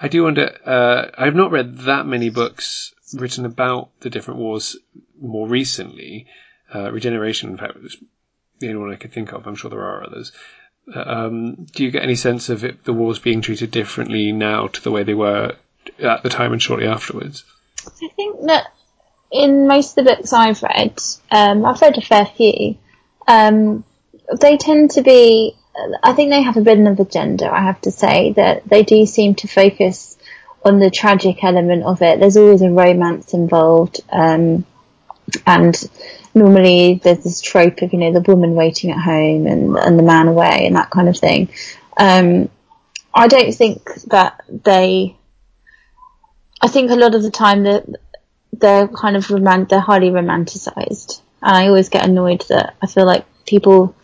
I 0.00 0.08
do 0.08 0.24
wonder. 0.24 0.56
Uh, 0.64 1.10
I've 1.16 1.34
not 1.34 1.50
read 1.50 1.78
that 1.78 2.06
many 2.06 2.30
books 2.30 2.94
written 3.14 3.44
about 3.44 3.90
the 4.00 4.10
different 4.10 4.40
wars 4.40 4.76
more 5.20 5.46
recently. 5.46 6.26
Uh, 6.74 6.90
Regeneration, 6.90 7.50
in 7.50 7.58
fact, 7.58 7.80
was 7.80 7.96
the 8.58 8.68
only 8.68 8.80
one 8.80 8.92
I 8.92 8.96
could 8.96 9.12
think 9.12 9.32
of. 9.32 9.46
I'm 9.46 9.54
sure 9.54 9.70
there 9.70 9.84
are 9.84 10.04
others. 10.04 10.32
Uh, 10.92 11.00
um, 11.00 11.66
do 11.66 11.84
you 11.84 11.90
get 11.90 12.02
any 12.02 12.14
sense 12.14 12.48
of 12.48 12.64
it, 12.64 12.84
the 12.84 12.92
wars 12.92 13.18
being 13.18 13.40
treated 13.40 13.70
differently 13.70 14.32
now 14.32 14.68
to 14.68 14.82
the 14.82 14.90
way 14.90 15.02
they 15.02 15.14
were 15.14 15.54
at 15.98 16.22
the 16.22 16.28
time 16.28 16.52
and 16.52 16.62
shortly 16.62 16.86
afterwards? 16.86 17.44
I 17.86 18.08
think 18.16 18.46
that 18.46 18.68
in 19.30 19.66
most 19.66 19.96
of 19.98 20.04
the 20.04 20.14
books 20.14 20.32
I've 20.32 20.62
read, 20.62 20.98
um, 21.30 21.64
I've 21.64 21.80
read 21.80 21.98
a 21.98 22.00
fair 22.00 22.26
few. 22.26 22.76
Um, 23.26 23.84
they 24.40 24.56
tend 24.56 24.92
to 24.92 25.02
be. 25.02 25.56
I 26.02 26.14
think 26.14 26.30
they 26.30 26.42
have 26.42 26.56
a 26.56 26.62
bit 26.62 26.78
of 26.78 26.98
agenda. 26.98 27.50
I 27.52 27.60
have 27.60 27.80
to 27.82 27.90
say 27.90 28.32
that 28.32 28.66
they 28.66 28.82
do 28.82 29.04
seem 29.04 29.34
to 29.36 29.48
focus 29.48 30.16
on 30.64 30.78
the 30.78 30.90
tragic 30.90 31.44
element 31.44 31.84
of 31.84 32.00
it. 32.02 32.18
There's 32.18 32.36
always 32.36 32.62
a 32.62 32.70
romance 32.70 33.34
involved, 33.34 34.00
um, 34.10 34.64
and 35.46 35.90
normally 36.34 37.00
there's 37.02 37.24
this 37.24 37.40
trope 37.40 37.82
of 37.82 37.92
you 37.92 37.98
know 37.98 38.12
the 38.12 38.20
woman 38.32 38.54
waiting 38.54 38.90
at 38.90 38.98
home 38.98 39.46
and 39.46 39.76
and 39.76 39.98
the 39.98 40.02
man 40.02 40.28
away 40.28 40.66
and 40.66 40.76
that 40.76 40.90
kind 40.90 41.08
of 41.08 41.16
thing. 41.16 41.48
Um, 41.98 42.48
I 43.14 43.28
don't 43.28 43.52
think 43.52 43.94
that 44.04 44.42
they. 44.48 45.16
I 46.60 46.68
think 46.68 46.90
a 46.90 46.96
lot 46.96 47.14
of 47.14 47.22
the 47.22 47.30
time 47.30 47.64
that 47.64 47.86
they're 48.52 48.88
kind 48.88 49.16
of 49.16 49.30
roman- 49.30 49.66
they're 49.66 49.80
highly 49.80 50.10
romanticized, 50.10 51.20
and 51.42 51.56
I 51.56 51.68
always 51.68 51.88
get 51.88 52.04
annoyed 52.04 52.44
that 52.48 52.74
I 52.82 52.86
feel 52.86 53.06
like 53.06 53.24
people. 53.46 53.94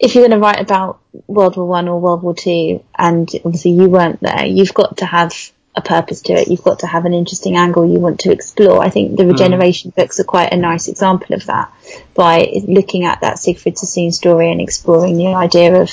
If 0.00 0.14
you're 0.14 0.26
going 0.26 0.38
to 0.38 0.44
write 0.44 0.60
about 0.60 0.98
World 1.26 1.56
War 1.56 1.66
One 1.66 1.88
or 1.88 2.00
World 2.00 2.22
War 2.22 2.34
Two, 2.34 2.82
and 2.96 3.30
obviously 3.44 3.72
you 3.72 3.88
weren't 3.88 4.20
there, 4.20 4.44
you've 4.44 4.74
got 4.74 4.98
to 4.98 5.06
have 5.06 5.32
a 5.76 5.82
purpose 5.82 6.22
to 6.22 6.32
it. 6.34 6.48
You've 6.48 6.62
got 6.62 6.80
to 6.80 6.86
have 6.86 7.04
an 7.04 7.14
interesting 7.14 7.56
angle 7.56 7.86
you 7.86 7.98
want 7.98 8.20
to 8.20 8.32
explore. 8.32 8.82
I 8.82 8.90
think 8.90 9.16
the 9.16 9.26
Regeneration 9.26 9.90
mm. 9.90 9.96
books 9.96 10.20
are 10.20 10.24
quite 10.24 10.52
a 10.52 10.56
nice 10.56 10.88
example 10.88 11.34
of 11.34 11.46
that 11.46 11.72
by 12.14 12.62
looking 12.66 13.04
at 13.04 13.20
that 13.22 13.38
Siegfried 13.38 13.78
Sassoon 13.78 14.12
story 14.12 14.52
and 14.52 14.60
exploring 14.60 15.16
the 15.16 15.34
idea 15.34 15.80
of 15.80 15.90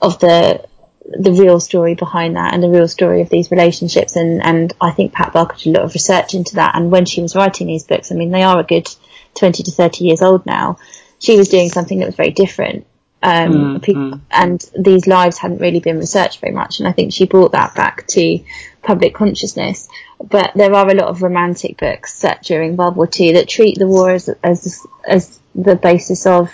of 0.00 0.18
the 0.18 0.64
the 1.10 1.32
real 1.32 1.58
story 1.58 1.94
behind 1.94 2.36
that 2.36 2.54
and 2.54 2.62
the 2.62 2.70
real 2.70 2.88
story 2.88 3.20
of 3.20 3.28
these 3.28 3.50
relationships. 3.50 4.16
And, 4.16 4.44
and 4.44 4.72
I 4.80 4.92
think 4.92 5.12
Pat 5.12 5.32
Barker 5.32 5.56
did 5.56 5.74
a 5.74 5.78
lot 5.78 5.84
of 5.84 5.94
research 5.94 6.34
into 6.34 6.54
that. 6.56 6.76
And 6.76 6.90
when 6.90 7.04
she 7.04 7.20
was 7.20 7.34
writing 7.34 7.66
these 7.66 7.84
books, 7.84 8.12
I 8.12 8.14
mean, 8.14 8.30
they 8.30 8.42
are 8.42 8.60
a 8.60 8.64
good 8.64 8.88
20 9.34 9.62
to 9.64 9.70
30 9.70 10.04
years 10.04 10.22
old 10.22 10.46
now. 10.46 10.78
She 11.18 11.36
was 11.36 11.48
doing 11.48 11.68
something 11.68 11.98
that 11.98 12.06
was 12.06 12.14
very 12.14 12.30
different. 12.30 12.86
Um, 13.22 13.52
mm, 13.52 13.82
people, 13.82 14.02
mm. 14.02 14.20
and 14.30 14.64
these 14.78 15.06
lives 15.06 15.36
hadn't 15.36 15.60
really 15.60 15.80
been 15.80 15.98
researched 15.98 16.40
very 16.40 16.54
much. 16.54 16.78
And 16.78 16.88
I 16.88 16.92
think 16.92 17.12
she 17.12 17.26
brought 17.26 17.52
that 17.52 17.74
back 17.74 18.06
to 18.08 18.38
public 18.82 19.14
consciousness. 19.14 19.88
But 20.22 20.52
there 20.54 20.72
are 20.72 20.88
a 20.88 20.94
lot 20.94 21.08
of 21.08 21.22
romantic 21.22 21.76
books 21.76 22.14
set 22.14 22.42
during 22.44 22.76
World 22.76 22.96
War 22.96 23.08
II 23.18 23.32
that 23.32 23.48
treat 23.48 23.78
the 23.78 23.86
war 23.86 24.10
as, 24.10 24.30
as, 24.42 24.86
as 25.06 25.38
the 25.54 25.76
basis 25.76 26.24
of 26.26 26.50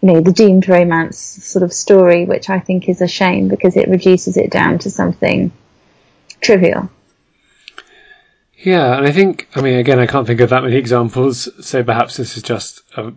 you 0.00 0.12
know, 0.12 0.20
the 0.20 0.32
doomed 0.32 0.68
romance 0.68 1.18
sort 1.18 1.62
of 1.62 1.72
story, 1.72 2.24
which 2.24 2.50
I 2.50 2.60
think 2.60 2.88
is 2.88 3.00
a 3.00 3.08
shame 3.08 3.48
because 3.48 3.76
it 3.76 3.88
reduces 3.88 4.36
it 4.36 4.50
down 4.50 4.78
to 4.80 4.90
something 4.90 5.50
trivial. 6.40 6.90
Yeah, 8.56 8.96
and 8.96 9.06
I 9.06 9.12
think, 9.12 9.48
I 9.54 9.60
mean, 9.60 9.78
again, 9.78 10.00
I 10.00 10.06
can't 10.06 10.26
think 10.26 10.40
of 10.40 10.50
that 10.50 10.64
many 10.64 10.76
examples, 10.76 11.48
so 11.64 11.84
perhaps 11.84 12.16
this 12.16 12.36
is 12.36 12.42
just 12.42 12.82
a, 12.96 13.12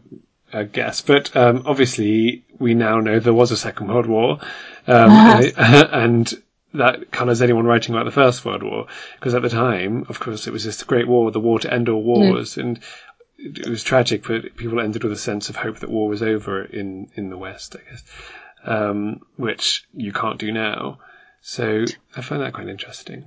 a 0.54 0.66
guess. 0.66 1.02
But 1.02 1.36
um, 1.36 1.64
obviously, 1.66 2.44
we 2.60 2.76
now 2.76 3.00
know 3.00 3.20
there 3.20 3.34
was 3.34 3.52
a 3.52 3.58
Second 3.58 3.88
World 3.88 4.06
War, 4.06 4.40
um, 4.88 5.12
and 5.12 6.34
that 6.74 7.12
colours 7.12 7.42
anyone 7.42 7.66
writing 7.66 7.94
about 7.94 8.06
the 8.06 8.12
First 8.12 8.46
World 8.46 8.64
War, 8.64 8.88
because 9.20 9.34
at 9.34 9.42
the 9.42 9.50
time, 9.50 10.06
of 10.10 10.20
course, 10.20 10.48
it 10.48 10.54
was 10.54 10.64
this 10.64 10.84
great 10.84 11.08
war, 11.08 11.32
the 11.32 11.40
war 11.40 11.60
to 11.60 11.74
end 11.74 11.90
all 11.90 12.04
wars, 12.04 12.56
mm. 12.56 12.62
and 12.62 12.80
it 13.44 13.68
was 13.68 13.84
tragic, 13.84 14.28
but 14.28 14.56
people 14.56 14.80
ended 14.80 15.04
with 15.04 15.14
a 15.14 15.18
sense 15.18 15.50
of 15.50 15.56
hope 15.56 15.80
that 15.80 15.90
war 15.90 16.08
was 16.08 16.22
over 16.22 16.64
in, 16.64 17.10
in 17.16 17.30
the 17.30 17.38
West, 17.38 17.76
I 17.76 17.90
guess, 17.90 18.04
um, 18.64 19.22
which 19.36 19.86
you 19.94 20.14
can't 20.14 20.40
do 20.40 20.52
now. 20.52 21.00
So 21.42 21.86
I 22.16 22.22
find 22.22 22.42
that 22.42 22.54
quite 22.54 22.70
interesting. 22.70 23.26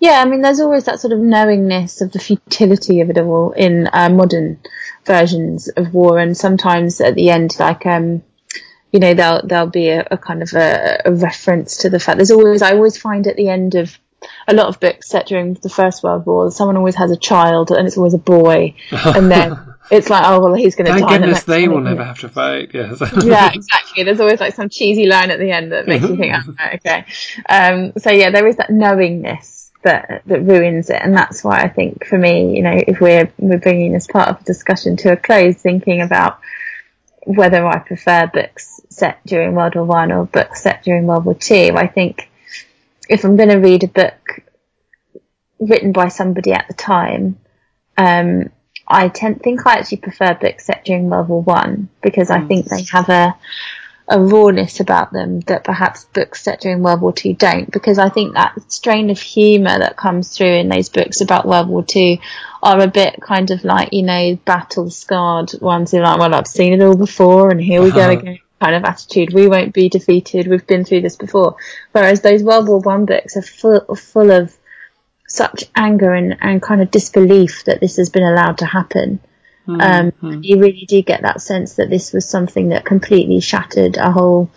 Yeah, 0.00 0.22
I 0.22 0.24
mean, 0.24 0.40
there's 0.40 0.60
always 0.60 0.84
that 0.84 1.00
sort 1.00 1.12
of 1.12 1.18
knowingness 1.18 2.00
of 2.00 2.12
the 2.12 2.18
futility 2.18 3.00
of 3.00 3.10
it 3.10 3.18
all 3.18 3.52
in 3.52 3.88
uh, 3.92 4.08
modern 4.08 4.60
versions 5.04 5.68
of 5.68 5.92
war, 5.92 6.18
and 6.18 6.36
sometimes 6.36 7.00
at 7.00 7.14
the 7.14 7.30
end, 7.30 7.58
like 7.58 7.84
um, 7.84 8.22
you 8.90 9.00
know, 9.00 9.12
there'll 9.12 9.46
there'll 9.46 9.66
be 9.66 9.88
a, 9.88 10.06
a 10.10 10.16
kind 10.16 10.42
of 10.42 10.52
a, 10.54 11.02
a, 11.04 11.12
reference 11.12 11.78
to 11.78 11.90
the 11.90 11.98
fact. 11.98 12.16
There's 12.16 12.30
always 12.30 12.62
I 12.62 12.72
always 12.72 12.96
find 12.96 13.26
at 13.26 13.36
the 13.36 13.48
end 13.48 13.74
of 13.74 13.98
a 14.48 14.54
lot 14.54 14.66
of 14.66 14.80
books 14.80 15.08
set 15.08 15.26
during 15.26 15.54
the 15.54 15.68
First 15.68 16.02
World 16.02 16.26
War, 16.26 16.50
someone 16.50 16.76
always 16.76 16.96
has 16.96 17.10
a 17.10 17.16
child, 17.16 17.70
and 17.70 17.86
it's 17.86 17.96
always 17.96 18.14
a 18.14 18.18
boy, 18.18 18.74
and 18.90 19.30
then 19.30 19.58
it's 19.90 20.10
like, 20.10 20.24
oh 20.26 20.40
well, 20.40 20.54
he's 20.54 20.74
going 20.74 20.86
to 20.86 20.92
die. 20.92 20.98
Thank 20.98 21.10
goodness 21.10 21.44
they 21.44 21.68
will 21.68 21.80
never 21.80 22.04
have 22.04 22.18
to 22.20 22.28
fight. 22.28 22.70
Yes. 22.72 23.00
yeah, 23.24 23.52
exactly. 23.54 24.04
There's 24.04 24.20
always 24.20 24.40
like 24.40 24.54
some 24.54 24.68
cheesy 24.68 25.06
line 25.06 25.30
at 25.30 25.38
the 25.38 25.50
end 25.50 25.72
that 25.72 25.86
makes 25.86 26.04
you 26.04 26.16
think, 26.16 26.34
oh, 26.34 26.66
okay. 26.74 27.04
Um, 27.48 27.92
so 27.98 28.10
yeah, 28.10 28.30
there 28.30 28.46
is 28.46 28.56
that 28.56 28.70
knowingness 28.70 29.70
that 29.82 30.22
that 30.26 30.42
ruins 30.42 30.90
it, 30.90 31.00
and 31.02 31.16
that's 31.16 31.44
why 31.44 31.60
I 31.60 31.68
think 31.68 32.06
for 32.06 32.18
me, 32.18 32.56
you 32.56 32.62
know, 32.62 32.76
if 32.86 33.00
we're 33.00 33.32
we're 33.38 33.58
bringing 33.58 33.92
this 33.92 34.06
part 34.06 34.28
of 34.28 34.38
the 34.38 34.44
discussion 34.44 34.96
to 34.98 35.12
a 35.12 35.16
close, 35.16 35.56
thinking 35.56 36.00
about 36.00 36.40
whether 37.24 37.66
I 37.66 37.78
prefer 37.78 38.28
books 38.32 38.80
set 38.88 39.24
during 39.26 39.54
World 39.54 39.74
War 39.74 39.84
One 39.84 40.12
or 40.12 40.26
books 40.26 40.62
set 40.62 40.84
during 40.84 41.06
World 41.06 41.24
War 41.24 41.34
Two, 41.34 41.74
I 41.76 41.86
think 41.86 42.30
if 43.08 43.24
I'm 43.24 43.36
going 43.36 43.50
to 43.50 43.56
read 43.56 43.84
a 43.84 43.88
book 43.88 44.42
written 45.58 45.92
by 45.92 46.08
somebody 46.08 46.52
at 46.52 46.66
the 46.68 46.74
time, 46.74 47.38
um, 47.96 48.50
I 48.88 49.08
tend 49.08 49.42
think 49.42 49.66
I 49.66 49.74
actually 49.74 49.98
prefer 49.98 50.34
books 50.34 50.66
set 50.66 50.84
during 50.84 51.10
World 51.10 51.28
War 51.28 51.42
One 51.42 51.88
because 52.02 52.30
I 52.30 52.40
think 52.40 52.66
they 52.66 52.84
have 52.92 53.08
a 53.08 53.36
a 54.08 54.20
rawness 54.20 54.78
about 54.78 55.12
them 55.12 55.40
that 55.40 55.64
perhaps 55.64 56.04
books 56.04 56.44
set 56.44 56.60
during 56.60 56.80
World 56.80 57.00
War 57.00 57.12
Two 57.12 57.34
don't. 57.34 57.70
Because 57.70 57.98
I 57.98 58.08
think 58.08 58.34
that 58.34 58.54
strain 58.70 59.10
of 59.10 59.18
humour 59.18 59.78
that 59.78 59.96
comes 59.96 60.36
through 60.36 60.54
in 60.54 60.68
those 60.68 60.88
books 60.88 61.20
about 61.20 61.48
World 61.48 61.68
War 61.68 61.82
Two 61.82 62.18
are 62.62 62.80
a 62.80 62.86
bit 62.86 63.20
kind 63.20 63.50
of 63.50 63.64
like 63.64 63.92
you 63.92 64.02
know 64.02 64.36
battle 64.44 64.90
scarred 64.90 65.52
ones 65.60 65.90
who 65.90 65.98
are 65.98 66.02
like, 66.02 66.18
well, 66.18 66.34
I've 66.34 66.46
seen 66.46 66.72
it 66.72 66.82
all 66.82 66.96
before, 66.96 67.50
and 67.50 67.60
here 67.60 67.82
we 67.82 67.90
go 67.90 68.10
again 68.10 68.38
kind 68.60 68.74
of 68.74 68.84
attitude. 68.84 69.34
We 69.34 69.48
won't 69.48 69.74
be 69.74 69.88
defeated. 69.88 70.48
We've 70.48 70.66
been 70.66 70.84
through 70.84 71.02
this 71.02 71.16
before. 71.16 71.56
Whereas 71.92 72.20
those 72.20 72.42
World 72.42 72.68
War 72.68 72.80
One 72.80 73.04
books 73.04 73.36
are 73.36 73.42
full, 73.42 73.94
full 73.94 74.30
of 74.30 74.56
such 75.28 75.64
anger 75.74 76.12
and, 76.12 76.36
and 76.40 76.62
kind 76.62 76.80
of 76.80 76.90
disbelief 76.90 77.64
that 77.64 77.80
this 77.80 77.96
has 77.96 78.10
been 78.10 78.22
allowed 78.22 78.58
to 78.58 78.66
happen. 78.66 79.20
Mm-hmm. 79.66 80.26
Um, 80.26 80.42
you 80.42 80.60
really 80.60 80.86
do 80.86 81.02
get 81.02 81.22
that 81.22 81.40
sense 81.40 81.74
that 81.74 81.90
this 81.90 82.12
was 82.12 82.28
something 82.28 82.68
that 82.68 82.84
completely 82.84 83.40
shattered 83.40 83.96
a 83.96 84.12
whole 84.12 84.50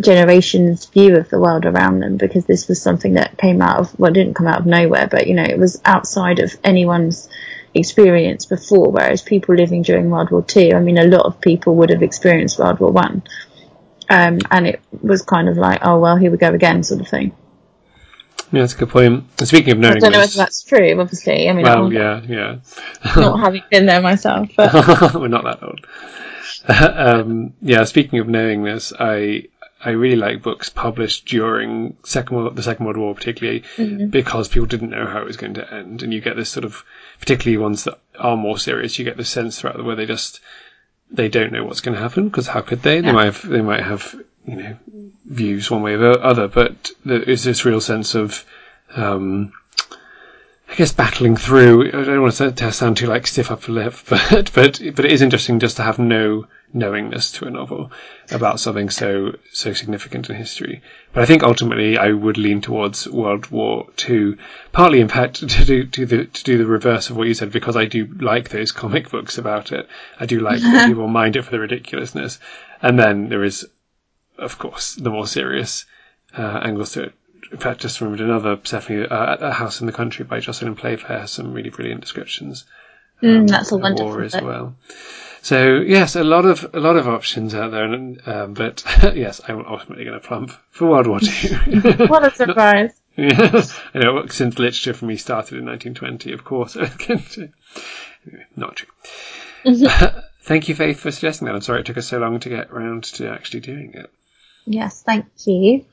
generation's 0.00 0.86
view 0.86 1.16
of 1.16 1.28
the 1.28 1.38
world 1.38 1.66
around 1.66 2.00
them 2.00 2.16
because 2.16 2.46
this 2.46 2.66
was 2.66 2.80
something 2.80 3.14
that 3.14 3.38
came 3.38 3.62
out 3.62 3.78
of, 3.78 3.98
well, 3.98 4.12
didn't 4.12 4.34
come 4.34 4.46
out 4.46 4.60
of 4.60 4.66
nowhere, 4.66 5.06
but 5.06 5.26
you 5.26 5.34
know, 5.34 5.44
it 5.44 5.58
was 5.58 5.80
outside 5.84 6.38
of 6.38 6.56
anyone's 6.64 7.28
experience 7.74 8.46
before, 8.46 8.90
whereas 8.90 9.22
people 9.22 9.54
living 9.54 9.82
during 9.82 10.10
World 10.10 10.30
War 10.30 10.42
Two, 10.42 10.70
I 10.74 10.80
mean, 10.80 10.98
a 10.98 11.04
lot 11.04 11.26
of 11.26 11.40
people 11.40 11.76
would 11.76 11.90
have 11.90 12.02
experienced 12.02 12.58
World 12.58 12.80
War 12.80 12.92
One, 12.92 13.22
um, 14.08 14.38
and 14.50 14.66
it 14.66 14.80
was 15.02 15.22
kind 15.22 15.48
of 15.48 15.56
like, 15.56 15.80
oh 15.82 15.98
well, 15.98 16.16
here 16.16 16.30
we 16.30 16.36
go 16.36 16.52
again, 16.52 16.82
sort 16.82 17.00
of 17.00 17.08
thing. 17.08 17.34
Yeah, 18.52 18.60
that's 18.60 18.74
a 18.74 18.78
good 18.78 18.90
point. 18.90 19.24
speaking 19.40 19.72
of 19.72 19.78
knowing, 19.78 19.96
I 19.96 20.00
don't 20.00 20.12
know 20.12 20.18
whether 20.20 20.36
that's 20.36 20.62
true. 20.62 21.00
Obviously, 21.00 21.48
I 21.48 21.52
mean, 21.52 21.64
well, 21.64 21.92
yeah, 21.92 22.20
yeah, 22.26 22.58
not 23.16 23.40
having 23.40 23.62
been 23.70 23.86
there 23.86 24.00
myself, 24.00 24.50
but 24.56 25.14
we're 25.14 25.28
not 25.28 25.44
that 25.44 25.62
old. 25.62 25.86
um, 26.68 27.54
yeah, 27.60 27.84
speaking 27.84 28.20
of 28.20 28.28
knowing 28.28 28.62
this, 28.62 28.92
I 28.98 29.48
I 29.84 29.90
really 29.90 30.16
like 30.16 30.42
books 30.42 30.70
published 30.70 31.26
during 31.26 31.96
second 32.04 32.36
World, 32.36 32.56
the 32.56 32.62
Second 32.62 32.86
World 32.86 32.96
War, 32.96 33.14
particularly 33.14 33.60
mm-hmm. 33.76 34.06
because 34.06 34.48
people 34.48 34.66
didn't 34.66 34.90
know 34.90 35.06
how 35.06 35.20
it 35.20 35.26
was 35.26 35.36
going 35.36 35.54
to 35.54 35.74
end, 35.74 36.02
and 36.02 36.12
you 36.12 36.22
get 36.22 36.36
this 36.36 36.48
sort 36.48 36.64
of, 36.64 36.84
particularly 37.20 37.58
ones 37.58 37.84
that 37.84 37.98
are 38.18 38.36
more 38.36 38.58
serious, 38.58 38.98
you 38.98 39.04
get 39.04 39.16
the 39.16 39.24
sense 39.24 39.58
throughout 39.60 39.76
the 39.76 39.82
where 39.84 39.96
they 39.96 40.06
just 40.06 40.40
they 41.10 41.28
don't 41.28 41.52
know 41.52 41.64
what's 41.64 41.80
going 41.80 41.94
to 41.94 42.02
happen 42.02 42.28
because 42.28 42.48
how 42.48 42.60
could 42.60 42.82
they? 42.82 42.96
Yeah. 42.96 43.02
They 43.02 43.12
might 43.12 43.24
have 43.26 43.48
they 43.48 43.60
might 43.62 43.82
have 43.82 44.14
you 44.46 44.56
know 44.56 44.76
views 45.24 45.70
one 45.70 45.82
way 45.82 45.94
or 45.94 45.98
the 45.98 46.20
other, 46.20 46.48
but 46.48 46.90
there 47.04 47.22
is 47.22 47.44
this 47.44 47.64
real 47.64 47.80
sense 47.80 48.14
of 48.14 48.44
um, 48.96 49.52
I 50.74 50.76
guess 50.76 50.90
battling 50.90 51.36
through. 51.36 51.86
I 51.86 52.02
don't 52.02 52.20
want 52.20 52.34
to 52.34 52.72
sound 52.72 52.96
too 52.96 53.06
like 53.06 53.28
stiff 53.28 53.48
upper 53.48 53.70
lip, 53.70 53.94
but 54.08 54.50
but 54.52 54.80
but 54.96 55.04
it 55.04 55.12
is 55.12 55.22
interesting 55.22 55.60
just 55.60 55.76
to 55.76 55.84
have 55.84 56.00
no 56.00 56.48
knowingness 56.72 57.30
to 57.34 57.46
a 57.46 57.50
novel 57.50 57.92
about 58.32 58.58
something 58.58 58.90
so 58.90 59.36
so 59.52 59.72
significant 59.72 60.28
in 60.28 60.34
history. 60.34 60.82
But 61.12 61.22
I 61.22 61.26
think 61.26 61.44
ultimately 61.44 61.96
I 61.96 62.10
would 62.10 62.38
lean 62.38 62.60
towards 62.60 63.06
World 63.06 63.52
War 63.52 63.86
Two, 63.94 64.36
partly 64.72 65.00
in 65.00 65.06
fact 65.06 65.36
to 65.48 65.64
do 65.64 65.86
to 65.86 66.06
the 66.06 66.24
to 66.24 66.42
do 66.42 66.58
the 66.58 66.66
reverse 66.66 67.08
of 67.08 67.16
what 67.16 67.28
you 67.28 67.34
said 67.34 67.52
because 67.52 67.76
I 67.76 67.84
do 67.84 68.06
like 68.06 68.48
those 68.48 68.72
comic 68.82 69.10
books 69.10 69.38
about 69.38 69.70
it. 69.70 69.88
I 70.18 70.26
do 70.26 70.40
like 70.40 70.60
that 70.60 70.88
people 70.88 71.06
mind 71.06 71.36
it 71.36 71.44
for 71.44 71.52
the 71.52 71.60
ridiculousness, 71.60 72.40
and 72.82 72.98
then 72.98 73.28
there 73.28 73.44
is, 73.44 73.64
of 74.38 74.58
course, 74.58 74.96
the 74.96 75.10
more 75.10 75.28
serious 75.28 75.84
uh, 76.36 76.62
angles 76.64 76.94
to 76.94 77.04
it. 77.04 77.14
In 77.52 77.58
fact, 77.58 77.80
just 77.80 78.00
remembered 78.00 78.24
another 78.24 78.58
Stephanie, 78.64 79.06
uh, 79.06 79.36
A 79.40 79.52
House 79.52 79.80
in 79.80 79.86
the 79.86 79.92
Country 79.92 80.24
by 80.24 80.40
Jocelyn 80.40 80.76
Playfair 80.76 81.20
has 81.20 81.32
some 81.32 81.52
really 81.52 81.70
brilliant 81.70 82.00
descriptions. 82.00 82.64
Mm, 83.22 83.40
um, 83.40 83.46
that's 83.46 83.72
a 83.72 83.76
wonderful 83.76 84.06
war 84.06 84.22
as 84.22 84.34
well. 84.34 84.76
So 85.42 85.76
yes, 85.76 86.16
a 86.16 86.24
lot 86.24 86.46
of 86.46 86.74
a 86.74 86.80
lot 86.80 86.96
of 86.96 87.06
options 87.06 87.54
out 87.54 87.70
there, 87.70 87.84
and, 87.84 88.20
um, 88.26 88.54
but 88.54 88.82
yes, 89.14 89.40
I'm 89.46 89.64
ultimately 89.66 90.04
going 90.04 90.18
to 90.18 90.26
plump 90.26 90.52
for 90.70 90.88
World 90.88 91.06
War 91.06 91.20
Two. 91.20 91.54
what 92.06 92.24
a 92.26 92.30
surprise! 92.34 92.98
yeah, 93.16 93.62
you 93.92 94.00
know, 94.00 94.26
since 94.26 94.58
literature 94.58 94.94
for 94.94 95.04
me 95.04 95.16
started 95.16 95.58
in 95.58 95.66
1920, 95.66 96.32
of 96.32 96.44
course. 96.44 96.76
Not 98.56 98.76
true. 98.76 98.88
Mm-hmm. 99.64 100.18
Thank 100.42 100.68
you, 100.68 100.74
Faith, 100.74 101.00
for 101.00 101.10
suggesting 101.10 101.46
that. 101.46 101.54
I'm 101.54 101.60
sorry 101.60 101.80
it 101.80 101.86
took 101.86 101.96
us 101.96 102.08
so 102.08 102.18
long 102.18 102.40
to 102.40 102.48
get 102.48 102.70
around 102.70 103.04
to 103.04 103.30
actually 103.30 103.60
doing 103.60 103.92
it. 103.94 104.10
Yes, 104.66 105.02
thank 105.02 105.26
you. 105.46 105.84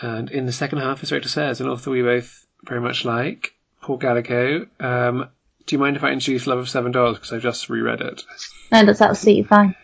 And 0.00 0.30
in 0.30 0.46
the 0.46 0.52
second 0.52 0.78
half, 0.78 1.02
as 1.02 1.12
Rachel 1.12 1.30
says, 1.30 1.60
an 1.60 1.68
author 1.68 1.90
we 1.90 2.02
both 2.02 2.46
very 2.64 2.80
much 2.80 3.04
like, 3.04 3.54
Paul 3.80 3.98
Gallico. 3.98 4.66
Um, 4.80 5.28
do 5.66 5.74
you 5.74 5.78
mind 5.78 5.96
if 5.96 6.04
I 6.04 6.10
introduce 6.10 6.46
Love 6.46 6.58
of 6.58 6.68
Seven 6.68 6.92
Dolls 6.92 7.16
because 7.16 7.32
I've 7.32 7.42
just 7.42 7.68
reread 7.68 8.00
it? 8.00 8.22
No, 8.70 8.84
that's 8.84 9.00
absolutely 9.00 9.44
fine. 9.44 9.74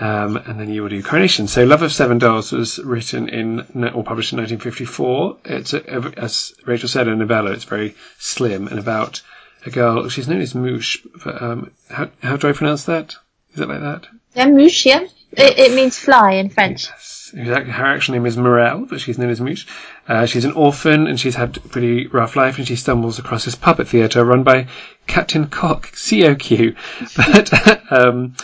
Um, 0.00 0.36
and 0.36 0.60
then 0.60 0.70
you 0.70 0.82
will 0.82 0.88
do 0.88 1.02
Coronation. 1.02 1.48
So, 1.48 1.64
Love 1.64 1.82
of 1.82 1.92
Seven 1.92 2.18
Dolls 2.18 2.52
was 2.52 2.78
written 2.78 3.28
in 3.28 3.60
or 3.60 4.04
published 4.04 4.32
in 4.32 4.38
1954. 4.38 5.38
It's, 5.44 5.74
a, 5.74 6.12
as 6.16 6.54
Rachel 6.64 6.88
said, 6.88 7.08
a 7.08 7.16
novella. 7.16 7.52
It's 7.52 7.64
very 7.64 7.96
slim 8.18 8.68
and 8.68 8.78
about 8.78 9.22
a 9.66 9.70
girl. 9.70 10.08
She's 10.08 10.28
known 10.28 10.40
as 10.40 10.54
Mouche. 10.54 10.98
But, 11.24 11.42
um, 11.42 11.72
how, 11.90 12.10
how 12.22 12.36
do 12.36 12.48
I 12.48 12.52
pronounce 12.52 12.84
that? 12.84 13.16
Is 13.54 13.60
it 13.60 13.68
like 13.68 13.80
that? 13.80 14.06
Yeah, 14.34 14.46
Mouche. 14.46 14.86
Yeah, 14.86 15.00
it, 15.32 15.58
it 15.58 15.74
means 15.74 15.98
fly 15.98 16.34
in 16.34 16.50
French. 16.50 16.86
Yes. 16.86 17.17
Her 17.32 17.84
actual 17.86 18.14
name 18.14 18.26
is 18.26 18.36
Morel, 18.36 18.86
but 18.86 19.00
she's 19.00 19.18
known 19.18 19.30
as 19.30 19.40
Mouche. 19.40 19.66
Uh, 20.06 20.26
she's 20.26 20.44
an 20.44 20.52
orphan 20.52 21.06
and 21.06 21.18
she's 21.18 21.34
had 21.34 21.56
a 21.56 21.60
pretty 21.60 22.06
rough 22.06 22.36
life, 22.36 22.58
and 22.58 22.66
she 22.66 22.76
stumbles 22.76 23.18
across 23.18 23.44
this 23.44 23.54
puppet 23.54 23.88
theatre 23.88 24.24
run 24.24 24.42
by 24.42 24.68
Captain 25.06 25.46
Coq, 25.48 25.90
C 25.94 26.26
O 26.26 26.34
Q. 26.34 26.74
But 27.16 27.92
um, 27.92 28.34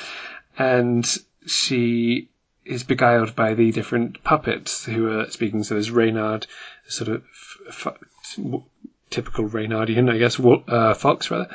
and 0.59 1.07
she 1.47 2.29
is 2.65 2.83
beguiled 2.83 3.37
by 3.37 3.55
the 3.55 3.73
different 3.73 4.23
puppets 4.25 4.85
who 4.85 5.09
are 5.09 5.31
speaking. 5.31 5.63
So 5.65 5.75
there's 5.75 5.91
Reynard, 5.91 6.47
sort 6.89 7.09
of 7.11 7.23
f- 7.69 7.87
f- 7.87 8.63
typical 9.11 9.49
Reynardian, 9.49 10.11
I 10.11 10.19
guess, 10.19 10.41
uh, 10.41 10.95
fox 10.95 11.31
rather. 11.31 11.49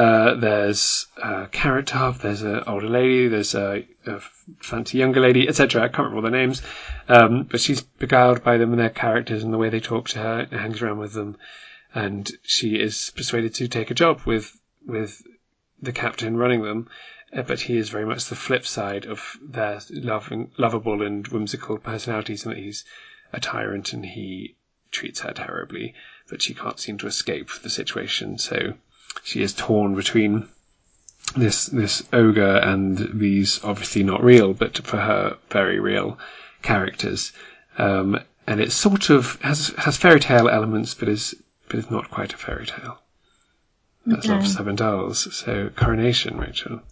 Uh, 0.00 0.34
there's 0.34 1.08
uh, 1.22 1.44
Carrot 1.52 1.88
Top, 1.88 2.16
there's 2.20 2.40
an 2.40 2.62
older 2.66 2.88
lady, 2.88 3.28
there's 3.28 3.54
a, 3.54 3.86
a 4.06 4.20
fancy 4.62 4.96
younger 4.96 5.20
lady, 5.20 5.46
etc. 5.46 5.82
I 5.82 5.88
can't 5.88 6.08
remember 6.08 6.16
all 6.16 6.22
their 6.22 6.40
names, 6.40 6.62
um, 7.06 7.42
but 7.42 7.60
she's 7.60 7.82
beguiled 7.82 8.42
by 8.42 8.56
them 8.56 8.70
and 8.70 8.80
their 8.80 8.88
characters 8.88 9.44
and 9.44 9.52
the 9.52 9.58
way 9.58 9.68
they 9.68 9.78
talk 9.78 10.08
to 10.08 10.18
her, 10.18 10.48
and 10.50 10.58
hangs 10.58 10.80
around 10.80 11.00
with 11.00 11.12
them, 11.12 11.36
and 11.94 12.32
she 12.44 12.80
is 12.80 13.12
persuaded 13.14 13.52
to 13.56 13.68
take 13.68 13.90
a 13.90 13.94
job 13.94 14.22
with 14.24 14.58
with 14.86 15.22
the 15.82 15.92
captain 15.92 16.38
running 16.38 16.62
them, 16.62 16.88
uh, 17.34 17.42
but 17.42 17.60
he 17.60 17.76
is 17.76 17.90
very 17.90 18.06
much 18.06 18.24
the 18.24 18.36
flip 18.36 18.64
side 18.66 19.04
of 19.04 19.36
their 19.42 19.80
loving, 19.90 20.50
lovable 20.56 21.02
and 21.02 21.28
whimsical 21.28 21.76
personalities, 21.76 22.46
and 22.46 22.56
that 22.56 22.62
he's 22.62 22.86
a 23.34 23.40
tyrant 23.40 23.92
and 23.92 24.06
he 24.06 24.56
treats 24.90 25.20
her 25.20 25.34
terribly, 25.34 25.92
but 26.30 26.40
she 26.40 26.54
can't 26.54 26.80
seem 26.80 26.96
to 26.96 27.06
escape 27.06 27.50
the 27.62 27.68
situation. 27.68 28.38
So 28.38 28.78
she 29.22 29.42
is 29.42 29.52
torn 29.52 29.94
between 29.94 30.48
this 31.36 31.66
this 31.66 32.02
ogre 32.12 32.56
and 32.56 32.98
these 33.20 33.62
obviously 33.62 34.02
not 34.02 34.22
real, 34.22 34.52
but 34.54 34.78
for 34.78 34.98
her 34.98 35.36
very 35.50 35.78
real 35.78 36.18
characters. 36.62 37.32
Um, 37.78 38.20
and 38.46 38.60
it 38.60 38.72
sort 38.72 39.10
of 39.10 39.40
has 39.42 39.68
has 39.78 39.96
fairy 39.96 40.20
tale 40.20 40.48
elements, 40.48 40.94
but 40.94 41.08
is 41.08 41.34
but 41.68 41.78
is 41.78 41.90
not 41.90 42.10
quite 42.10 42.32
a 42.32 42.36
fairy 42.36 42.66
tale. 42.66 42.98
That's 44.06 44.26
okay. 44.26 44.34
Love 44.34 44.48
Seven 44.48 44.76
Dolls. 44.76 45.34
So 45.34 45.70
coronation, 45.76 46.38
Rachel. 46.38 46.82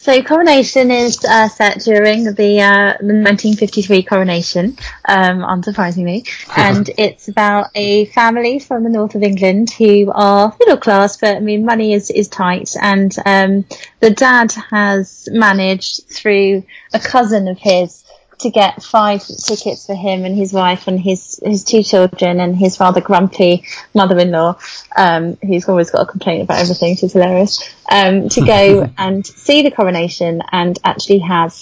So 0.00 0.22
Coronation 0.22 0.90
is 0.90 1.22
uh, 1.26 1.46
set 1.50 1.80
during 1.80 2.24
the, 2.24 2.62
uh, 2.62 2.96
the 3.00 3.20
1953 3.20 4.02
coronation, 4.02 4.78
um, 5.04 5.42
unsurprisingly, 5.42 6.26
and 6.56 6.88
it's 6.96 7.28
about 7.28 7.66
a 7.74 8.06
family 8.06 8.60
from 8.60 8.82
the 8.82 8.88
north 8.88 9.14
of 9.14 9.22
England 9.22 9.70
who 9.70 10.10
are 10.14 10.56
middle 10.58 10.78
class, 10.78 11.18
but 11.18 11.36
I 11.36 11.40
mean 11.40 11.66
money 11.66 11.92
is 11.92 12.10
is 12.10 12.28
tight, 12.28 12.74
and 12.80 13.14
um, 13.26 13.66
the 14.00 14.08
dad 14.08 14.52
has 14.70 15.28
managed 15.30 16.08
through 16.08 16.64
a 16.94 16.98
cousin 16.98 17.46
of 17.46 17.58
his 17.58 18.02
to 18.42 18.50
get 18.50 18.82
five 18.82 19.24
tickets 19.24 19.86
for 19.86 19.94
him 19.94 20.24
and 20.24 20.36
his 20.36 20.52
wife 20.52 20.88
and 20.88 21.00
his 21.00 21.40
his 21.42 21.64
two 21.64 21.82
children 21.82 22.40
and 22.40 22.56
his 22.56 22.78
rather 22.80 23.00
grumpy 23.00 23.64
mother-in-law, 23.94 24.58
um, 24.96 25.36
who's 25.36 25.68
always 25.68 25.90
got 25.90 26.02
a 26.02 26.06
complaint 26.06 26.42
about 26.42 26.58
everything. 26.58 26.96
She's 26.96 27.12
hilarious. 27.12 27.62
Um, 27.90 28.28
to 28.30 28.44
go 28.44 28.90
and 28.98 29.26
see 29.26 29.62
the 29.62 29.70
coronation 29.70 30.42
and 30.52 30.78
actually 30.84 31.20
have 31.20 31.54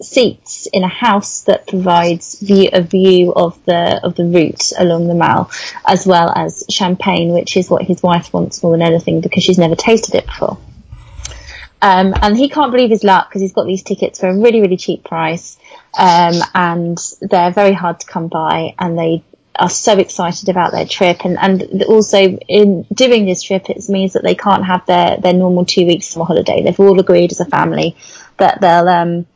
seats 0.00 0.68
in 0.72 0.82
a 0.82 0.88
house 0.88 1.42
that 1.42 1.66
provides 1.66 2.38
view, 2.40 2.68
a 2.72 2.82
view 2.82 3.32
of 3.32 3.62
the 3.64 4.00
of 4.02 4.14
the 4.14 4.24
route 4.24 4.72
along 4.78 5.08
the 5.08 5.14
Mall, 5.14 5.50
as 5.86 6.06
well 6.06 6.32
as 6.34 6.64
champagne, 6.68 7.32
which 7.32 7.56
is 7.56 7.70
what 7.70 7.82
his 7.82 8.02
wife 8.02 8.32
wants 8.32 8.62
more 8.62 8.72
than 8.72 8.82
anything 8.82 9.20
because 9.20 9.42
she's 9.42 9.58
never 9.58 9.74
tasted 9.74 10.14
it 10.14 10.26
before. 10.26 10.58
Um, 11.86 12.14
and 12.20 12.36
he 12.36 12.48
can't 12.48 12.72
believe 12.72 12.90
his 12.90 13.04
luck 13.04 13.28
because 13.28 13.42
he's 13.42 13.52
got 13.52 13.64
these 13.64 13.84
tickets 13.84 14.18
for 14.18 14.28
a 14.28 14.36
really, 14.36 14.60
really 14.60 14.76
cheap 14.76 15.04
price. 15.04 15.56
Um, 15.96 16.34
and 16.52 16.98
they're 17.20 17.52
very 17.52 17.74
hard 17.74 18.00
to 18.00 18.06
come 18.08 18.26
by 18.26 18.74
and 18.76 18.98
they 18.98 19.22
are 19.54 19.70
so 19.70 19.96
excited 19.96 20.48
about 20.48 20.72
their 20.72 20.84
trip 20.84 21.24
and, 21.24 21.38
and 21.38 21.84
also 21.84 22.18
in 22.18 22.84
doing 22.92 23.24
this 23.24 23.40
trip 23.40 23.70
it 23.70 23.88
means 23.88 24.14
that 24.14 24.24
they 24.24 24.34
can't 24.34 24.64
have 24.64 24.84
their, 24.86 25.16
their 25.18 25.32
normal 25.32 25.64
two 25.64 25.86
weeks 25.86 26.08
summer 26.08 26.24
holiday. 26.24 26.60
They've 26.60 26.80
all 26.80 26.98
agreed 26.98 27.30
as 27.30 27.38
a 27.38 27.44
family 27.44 27.96
that 28.38 28.60
they'll 28.60 28.88
um, 28.88 29.26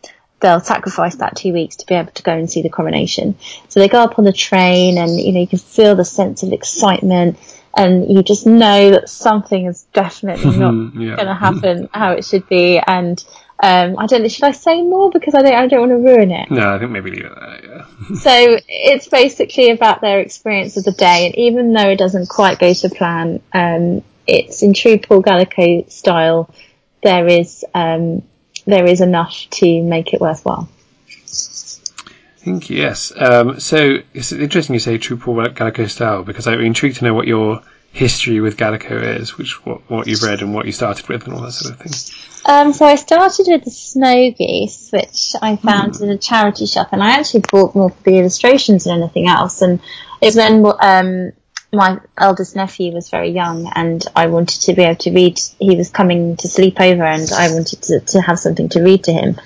they'll 0.41 0.61
sacrifice 0.61 1.15
that 1.17 1.37
two 1.37 1.53
weeks 1.53 1.77
to 1.77 1.87
be 1.87 1.95
able 1.95 2.11
to 2.13 2.23
go 2.23 2.33
and 2.33 2.51
see 2.51 2.63
the 2.63 2.69
coronation. 2.69 3.37
So 3.69 3.79
they 3.79 3.89
go 3.89 4.01
up 4.01 4.19
on 4.19 4.25
the 4.25 4.33
train 4.33 4.99
and 4.99 5.21
you 5.21 5.33
know 5.33 5.41
you 5.41 5.47
can 5.47 5.61
feel 5.61 5.95
the 5.95 6.05
sense 6.05 6.43
of 6.43 6.53
excitement 6.53 7.39
and 7.77 8.11
you 8.11 8.23
just 8.23 8.47
know 8.47 8.91
that 8.91 9.09
something 9.09 9.67
is 9.67 9.87
definitely 9.93 10.57
not 10.57 10.95
yeah. 10.95 11.17
going 11.17 11.29
to 11.29 11.35
happen 11.35 11.89
how 11.93 12.13
it 12.13 12.25
should 12.25 12.49
be 12.49 12.79
and 12.79 13.25
um, 13.63 13.99
I 13.99 14.07
don't 14.07 14.23
know. 14.23 14.29
Should 14.29 14.45
I 14.45 14.53
say 14.53 14.81
more 14.81 15.11
because 15.11 15.35
I 15.35 15.43
don't. 15.43 15.55
I 15.55 15.67
don't 15.67 15.81
want 15.81 15.93
to 15.93 15.97
ruin 15.97 16.31
it. 16.31 16.51
No, 16.51 16.75
I 16.75 16.79
think 16.79 16.93
maybe 16.93 17.11
leave 17.11 17.27
it 17.27 17.35
there. 17.35 17.61
Yeah. 17.63 18.15
so 18.17 18.59
it's 18.69 19.07
basically 19.09 19.71
about 19.71 20.01
their 20.01 20.21
experience 20.21 20.79
of 20.79 20.85
the 20.85 20.93
day, 20.93 21.27
and 21.27 21.35
even 21.37 21.73
though 21.75 21.91
it 21.91 21.99
doesn't 21.99 22.31
quite 22.31 22.59
go 22.59 22.73
to 22.73 22.89
plan, 22.89 23.43
um, 23.53 24.03
it's 24.27 24.63
in 24.63 24.73
true 24.73 24.99
Paul 24.99 25.23
Gallico 25.23 25.91
style. 25.91 26.49
There 27.03 27.27
is 27.27 27.65
um, 27.75 28.23
there 28.67 28.87
is 28.87 29.03
enough 29.03 29.47
to 29.51 29.83
make 29.83 30.15
it 30.15 30.23
worthwhile. 30.23 30.69
Thank 32.45 32.71
you. 32.71 32.79
Yes. 32.79 33.13
Um, 33.15 33.61
so 33.61 33.99
it's 34.15 34.33
interesting 34.33 34.75
you 34.75 34.81
say 34.81 34.97
true 34.97 35.19
Paul 35.19 35.37
Gallico 35.37 35.89
style 35.89 36.23
because 36.23 36.47
I'm 36.47 36.61
intrigued 36.61 36.97
to 36.97 37.05
know 37.05 37.15
what 37.15 37.27
your 37.27 37.63
history 37.93 38.41
with 38.41 38.57
Gallico 38.57 39.19
is, 39.21 39.37
which 39.37 39.65
what, 39.67 39.89
what 39.91 40.07
you've 40.07 40.23
read 40.23 40.41
and 40.41 40.55
what 40.55 40.65
you 40.65 40.73
started 40.73 41.09
with 41.09 41.25
and 41.25 41.35
all 41.35 41.43
that 41.43 41.53
sort 41.53 41.75
of 41.75 41.81
thing. 41.81 41.93
Um, 42.47 42.73
so 42.73 42.87
I 42.87 42.95
started 42.95 43.47
with 43.49 43.65
the 43.65 43.71
snow 43.71 44.31
geese, 44.31 44.91
which 44.91 45.33
I 45.43 45.57
found 45.57 45.95
mm. 45.95 46.03
in 46.03 46.11
a 46.11 46.19
charity 46.19 46.67
shop, 46.67 46.89
and 46.93 47.03
I 47.03 47.19
actually 47.19 47.43
bought 47.51 47.75
more 47.75 47.91
for 47.91 48.03
the 48.05 48.19
illustrations 48.19 48.85
than 48.85 49.03
anything 49.03 49.29
else. 49.29 49.61
And 49.61 49.81
it 50.23 50.27
was 50.27 50.35
then 50.37 50.65
um, 50.81 51.33
my 51.73 51.99
eldest 52.17 52.57
nephew 52.57 52.93
was 52.93 53.11
very 53.11 53.31
young, 53.31 53.71
and 53.75 54.03
I 54.17 54.29
wanted 54.29 54.63
to 54.63 54.73
be 54.73 54.83
able 54.83 54.97
to 54.97 55.13
read. 55.13 55.39
He 55.59 55.77
was 55.77 55.91
coming 55.91 56.37
to 56.39 56.49
sleep 56.49 56.81
over, 56.81 57.05
and 57.05 57.31
I 57.33 57.53
wanted 57.53 57.83
to, 57.83 58.01
to 58.01 58.21
have 58.23 58.39
something 58.39 58.71
to 58.71 58.83
read 58.83 59.05
to 59.05 59.13
him. 59.13 59.41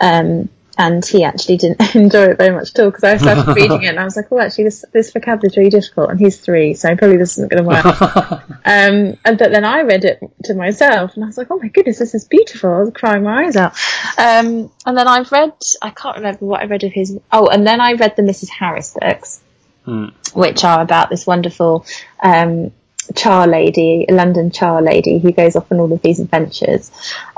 Um, 0.00 0.48
and 0.78 1.04
he 1.04 1.24
actually 1.24 1.56
didn't 1.56 1.94
enjoy 1.96 2.26
it 2.26 2.38
very 2.38 2.54
much 2.54 2.70
at 2.70 2.80
all 2.80 2.90
because 2.90 3.02
I 3.04 3.16
started 3.16 3.48
reading 3.56 3.82
it 3.82 3.88
and 3.88 3.98
I 3.98 4.04
was 4.04 4.16
like, 4.16 4.30
oh, 4.30 4.38
actually, 4.38 4.64
this 4.64 4.84
this 4.92 5.12
vocabulary 5.12 5.48
is 5.48 5.56
really 5.56 5.70
difficult, 5.70 6.10
and 6.10 6.20
he's 6.20 6.38
three, 6.38 6.74
so 6.74 6.94
probably 6.96 7.16
this 7.16 7.32
isn't 7.32 7.50
going 7.50 7.64
to 7.64 7.68
work. 7.68 7.84
um, 8.64 9.18
and 9.24 9.38
but 9.38 9.50
then 9.50 9.64
I 9.64 9.82
read 9.82 10.04
it 10.04 10.20
to 10.44 10.54
myself, 10.54 11.14
and 11.14 11.24
I 11.24 11.26
was 11.26 11.36
like, 11.36 11.50
oh 11.50 11.58
my 11.58 11.68
goodness, 11.68 11.98
this 11.98 12.14
is 12.14 12.24
beautiful. 12.24 12.72
I 12.72 12.78
was 12.78 12.92
crying 12.94 13.24
my 13.24 13.44
eyes 13.44 13.56
out. 13.56 13.72
Um, 14.16 14.70
and 14.86 14.96
then 14.96 15.08
I've 15.08 15.30
read, 15.32 15.52
I 15.82 15.90
can't 15.90 16.16
remember 16.16 16.46
what 16.46 16.60
I 16.60 16.66
read 16.66 16.84
of 16.84 16.92
his. 16.92 17.18
Oh, 17.32 17.48
and 17.48 17.66
then 17.66 17.80
I 17.80 17.94
read 17.94 18.14
the 18.14 18.22
Mrs. 18.22 18.48
Harris 18.48 18.96
books, 18.98 19.40
hmm. 19.84 20.06
which 20.32 20.62
are 20.64 20.80
about 20.80 21.10
this 21.10 21.26
wonderful. 21.26 21.84
Um, 22.22 22.72
char 23.16 23.46
lady, 23.46 24.04
a 24.06 24.12
London 24.12 24.50
char 24.50 24.82
lady 24.82 25.18
who 25.18 25.32
goes 25.32 25.56
off 25.56 25.72
on 25.72 25.80
all 25.80 25.90
of 25.90 26.02
these 26.02 26.20
adventures. 26.20 26.90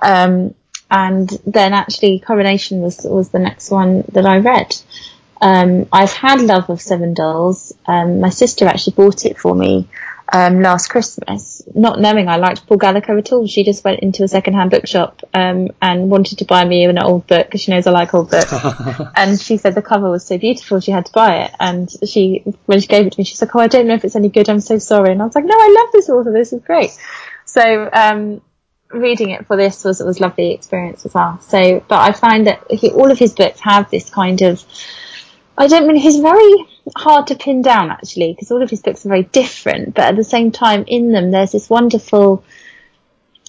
Um, 0.03 0.53
and 0.91 1.28
then 1.47 1.72
actually 1.72 2.18
Coronation 2.20 2.80
was 2.80 3.01
was 3.05 3.30
the 3.30 3.38
next 3.38 3.70
one 3.70 4.05
that 4.12 4.26
I 4.26 4.38
read. 4.38 4.76
Um, 5.41 5.88
I've 5.91 6.12
had 6.12 6.41
Love 6.41 6.68
of 6.68 6.80
Seven 6.82 7.14
Dolls. 7.14 7.72
Um, 7.86 8.20
my 8.20 8.30
sister 8.30 8.66
actually 8.66 8.95
bought 8.95 9.24
it 9.24 9.38
for 9.38 9.55
me 9.55 9.88
um, 10.32 10.61
last 10.61 10.88
Christmas, 10.88 11.62
not 11.74 11.99
knowing 11.99 12.28
I 12.28 12.36
liked 12.36 12.66
Paul 12.66 12.78
Gallico 12.78 13.18
at 13.18 13.32
all. 13.32 13.47
She 13.47 13.64
just 13.64 13.82
went 13.82 14.01
into 14.01 14.22
a 14.22 14.28
second-hand 14.28 14.70
bookshop 14.70 15.22
um, 15.34 15.68
and 15.82 16.11
wanted 16.11 16.38
to 16.38 16.45
buy 16.45 16.64
me 16.64 16.84
an 16.84 16.99
old 16.99 17.26
book 17.26 17.47
because 17.47 17.62
she 17.62 17.72
knows 17.72 17.86
I 17.86 17.91
like 17.91 18.14
old 18.14 18.30
books. 18.30 18.53
and 19.16 19.41
she 19.41 19.57
said 19.57 19.74
the 19.74 19.82
cover 19.82 20.11
was 20.11 20.24
so 20.24 20.38
beautiful, 20.38 20.80
she 20.80 20.93
had 20.93 21.07
to 21.07 21.12
buy 21.12 21.45
it. 21.45 21.53
And 21.59 21.91
she, 22.07 22.45
when 22.66 22.80
she 22.80 22.86
gave 22.86 23.07
it 23.07 23.12
to 23.14 23.20
me, 23.20 23.24
she's 23.24 23.41
like, 23.41 23.55
"Oh, 23.57 23.61
I 23.61 23.66
don't 23.66 23.86
know 23.86 23.95
if 23.95 24.05
it's 24.05 24.16
any 24.16 24.28
good. 24.28 24.49
I'm 24.49 24.61
so 24.61 24.78
sorry." 24.78 25.12
And 25.12 25.20
I 25.20 25.24
was 25.24 25.34
like, 25.34 25.45
"No, 25.45 25.57
I 25.57 25.82
love 25.82 25.93
this 25.93 26.09
author. 26.09 26.32
This 26.32 26.53
is 26.53 26.62
great." 26.62 26.97
So 27.45 27.91
um, 27.93 28.41
reading 28.91 29.30
it 29.30 29.47
for 29.47 29.57
this 29.57 29.84
was 29.84 30.01
was 30.01 30.20
lovely 30.20 30.53
experience 30.53 31.07
as 31.07 31.14
well. 31.14 31.41
So, 31.41 31.82
but 31.86 32.01
I 32.01 32.12
find 32.12 32.47
that 32.47 32.70
he, 32.70 32.91
all 32.91 33.11
of 33.11 33.18
his 33.18 33.32
books 33.32 33.61
have 33.61 33.91
this 33.91 34.11
kind 34.11 34.43
of 34.43 34.64
I 35.57 35.66
don't 35.66 35.86
mean 35.86 35.97
he's 35.97 36.18
very 36.18 36.66
hard 36.97 37.26
to 37.28 37.34
pin 37.34 37.62
down 37.62 37.91
actually 37.91 38.32
because 38.32 38.51
all 38.51 38.62
of 38.62 38.70
his 38.70 38.80
books 38.80 39.05
are 39.05 39.11
very 39.11 39.24
different, 39.24 39.95
but 39.95 40.05
at 40.05 40.16
the 40.16 40.24
same 40.24 40.51
time 40.51 40.84
in 40.86 41.12
them 41.12 41.30
there's 41.30 41.53
this 41.53 41.68
wonderful. 41.68 42.45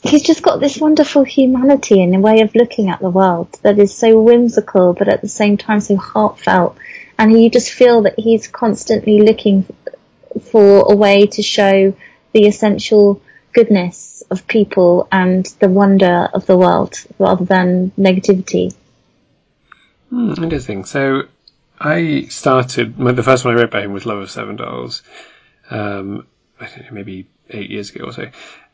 He's 0.04 0.24
just 0.24 0.42
got 0.42 0.60
this 0.60 0.80
wonderful 0.80 1.24
humanity 1.24 2.02
and 2.04 2.16
a 2.16 2.20
way 2.20 2.42
of 2.42 2.56
looking 2.56 2.90
at 2.90 3.00
the 3.00 3.10
world 3.10 3.58
that 3.62 3.78
is 3.78 3.94
so 3.94 4.20
whimsical, 4.20 4.94
but 4.94 5.08
at 5.08 5.22
the 5.22 5.30
same 5.30 5.58
time 5.58 5.80
so 5.80 5.96
heartfelt. 5.96 6.76
And 7.20 7.40
you 7.40 7.52
just 7.52 7.70
feel 7.70 8.02
that 8.02 8.18
he's 8.18 8.48
constantly 8.48 9.22
looking 9.22 9.68
for 10.50 10.92
a 10.92 10.96
way 10.96 11.28
to 11.28 11.44
show 11.44 11.94
the 12.34 12.48
essential 12.48 13.22
goodness 13.54 14.11
of 14.32 14.48
people 14.48 15.08
and 15.12 15.46
the 15.60 15.70
wonder 15.70 16.30
of 16.34 16.46
the 16.46 16.58
world 16.58 16.96
rather 17.20 17.46
than 17.46 17.92
negativity. 17.92 18.74
Hmm, 20.10 20.34
interesting. 20.42 20.86
So 20.86 21.24
I 21.80 22.24
started 22.30 22.98
the 22.98 23.24
first 23.24 23.46
one 23.46 23.56
I 23.56 23.60
read 23.60 23.70
by 23.70 23.82
him 23.82 23.94
was 23.94 24.06
Love 24.06 24.20
of 24.20 24.32
Seven 24.32 24.56
Dolls. 24.56 25.04
Um, 25.70 26.26
I 26.60 26.68
don't 26.68 26.86
know, 26.86 26.92
maybe 26.92 27.28
eight 27.50 27.70
years 27.70 27.90
ago 27.90 28.06
or 28.06 28.14
so. 28.14 28.30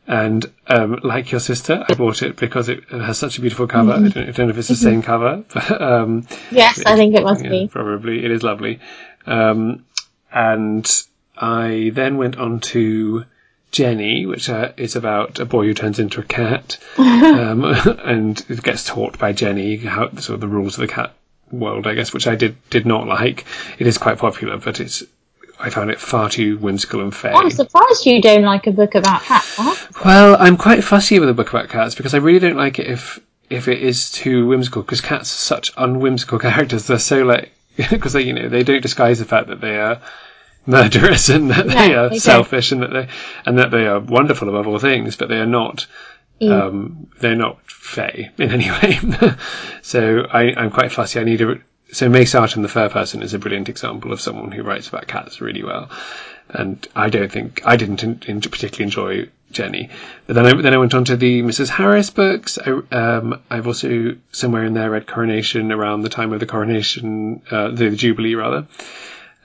And 0.07 0.45
um, 0.67 0.99
like 1.03 1.31
your 1.31 1.41
sister, 1.41 1.83
I 1.87 1.93
bought 1.95 2.21
it 2.21 2.37
because 2.37 2.69
it 2.69 2.85
has 2.89 3.17
such 3.17 3.39
a 3.39 3.41
beautiful 3.41 3.67
cover. 3.67 3.91
Mm-hmm. 3.93 4.05
I, 4.05 4.09
don't, 4.09 4.29
I, 4.29 4.31
don't, 4.31 4.47
know 4.47 4.51
if 4.51 4.57
it's 4.57 4.69
the 4.69 4.75
mm-hmm. 4.75 4.83
same 4.83 5.01
cover, 5.01 5.43
but 5.53 5.81
um, 5.81 6.27
yes, 6.49 6.81
I 6.85 6.95
think 6.95 7.15
it 7.15 7.23
must 7.23 7.43
yeah, 7.43 7.49
be. 7.49 7.67
Probably, 7.67 8.23
it 8.23 8.31
is 8.31 8.41
lovely. 8.41 8.79
Um, 9.25 9.85
and 10.31 10.89
I 11.35 11.91
then 11.93 12.17
went 12.17 12.37
on 12.37 12.61
to 12.61 13.25
Jenny, 13.71 14.25
which 14.25 14.49
uh, 14.49 14.71
is 14.77 14.95
about 14.95 15.39
a 15.39 15.45
boy 15.45 15.65
who 15.65 15.73
turns 15.73 15.99
into 15.99 16.21
a 16.21 16.23
cat, 16.23 16.77
um, 16.97 17.63
and 18.03 18.63
gets 18.63 18.85
taught 18.85 19.19
by 19.19 19.33
Jenny 19.33 19.77
how 19.77 20.09
sort 20.15 20.35
of 20.35 20.41
the 20.41 20.47
rules 20.47 20.75
of 20.75 20.87
the 20.87 20.93
cat 20.93 21.13
world, 21.51 21.87
I 21.87 21.93
guess, 21.93 22.13
which 22.13 22.27
I 22.27 22.35
did 22.35 22.57
did 22.69 22.85
not 22.85 23.07
like. 23.07 23.45
It 23.79 23.87
is 23.87 23.97
quite 23.97 24.17
popular, 24.17 24.57
but 24.57 24.79
it's 24.79 25.03
I 25.59 25.69
found 25.69 25.89
it 25.89 25.99
far 25.99 26.29
too 26.29 26.57
whimsical 26.57 27.01
and 27.01 27.13
fair. 27.13 27.35
I'm 27.35 27.49
surprised 27.49 28.05
you 28.05 28.21
don't 28.21 28.43
like 28.43 28.67
a 28.67 28.71
book 28.71 28.95
about 28.95 29.23
cats. 29.23 29.55
Huh? 29.55 29.75
Well, 30.05 30.37
I'm 30.39 30.57
quite 30.57 30.83
fussy 30.83 31.19
with 31.19 31.29
a 31.29 31.33
book 31.33 31.49
about 31.49 31.69
cats 31.69 31.95
because 31.95 32.13
I 32.13 32.17
really 32.17 32.39
don't 32.39 32.57
like 32.57 32.79
it 32.79 32.87
if 32.87 33.19
if 33.49 33.67
it 33.67 33.81
is 33.81 34.11
too 34.11 34.45
whimsical 34.47 34.81
because 34.83 35.01
cats 35.01 35.33
are 35.33 35.55
such 35.55 35.75
unwhimsical 35.75 36.39
characters. 36.41 36.87
They're 36.87 36.99
so 36.99 37.23
like 37.23 37.51
because 37.75 38.13
they 38.13 38.21
you 38.21 38.33
know 38.33 38.49
they 38.49 38.63
don't 38.63 38.81
disguise 38.81 39.19
the 39.19 39.25
fact 39.25 39.47
that 39.47 39.61
they 39.61 39.77
are 39.77 40.01
murderous 40.67 41.29
and 41.35 41.49
that 41.49 41.67
they 41.67 41.95
are 41.95 42.09
they 42.09 42.19
selfish 42.19 42.71
and 42.71 42.83
that 42.83 42.91
they 42.91 43.07
and 43.45 43.57
that 43.57 43.71
they 43.71 43.87
are 43.87 43.99
wonderful 43.99 44.49
above 44.49 44.67
all 44.67 44.79
things, 44.79 45.15
but 45.15 45.29
they 45.29 45.39
are 45.39 45.47
not. 45.47 45.87
Mm. 46.39 46.51
Um, 46.51 47.07
they're 47.19 47.35
not 47.35 47.59
fey 47.71 48.29
in 48.37 48.51
any 48.51 48.69
way. 48.71 48.99
so 49.81 50.19
I, 50.31 50.53
I'm 50.55 50.69
quite 50.69 50.91
fussy. 50.91 51.19
I 51.19 51.23
need 51.23 51.41
a 51.41 51.59
so 51.91 52.09
May 52.09 52.25
Sarton, 52.25 52.61
the 52.61 52.67
Fur 52.67 52.89
Person, 52.89 53.23
is 53.23 53.33
a 53.33 53.39
brilliant 53.39 53.69
example 53.69 54.11
of 54.11 54.21
someone 54.21 54.51
who 54.51 54.63
writes 54.63 54.89
about 54.89 55.07
cats 55.07 55.41
really 55.41 55.63
well. 55.63 55.89
And 56.49 56.85
I 56.95 57.09
don't 57.09 57.31
think 57.31 57.61
I 57.65 57.75
didn't 57.75 58.03
in, 58.03 58.21
in 58.27 58.41
particularly 58.41 58.83
enjoy 58.83 59.29
Jenny. 59.51 59.89
But 60.25 60.33
then 60.33 60.45
I 60.45 60.61
then 60.61 60.73
I 60.73 60.77
went 60.77 60.93
on 60.93 61.05
to 61.05 61.17
the 61.17 61.41
Mrs. 61.41 61.69
Harris 61.69 62.09
books. 62.09 62.57
I, 62.57 62.71
um, 62.91 63.41
I've 63.49 63.67
also 63.67 64.15
somewhere 64.31 64.63
in 64.63 64.73
there 64.73 64.89
read 64.89 65.07
Coronation 65.07 65.71
around 65.71 66.01
the 66.01 66.09
time 66.09 66.33
of 66.33 66.39
the 66.39 66.45
coronation, 66.45 67.41
uh, 67.51 67.69
the, 67.69 67.89
the 67.89 67.95
Jubilee 67.95 68.35
rather. 68.35 68.67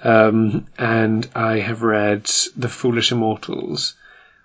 Um, 0.03 0.67
and 0.79 1.29
I 1.35 1.59
have 1.59 1.83
read 1.83 2.25
The 2.57 2.69
Foolish 2.69 3.13
Immortals, 3.13 3.95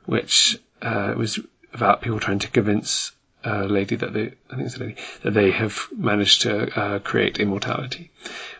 which 0.05 0.59
uh, 0.81 1.13
was 1.17 1.39
about 1.73 2.01
people 2.01 2.19
trying 2.19 2.39
to 2.39 2.49
convince 2.49 3.11
uh, 3.45 3.63
lady 3.65 3.95
that 3.95 4.13
they, 4.13 4.33
I 4.51 4.55
think 4.55 4.67
it's 4.67 4.75
a 4.77 4.79
lady, 4.79 4.95
that 5.23 5.33
they 5.33 5.51
have 5.51 5.87
managed 5.95 6.43
to 6.43 6.79
uh, 6.79 6.99
create 6.99 7.39
immortality, 7.39 8.11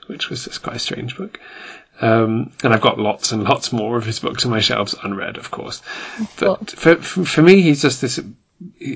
which 0.08 0.30
was 0.30 0.46
just 0.46 0.64
quite 0.64 0.78
a 0.78 0.80
strange 0.80 1.18
book. 1.18 1.40
Um, 2.00 2.52
and 2.64 2.74
I've 2.74 2.82
got 2.82 3.00
lots 3.00 3.32
and 3.32 3.44
lots 3.44 3.74
more 3.74 3.98
of 3.98 4.06
his 4.06 4.20
books 4.20 4.46
on 4.46 4.52
my 4.52 4.60
shelves, 4.60 4.96
unread, 5.02 5.38
of 5.38 5.50
course. 5.50 5.82
But 6.40 6.72
for, 6.72 6.96
for 6.96 7.42
me, 7.42 7.62
he's 7.62 7.82
just 7.82 8.02
this, 8.02 8.20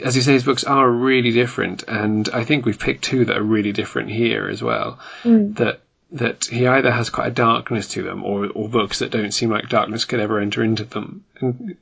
as 0.04 0.16
you 0.16 0.22
say, 0.22 0.34
his 0.34 0.44
books 0.44 0.64
are 0.64 0.90
really 0.90 1.32
different, 1.32 1.84
and 1.88 2.30
I 2.30 2.44
think 2.44 2.66
we've 2.66 2.80
picked 2.80 3.04
two 3.04 3.26
that 3.26 3.38
are 3.38 3.44
really 3.44 3.72
different 3.72 4.12
here 4.12 4.48
as 4.48 4.62
well. 4.62 5.00
Mm. 5.24 5.56
That 5.58 5.82
that 6.12 6.46
he 6.46 6.68
either 6.68 6.92
has 6.92 7.10
quite 7.10 7.28
a 7.28 7.32
darkness 7.32 7.88
to 7.90 8.04
them, 8.04 8.24
or 8.24 8.48
or 8.48 8.70
books 8.70 9.00
that 9.00 9.12
don't 9.12 9.34
seem 9.34 9.50
like 9.50 9.70
darkness 9.70 10.06
could 10.06 10.20
ever 10.20 10.40
enter 10.40 10.64
into 10.64 10.84
them. 10.84 11.24
And, 11.40 11.78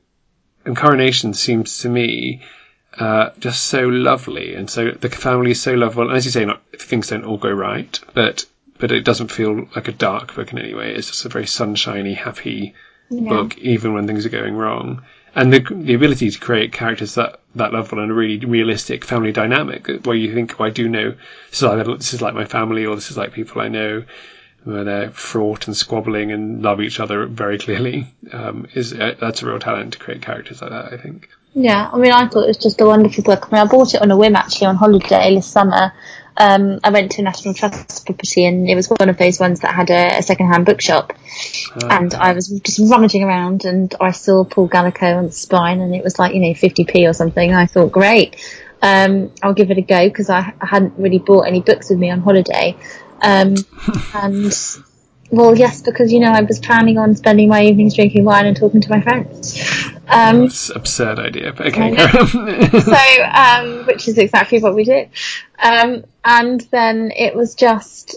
and 0.64 0.76
Coronation 0.76 1.34
seems 1.34 1.78
to 1.78 1.88
me 1.88 2.42
uh, 2.98 3.30
just 3.38 3.64
so 3.64 3.88
lovely, 3.88 4.54
and 4.54 4.68
so 4.68 4.90
the 4.90 5.08
family 5.08 5.52
is 5.52 5.60
so 5.60 5.72
lovable. 5.74 6.08
And 6.08 6.16
as 6.16 6.24
you 6.24 6.30
say, 6.30 6.44
not 6.44 6.62
things 6.78 7.08
don't 7.08 7.24
all 7.24 7.38
go 7.38 7.50
right, 7.50 7.98
but 8.14 8.46
but 8.78 8.92
it 8.92 9.04
doesn't 9.04 9.30
feel 9.30 9.68
like 9.76 9.88
a 9.88 9.92
dark 9.92 10.34
book 10.34 10.52
in 10.52 10.58
any 10.58 10.74
way. 10.74 10.94
It's 10.94 11.08
just 11.08 11.24
a 11.24 11.28
very 11.28 11.46
sunshiny, 11.46 12.14
happy 12.14 12.74
yeah. 13.10 13.28
book, 13.28 13.58
even 13.58 13.94
when 13.94 14.06
things 14.06 14.26
are 14.26 14.30
going 14.30 14.54
wrong. 14.54 15.02
And 15.34 15.52
the 15.52 15.60
the 15.60 15.94
ability 15.94 16.30
to 16.30 16.38
create 16.38 16.72
characters 16.72 17.14
that 17.14 17.40
that 17.54 17.72
lovable 17.72 18.02
and 18.02 18.10
a 18.10 18.14
really 18.14 18.44
realistic 18.44 19.04
family 19.04 19.32
dynamic, 19.32 19.88
where 20.04 20.16
you 20.16 20.34
think, 20.34 20.60
oh, 20.60 20.64
I 20.64 20.70
do 20.70 20.88
know 20.88 21.14
this 21.50 21.62
is 21.62 21.86
this 21.98 22.14
is 22.14 22.22
like 22.22 22.34
my 22.34 22.44
family 22.44 22.86
or 22.86 22.94
this 22.94 23.10
is 23.10 23.16
like 23.16 23.32
people 23.32 23.60
I 23.60 23.68
know, 23.68 24.04
where 24.64 24.84
they're 24.84 25.10
fraught 25.10 25.66
and 25.66 25.76
squabbling 25.76 26.32
and 26.32 26.62
love 26.62 26.80
each 26.80 27.00
other 27.00 27.26
very 27.26 27.58
clearly. 27.58 28.06
Um, 28.32 28.68
is 28.74 28.92
uh, 28.92 29.16
that's 29.18 29.42
a 29.42 29.46
real 29.46 29.58
talent 29.58 29.94
to 29.94 29.98
create 29.98 30.22
characters 30.22 30.62
like 30.62 30.70
that. 30.70 30.92
I 30.92 30.96
think. 30.96 31.28
Yeah, 31.52 31.90
I 31.92 31.98
mean, 31.98 32.12
I 32.12 32.28
thought 32.28 32.44
it 32.44 32.48
was 32.48 32.58
just 32.58 32.80
a 32.80 32.86
wonderful 32.86 33.24
book. 33.24 33.48
I 33.48 33.56
mean, 33.56 33.66
I 33.66 33.68
bought 33.68 33.92
it 33.94 34.02
on 34.02 34.12
a 34.12 34.16
whim 34.16 34.36
actually 34.36 34.68
on 34.68 34.76
holiday 34.76 35.34
this 35.34 35.48
summer. 35.48 35.92
Um, 36.40 36.80
I 36.82 36.88
went 36.88 37.12
to 37.12 37.22
National 37.22 37.52
Trust 37.52 38.06
property 38.06 38.46
and 38.46 38.66
it 38.66 38.74
was 38.74 38.88
one 38.88 39.10
of 39.10 39.18
those 39.18 39.38
ones 39.38 39.60
that 39.60 39.74
had 39.74 39.90
a, 39.90 40.20
a 40.20 40.22
second-hand 40.22 40.64
bookshop. 40.64 41.12
Oh, 41.76 41.86
and 41.86 42.14
I 42.14 42.32
was 42.32 42.48
just 42.48 42.78
rummaging 42.90 43.22
around 43.24 43.66
and 43.66 43.94
I 44.00 44.12
saw 44.12 44.44
Paul 44.44 44.66
Gallico 44.66 45.18
on 45.18 45.26
the 45.26 45.32
spine 45.32 45.80
and 45.80 45.94
it 45.94 46.02
was 46.02 46.18
like, 46.18 46.32
you 46.32 46.40
know, 46.40 46.54
50p 46.54 47.06
or 47.06 47.12
something. 47.12 47.52
I 47.52 47.66
thought, 47.66 47.92
great, 47.92 48.36
um, 48.80 49.30
I'll 49.42 49.52
give 49.52 49.70
it 49.70 49.76
a 49.76 49.82
go 49.82 50.08
because 50.08 50.30
I, 50.30 50.54
I, 50.58 50.66
hadn't 50.66 50.94
really 50.96 51.18
bought 51.18 51.42
any 51.42 51.60
books 51.60 51.90
with 51.90 51.98
me 51.98 52.10
on 52.10 52.20
holiday. 52.20 52.74
Um, 53.20 53.56
and 54.14 54.50
well, 55.30 55.54
yes, 55.54 55.82
because 55.82 56.10
you 56.10 56.20
know 56.20 56.32
I 56.32 56.40
was 56.40 56.58
planning 56.58 56.96
on 56.96 57.14
spending 57.16 57.50
my 57.50 57.64
evenings 57.64 57.94
drinking 57.96 58.24
wine 58.24 58.46
and 58.46 58.56
talking 58.56 58.80
to 58.80 58.88
my 58.88 59.02
friends. 59.02 59.58
Um, 60.10 60.40
That's 60.42 60.70
absurd 60.70 61.18
idea, 61.18 61.52
but 61.52 61.68
okay. 61.68 61.96
so, 62.80 63.24
um, 63.32 63.86
which 63.86 64.08
is 64.08 64.18
exactly 64.18 64.60
what 64.60 64.74
we 64.74 64.84
did. 64.84 65.10
Um, 65.58 66.04
and 66.24 66.60
then 66.72 67.12
it 67.14 67.34
was 67.34 67.54
just, 67.54 68.16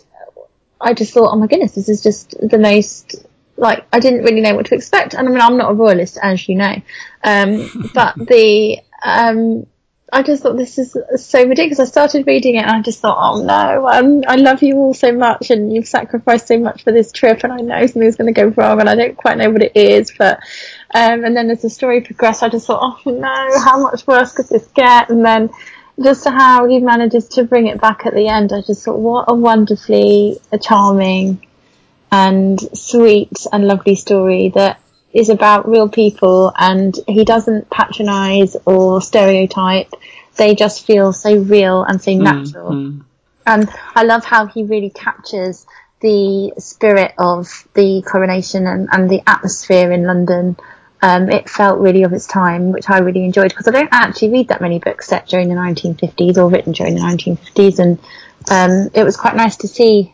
I 0.82 0.94
just 0.94 1.14
thought, 1.14 1.32
oh 1.32 1.38
my 1.38 1.48
goodness, 1.48 1.76
this 1.76 1.90
is 1.90 2.02
just 2.02 2.36
the 2.42 2.58
most 2.58 3.26
like 3.56 3.86
I 3.94 4.00
didn't 4.00 4.24
really 4.24 4.42
know 4.42 4.56
what 4.56 4.66
to 4.68 4.76
expect. 4.76 5.14
And 5.14 5.28
I 5.28 5.32
mean, 5.32 5.42
I'm 5.42 5.58
not 5.58 5.72
a 5.72 5.76
royalist, 5.76 6.18
as 6.22 6.48
you 6.48 6.56
know, 6.56 6.76
um, 7.24 7.92
but 7.94 8.16
the 8.16 8.80
um, 9.04 9.68
I 10.14 10.22
just 10.22 10.44
thought 10.44 10.58
this 10.58 10.78
is 10.78 10.96
so 11.18 11.44
ridiculous. 11.44 11.80
I 11.80 11.86
started 11.86 12.28
reading 12.28 12.56
it 12.56 12.62
and 12.62 12.72
I 12.72 12.82
just 12.82 13.00
thought, 13.00 13.18
oh 13.20 13.44
no, 13.44 13.88
um, 13.88 14.24
I 14.28 14.36
love 14.36 14.62
you 14.62 14.76
all 14.78 14.94
so 14.94 15.12
much 15.12 15.50
and 15.50 15.74
you've 15.74 15.88
sacrificed 15.88 16.48
so 16.48 16.60
much 16.60 16.84
for 16.84 16.92
this 16.92 17.12
trip 17.12 17.44
and 17.44 17.52
I 17.52 17.58
know 17.58 17.88
something's 17.88 18.16
going 18.16 18.32
to 18.32 18.40
go 18.40 18.48
wrong 18.50 18.80
and 18.80 18.88
I 18.88 18.96
don't 18.96 19.18
quite 19.18 19.38
know 19.38 19.50
what 19.50 19.64
it 19.64 19.76
is. 19.76 20.14
But, 20.16 20.40
um, 20.94 21.24
and 21.24 21.36
then 21.36 21.50
as 21.50 21.62
the 21.62 21.70
story 21.70 22.02
progressed, 22.02 22.44
I 22.44 22.50
just 22.50 22.68
thought, 22.68 23.02
oh 23.06 23.12
no, 23.12 23.60
how 23.64 23.80
much 23.82 24.06
worse 24.06 24.34
could 24.34 24.48
this 24.48 24.68
get? 24.68 25.10
And 25.10 25.26
then 25.26 25.50
just 26.02 26.26
how 26.26 26.68
he 26.68 26.80
manages 26.80 27.28
to 27.30 27.44
bring 27.44 27.68
it 27.68 27.80
back 27.80 28.06
at 28.06 28.14
the 28.14 28.28
end, 28.28 28.52
I 28.54 28.62
just 28.62 28.86
thought, 28.86 29.00
what 29.00 29.26
a 29.28 29.34
wonderfully 29.34 30.40
charming 30.62 31.46
and 32.12 32.60
sweet 32.78 33.46
and 33.52 33.68
lovely 33.68 33.96
story 33.96 34.50
that 34.50 34.80
is 35.14 35.30
about 35.30 35.68
real 35.68 35.90
people 35.90 36.52
and 36.58 36.96
he 37.08 37.24
doesn't 37.24 37.70
patronize 37.70 38.56
or 38.66 39.02
stereotype. 39.02 39.92
They 40.38 40.56
just 40.56 40.86
feel 40.86 41.14
so 41.14 41.38
real 41.38 41.84
and 41.84 42.02
so 42.02 42.12
mm, 42.12 42.22
natural. 42.22 42.72
Mm-hmm. 42.72 43.02
And 43.46 43.70
I 43.96 44.04
love 44.04 44.26
how 44.26 44.48
he 44.48 44.64
really 44.64 44.90
captures 44.90 45.66
the 46.02 46.54
spirit 46.58 47.14
of 47.18 47.68
the 47.74 48.04
coronation 48.06 48.68
and, 48.68 48.90
and 48.92 49.10
the 49.10 49.22
atmosphere 49.28 49.92
in 49.92 50.04
London. 50.04 50.58
Um, 51.04 51.30
it 51.30 51.50
felt 51.50 51.82
really 51.82 52.04
of 52.04 52.14
its 52.14 52.26
time, 52.26 52.72
which 52.72 52.90
I 52.90 53.00
really 53.00 53.26
enjoyed 53.26 53.50
because 53.50 53.68
I 53.68 53.72
don't 53.72 53.90
actually 53.92 54.30
read 54.30 54.48
that 54.48 54.62
many 54.62 54.80
books 54.80 55.08
set 55.08 55.28
during 55.28 55.50
the 55.50 55.56
1950s 55.56 56.38
or 56.38 56.50
written 56.50 56.72
during 56.72 56.96
the 56.96 57.02
1950s, 57.02 57.80
and 57.80 58.00
um, 58.50 58.90
it 58.94 59.04
was 59.04 59.18
quite 59.18 59.36
nice 59.36 59.58
to 59.58 59.68
see 59.68 60.14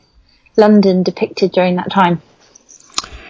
London 0.58 1.04
depicted 1.04 1.52
during 1.52 1.76
that 1.76 1.92
time. 1.92 2.24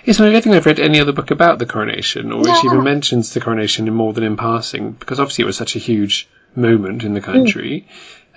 Yes, 0.05 0.21
I 0.21 0.31
don't 0.31 0.41
think 0.41 0.55
I've 0.55 0.65
read 0.65 0.79
any 0.79 1.01
other 1.01 1.11
book 1.11 1.31
about 1.31 1.59
the 1.59 1.65
coronation, 1.65 2.31
or 2.31 2.43
which 2.43 2.63
even 2.63 2.81
mentions 2.81 3.33
the 3.33 3.41
coronation 3.41 3.89
in 3.89 3.93
more 3.93 4.13
than 4.13 4.23
in 4.23 4.37
passing, 4.37 4.93
because 4.93 5.19
obviously 5.19 5.43
it 5.43 5.47
was 5.47 5.57
such 5.57 5.75
a 5.75 5.79
huge 5.79 6.29
moment 6.55 7.03
in 7.03 7.13
the 7.13 7.19
country, 7.19 7.89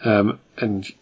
mm. 0.04 0.06
um, 0.06 0.40
and 0.58 0.92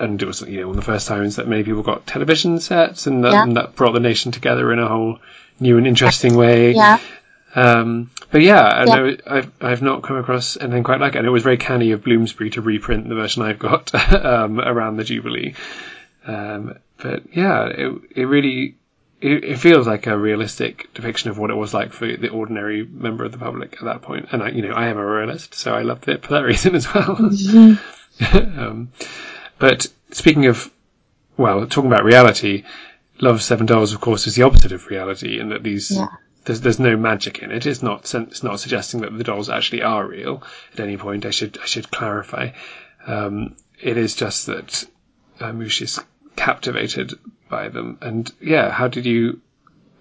and 0.00 0.20
it 0.20 0.26
was 0.26 0.40
you 0.40 0.62
know 0.62 0.66
one 0.66 0.76
of 0.76 0.84
the 0.84 0.90
first 0.90 1.06
times 1.06 1.36
that 1.36 1.46
many 1.46 1.62
people 1.62 1.84
got 1.84 2.04
television 2.04 2.58
sets, 2.58 3.06
and 3.06 3.22
that, 3.22 3.30
yeah. 3.30 3.42
and 3.44 3.56
that 3.56 3.76
brought 3.76 3.92
the 3.92 4.00
nation 4.00 4.32
together 4.32 4.72
in 4.72 4.80
a 4.80 4.88
whole 4.88 5.20
new 5.60 5.78
and 5.78 5.86
interesting 5.86 6.34
way. 6.34 6.72
Yeah. 6.72 6.98
Um, 7.54 8.10
but 8.30 8.42
yeah, 8.42 8.60
I 8.60 8.84
yeah. 8.84 8.94
know 8.94 9.16
I've 9.26 9.52
I've 9.60 9.82
not 9.82 10.02
come 10.02 10.16
across 10.16 10.56
anything 10.56 10.84
quite 10.84 11.00
like 11.00 11.14
it. 11.14 11.18
And 11.18 11.26
it 11.26 11.30
was 11.30 11.42
very 11.42 11.56
canny 11.56 11.92
of 11.92 12.04
Bloomsbury 12.04 12.50
to 12.50 12.62
reprint 12.62 13.08
the 13.08 13.14
version 13.14 13.42
I've 13.42 13.58
got 13.58 13.94
um, 14.14 14.60
around 14.60 14.96
the 14.96 15.04
Jubilee. 15.04 15.54
Um, 16.26 16.78
but 16.98 17.34
yeah, 17.34 17.66
it 17.66 18.00
it 18.14 18.24
really 18.24 18.76
it, 19.20 19.44
it, 19.44 19.58
feels 19.58 19.86
like 19.86 20.06
a 20.06 20.16
realistic 20.16 20.92
depiction 20.94 21.30
of 21.30 21.38
what 21.38 21.50
it 21.50 21.54
was 21.54 21.74
like 21.74 21.92
for 21.92 22.06
the 22.06 22.28
ordinary 22.28 22.84
member 22.84 23.24
of 23.24 23.32
the 23.32 23.38
public 23.38 23.74
at 23.74 23.84
that 23.84 24.02
point. 24.02 24.28
And 24.32 24.42
I, 24.42 24.50
you 24.50 24.62
know, 24.62 24.72
I 24.72 24.88
am 24.88 24.96
a 24.96 25.04
royalist, 25.04 25.54
so 25.54 25.74
I 25.74 25.82
loved 25.82 26.08
it 26.08 26.22
for 26.22 26.34
that 26.34 26.44
reason 26.44 26.74
as 26.74 26.92
well. 26.92 27.16
Mm-hmm. 27.16 28.60
um, 28.60 28.92
but 29.58 29.86
speaking 30.12 30.46
of, 30.46 30.70
well, 31.36 31.66
talking 31.66 31.90
about 31.90 32.04
reality, 32.04 32.64
Love 33.20 33.36
of 33.36 33.42
Seven 33.42 33.66
Dolls, 33.66 33.92
of 33.92 34.00
course, 34.00 34.26
is 34.26 34.34
the 34.34 34.42
opposite 34.42 34.72
of 34.72 34.86
reality, 34.86 35.38
in 35.38 35.50
that 35.50 35.62
these 35.62 35.90
yeah. 35.90 36.06
There's 36.44 36.60
there's 36.60 36.80
no 36.80 36.96
magic 36.96 37.40
in 37.40 37.50
it. 37.50 37.66
It's 37.66 37.82
not 37.82 38.14
it's 38.14 38.42
not 38.42 38.60
suggesting 38.60 39.02
that 39.02 39.16
the 39.16 39.24
dolls 39.24 39.50
actually 39.50 39.82
are 39.82 40.06
real 40.06 40.42
at 40.72 40.80
any 40.80 40.96
point. 40.96 41.26
I 41.26 41.30
should 41.30 41.58
I 41.62 41.66
should 41.66 41.90
clarify. 41.90 42.50
Um, 43.06 43.56
it 43.80 43.96
is 43.96 44.14
just 44.14 44.46
that 44.46 44.84
uh, 45.40 45.52
Mouche 45.52 45.82
is 45.82 46.00
captivated 46.36 47.14
by 47.48 47.68
them. 47.68 47.98
And 48.00 48.30
yeah, 48.40 48.70
how 48.70 48.88
did 48.88 49.06
you 49.06 49.40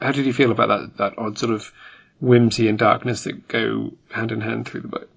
how 0.01 0.11
did 0.11 0.25
you 0.25 0.33
feel 0.33 0.51
about 0.51 0.67
that 0.67 0.97
that 0.97 1.17
odd 1.17 1.37
sort 1.37 1.51
of 1.51 1.71
whimsy 2.21 2.67
and 2.67 2.77
darkness 2.77 3.23
that 3.23 3.47
go 3.47 3.91
hand 4.11 4.31
in 4.31 4.41
hand 4.41 4.67
through 4.67 4.81
the 4.81 4.87
book? 4.87 5.09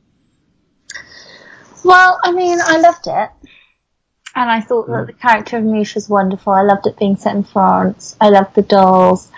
Well, 1.85 2.21
I 2.23 2.33
mean, 2.33 2.59
I 2.61 2.79
loved 2.79 3.07
it. 3.07 3.31
And 4.35 4.51
I 4.51 4.61
thought 4.61 4.87
that 4.89 5.09
the 5.09 5.13
character 5.13 5.59
of 5.59 5.65
Mouche 5.65 5.95
was 5.95 6.09
wonderful. 6.09 6.53
I 6.53 6.63
loved 6.63 6.87
it 6.87 6.97
being 6.97 7.17
set 7.17 7.37
in 7.37 7.45
France. 7.45 8.17
I 8.21 8.31
loved 8.31 8.55
the 8.55 8.63
dolls. 8.63 9.31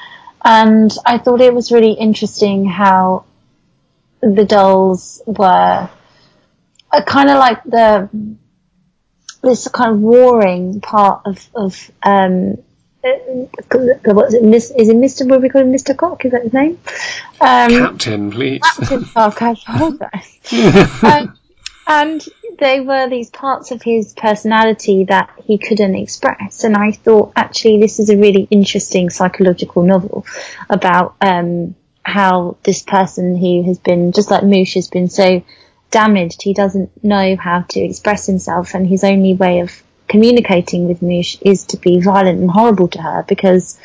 And 0.45 0.95
I 1.07 1.19
thought 1.19 1.41
it 1.41 1.55
was 1.55 1.73
really 1.73 1.93
interesting 1.93 2.67
how 2.67 3.25
the 4.21 4.45
dolls 4.45 5.23
were 5.27 5.89
kind 7.07 7.31
of 7.31 7.39
like 7.39 7.65
the, 7.65 8.09
this 9.43 9.69
kind 9.69 9.93
of 9.93 10.01
warring 10.01 10.81
part 10.81 11.23
of, 11.25 11.49
of, 11.55 11.91
um, 12.03 12.59
what 13.03 14.29
is 14.29 14.35
it? 14.35 14.43
Miss, 14.43 14.71
is 14.71 14.89
it 14.89 14.97
Mr. 14.97 15.29
What 15.29 15.43
we 15.43 15.49
call 15.49 15.63
him? 15.63 15.73
Mr. 15.73 15.97
Coq? 15.97 16.25
Is 16.25 16.33
that 16.33 16.43
his 16.43 16.53
name? 16.53 16.79
Um, 17.41 17.71
Captain, 17.71 18.31
please. 18.31 18.63
Captain 18.63 19.05
Coq. 19.05 19.43
I 19.43 19.51
apologise. 19.51 21.03
um, 21.03 21.39
and 21.87 22.27
they 22.59 22.81
were 22.81 23.09
these 23.09 23.31
parts 23.31 23.71
of 23.71 23.83
his 23.83 24.13
personality 24.13 25.05
that 25.05 25.31
he 25.45 25.59
couldn't 25.59 25.95
express. 25.95 26.65
And 26.65 26.77
I 26.77 26.93
thought, 26.93 27.33
actually, 27.37 27.81
this 27.81 27.99
is 27.99 28.11
a 28.11 28.17
really 28.17 28.47
interesting 28.51 29.11
psychological 29.11 29.83
novel 29.83 30.25
about 30.71 31.17
um, 31.21 31.75
how 32.03 32.57
this 32.63 32.83
person 32.83 33.37
who 33.37 33.65
has 33.65 33.79
been, 33.79 34.13
just 34.13 34.31
like 34.31 34.45
Mouche, 34.45 34.75
has 34.75 34.89
been 34.89 35.09
so 35.09 35.43
damaged, 35.91 36.43
he 36.43 36.55
doesn't 36.55 37.05
know 37.05 37.37
how 37.37 37.63
to 37.63 37.81
express 37.81 38.27
himself, 38.27 38.75
and 38.75 38.87
his 38.87 39.05
only 39.05 39.35
way 39.35 39.61
of 39.61 39.83
communicating 40.09 40.89
with 40.89 41.01
Mouche 41.03 41.39
is 41.43 41.65
to 41.67 41.77
be 41.77 42.01
violent 42.01 42.41
and 42.41 42.51
horrible 42.51 42.89
to 42.89 43.01
her 43.01 43.25
because, 43.29 43.79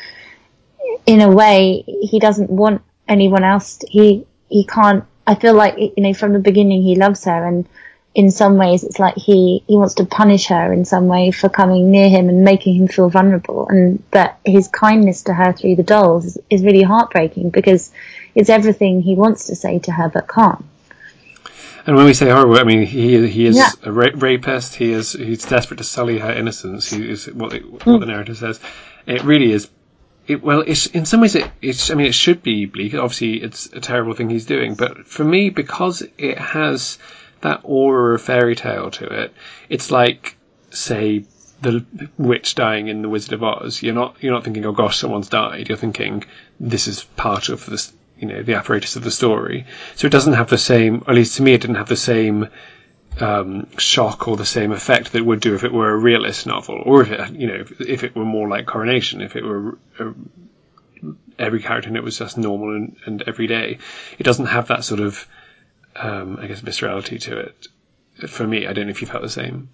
in 1.06 1.20
a 1.20 1.30
way, 1.30 1.84
he 1.86 2.18
doesn't 2.18 2.50
want 2.50 2.82
anyone 3.08 3.44
else. 3.44 3.78
To, 3.78 3.86
he 3.88 4.26
he 4.48 4.64
can't. 4.64 5.04
I 5.26 5.34
feel 5.34 5.54
like 5.54 5.76
you 5.78 5.92
know 5.96 6.14
from 6.14 6.32
the 6.32 6.40
beginning 6.40 6.82
he 6.82 6.96
loves 6.96 7.24
her 7.24 7.46
and 7.46 7.68
in 8.14 8.30
some 8.30 8.56
ways 8.56 8.82
it's 8.82 8.98
like 8.98 9.14
he, 9.14 9.62
he 9.68 9.76
wants 9.76 9.94
to 9.94 10.04
punish 10.04 10.48
her 10.48 10.72
in 10.72 10.84
some 10.84 11.06
way 11.06 11.30
for 11.30 11.48
coming 11.48 11.90
near 11.90 12.08
him 12.08 12.28
and 12.28 12.42
making 12.42 12.74
him 12.74 12.88
feel 12.88 13.08
vulnerable 13.08 13.68
and 13.68 14.02
that 14.10 14.38
his 14.44 14.66
kindness 14.68 15.22
to 15.22 15.34
her 15.34 15.52
through 15.52 15.76
the 15.76 15.82
dolls 15.82 16.24
is, 16.24 16.38
is 16.50 16.64
really 16.64 16.82
heartbreaking 16.82 17.50
because 17.50 17.92
it's 18.34 18.50
everything 18.50 19.00
he 19.00 19.14
wants 19.14 19.46
to 19.46 19.54
say 19.54 19.78
to 19.78 19.92
her 19.92 20.08
but 20.08 20.28
can't. 20.28 20.64
And 21.86 21.96
when 21.96 22.04
we 22.04 22.14
say 22.14 22.28
horrible, 22.28 22.58
I 22.58 22.64
mean 22.64 22.82
he 22.82 23.26
he 23.26 23.46
is 23.46 23.56
yeah. 23.56 23.70
a 23.82 23.90
ra- 23.90 24.12
rapist. 24.14 24.74
He 24.74 24.92
is 24.92 25.12
he's 25.12 25.44
desperate 25.44 25.78
to 25.78 25.84
sully 25.84 26.18
her 26.18 26.30
innocence. 26.30 26.90
He 26.90 27.10
is 27.10 27.26
what 27.26 27.52
the, 27.52 27.60
what 27.60 27.82
mm. 27.82 28.00
the 28.00 28.06
narrative 28.06 28.36
says. 28.36 28.60
It 29.06 29.24
really 29.24 29.50
is. 29.52 29.68
It, 30.26 30.42
well, 30.42 30.60
it's, 30.60 30.86
in 30.86 31.06
some 31.06 31.22
ways, 31.22 31.34
it, 31.34 31.50
it's. 31.62 31.90
I 31.90 31.94
mean, 31.94 32.06
it 32.06 32.14
should 32.14 32.42
be 32.42 32.66
bleak. 32.66 32.94
Obviously, 32.94 33.42
it's 33.42 33.66
a 33.72 33.80
terrible 33.80 34.12
thing 34.12 34.28
he's 34.28 34.44
doing. 34.44 34.74
But 34.74 35.06
for 35.06 35.24
me, 35.24 35.50
because 35.50 36.02
it 36.18 36.38
has 36.38 36.98
that 37.40 37.60
aura 37.64 38.14
of 38.14 38.22
fairy 38.22 38.54
tale 38.54 38.90
to 38.90 39.04
it. 39.06 39.34
It's 39.68 39.90
like, 39.90 40.36
say, 40.70 41.24
the 41.62 41.84
witch 42.16 42.54
dying 42.54 42.88
in 42.88 43.02
the 43.02 43.08
Wizard 43.08 43.34
of 43.34 43.42
Oz. 43.42 43.82
You're 43.82 43.94
not 43.94 44.16
you're 44.20 44.32
not 44.32 44.44
thinking, 44.44 44.64
oh 44.66 44.72
gosh, 44.72 44.98
someone's 44.98 45.28
died. 45.28 45.68
You're 45.68 45.78
thinking 45.78 46.24
this 46.58 46.86
is 46.86 47.04
part 47.04 47.48
of 47.48 47.66
this, 47.66 47.92
you 48.18 48.28
know, 48.28 48.42
the 48.42 48.54
apparatus 48.54 48.96
of 48.96 49.04
the 49.04 49.10
story. 49.10 49.66
So 49.96 50.06
it 50.06 50.10
doesn't 50.10 50.34
have 50.34 50.48
the 50.48 50.58
same. 50.58 51.04
At 51.06 51.14
least 51.14 51.36
to 51.36 51.42
me, 51.42 51.52
it 51.52 51.60
didn't 51.60 51.76
have 51.76 51.88
the 51.88 51.96
same 51.96 52.48
um, 53.20 53.68
shock 53.76 54.28
or 54.28 54.36
the 54.36 54.46
same 54.46 54.72
effect 54.72 55.12
that 55.12 55.18
it 55.18 55.26
would 55.26 55.40
do 55.40 55.54
if 55.54 55.64
it 55.64 55.72
were 55.72 55.90
a 55.90 55.96
realist 55.96 56.46
novel, 56.46 56.82
or 56.84 57.02
if 57.02 57.10
it, 57.10 57.32
you 57.32 57.46
know, 57.46 57.64
if, 57.80 58.04
it 58.04 58.14
were 58.14 58.24
more 58.24 58.48
like 58.48 58.66
Coronation, 58.66 59.20
if 59.20 59.36
it 59.36 59.44
were. 59.44 59.78
A, 59.98 60.14
every 61.38 61.62
character 61.62 61.88
in 61.88 61.96
it 61.96 62.04
was 62.04 62.18
just 62.18 62.36
normal 62.36 62.76
and, 62.76 62.96
and 63.06 63.22
everyday. 63.22 63.78
It 64.18 64.24
doesn't 64.24 64.46
have 64.46 64.68
that 64.68 64.84
sort 64.84 65.00
of 65.00 65.26
um, 65.96 66.38
I 66.40 66.46
guess, 66.46 66.60
viscerality 66.60 67.20
to 67.22 67.38
it. 67.38 67.68
For 68.28 68.46
me, 68.46 68.66
I 68.66 68.72
don't 68.72 68.86
know 68.86 68.90
if 68.90 69.00
you've 69.00 69.10
felt 69.10 69.22
the 69.22 69.30
same. 69.30 69.70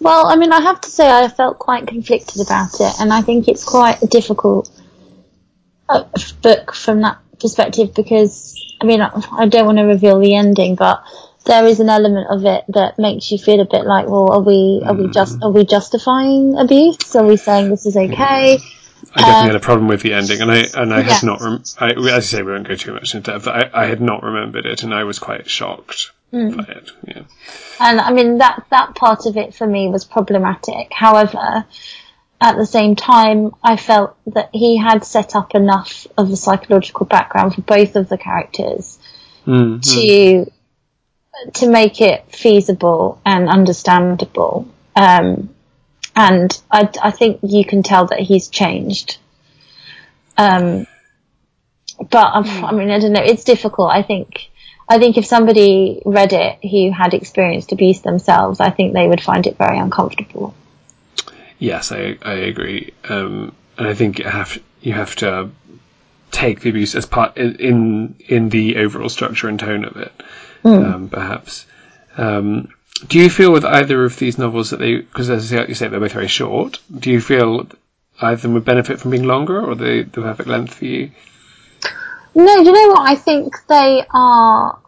Well, 0.00 0.26
I 0.26 0.36
mean, 0.36 0.52
I 0.52 0.60
have 0.60 0.80
to 0.80 0.90
say 0.90 1.10
I 1.10 1.28
felt 1.28 1.58
quite 1.58 1.86
conflicted 1.86 2.40
about 2.40 2.80
it, 2.80 2.94
and 3.00 3.12
I 3.12 3.22
think 3.22 3.48
it's 3.48 3.64
quite 3.64 4.02
a 4.02 4.06
difficult 4.06 4.70
uh, 5.88 6.04
book 6.40 6.74
from 6.74 7.02
that 7.02 7.18
perspective 7.38 7.94
because, 7.94 8.58
I 8.80 8.86
mean, 8.86 9.02
I 9.02 9.46
don't 9.46 9.66
want 9.66 9.78
to 9.78 9.84
reveal 9.84 10.20
the 10.20 10.34
ending, 10.34 10.74
but 10.74 11.04
there 11.44 11.66
is 11.66 11.80
an 11.80 11.88
element 11.88 12.28
of 12.30 12.44
it 12.44 12.64
that 12.68 12.98
makes 12.98 13.30
you 13.30 13.38
feel 13.38 13.60
a 13.60 13.64
bit 13.64 13.84
like, 13.84 14.06
well, 14.06 14.30
are 14.32 14.40
we 14.40 14.82
are 14.84 14.94
we 14.94 15.08
just 15.08 15.38
mm. 15.38 15.42
are 15.42 15.50
we 15.50 15.64
justifying 15.64 16.56
abuse? 16.56 17.14
Are 17.16 17.26
we 17.26 17.36
saying 17.36 17.68
this 17.68 17.84
is 17.84 17.96
okay? 17.96 18.58
I 19.14 19.20
definitely 19.20 19.40
um, 19.40 19.46
had 19.46 19.56
a 19.56 19.60
problem 19.60 19.88
with 19.88 20.02
the 20.02 20.14
ending, 20.14 20.40
and 20.40 20.50
I 20.50 20.64
and 20.74 20.92
I 20.92 21.00
yeah. 21.00 21.12
had 21.12 21.22
not. 21.22 21.40
Rem- 21.40 21.62
I, 21.78 21.92
as 22.10 22.28
say, 22.28 22.42
we 22.42 22.52
won't 22.52 22.66
go 22.66 22.74
too 22.74 22.94
much 22.94 23.14
into 23.14 23.32
depth. 23.32 23.46
I, 23.46 23.70
I 23.72 23.86
had 23.86 24.00
not 24.00 24.22
remembered 24.22 24.64
it, 24.64 24.82
and 24.82 24.94
I 24.94 25.04
was 25.04 25.18
quite 25.18 25.48
shocked 25.50 26.12
mm. 26.32 26.56
by 26.56 26.72
it. 26.72 26.90
Yeah. 27.06 27.22
And 27.78 28.00
I 28.00 28.12
mean 28.12 28.38
that 28.38 28.64
that 28.70 28.94
part 28.94 29.26
of 29.26 29.36
it 29.36 29.54
for 29.54 29.66
me 29.66 29.88
was 29.88 30.04
problematic. 30.04 30.92
However, 30.92 31.66
at 32.40 32.56
the 32.56 32.66
same 32.66 32.96
time, 32.96 33.54
I 33.62 33.76
felt 33.76 34.16
that 34.28 34.50
he 34.52 34.76
had 34.76 35.04
set 35.04 35.36
up 35.36 35.54
enough 35.54 36.06
of 36.16 36.30
a 36.30 36.36
psychological 36.36 37.06
background 37.06 37.54
for 37.54 37.62
both 37.62 37.96
of 37.96 38.08
the 38.08 38.18
characters 38.18 38.98
mm-hmm. 39.46 39.80
to 39.80 40.50
to 41.54 41.68
make 41.68 42.00
it 42.00 42.24
feasible 42.34 43.20
and 43.24 43.48
understandable. 43.48 44.68
Um, 44.96 45.54
and 46.14 46.60
I, 46.70 46.88
I 47.02 47.10
think 47.10 47.40
you 47.42 47.64
can 47.64 47.82
tell 47.82 48.06
that 48.06 48.20
he's 48.20 48.48
changed. 48.48 49.18
Um, 50.36 50.86
but 52.10 52.26
I 52.26 52.72
mean, 52.72 52.90
I 52.90 52.98
don't 52.98 53.12
know. 53.12 53.22
It's 53.22 53.44
difficult. 53.44 53.90
I 53.90 54.02
think, 54.02 54.50
I 54.88 54.98
think 54.98 55.16
if 55.16 55.26
somebody 55.26 56.02
read 56.04 56.32
it 56.32 56.58
who 56.62 56.90
had 56.90 57.14
experienced 57.14 57.72
abuse 57.72 58.00
themselves, 58.00 58.60
I 58.60 58.70
think 58.70 58.92
they 58.92 59.06
would 59.06 59.20
find 59.20 59.46
it 59.46 59.56
very 59.56 59.78
uncomfortable. 59.78 60.54
Yes, 61.58 61.92
I 61.92 62.18
I 62.22 62.34
agree. 62.34 62.92
Um, 63.08 63.54
and 63.78 63.86
I 63.86 63.94
think 63.94 64.18
you 64.18 64.24
have 64.24 64.60
you 64.80 64.92
have 64.94 65.14
to 65.16 65.50
take 66.32 66.60
the 66.60 66.70
abuse 66.70 66.94
as 66.94 67.06
part 67.06 67.36
in 67.36 68.16
in 68.26 68.48
the 68.48 68.78
overall 68.78 69.08
structure 69.08 69.48
and 69.48 69.60
tone 69.60 69.84
of 69.84 69.96
it, 69.96 70.12
mm. 70.64 70.94
um, 70.94 71.08
perhaps. 71.08 71.66
Um, 72.16 72.68
do 73.08 73.18
you 73.18 73.30
feel 73.30 73.52
with 73.52 73.64
either 73.64 74.04
of 74.04 74.16
these 74.18 74.38
novels 74.38 74.70
that 74.70 74.78
they, 74.78 74.96
because 74.96 75.30
as 75.30 75.50
you 75.50 75.74
say, 75.74 75.88
they're 75.88 76.00
both 76.00 76.12
very 76.12 76.28
short, 76.28 76.80
do 76.96 77.10
you 77.10 77.20
feel 77.20 77.66
either 78.20 78.34
of 78.34 78.42
them 78.42 78.54
would 78.54 78.64
benefit 78.64 79.00
from 79.00 79.10
being 79.10 79.24
longer 79.24 79.60
or 79.60 79.74
the, 79.74 80.02
the 80.12 80.22
perfect 80.22 80.48
length 80.48 80.74
for 80.74 80.84
you? 80.84 81.10
No, 82.34 82.58
do 82.58 82.64
you 82.64 82.72
know 82.72 82.88
what? 82.88 83.08
I 83.08 83.14
think 83.16 83.54
they 83.68 84.04
are 84.10 84.78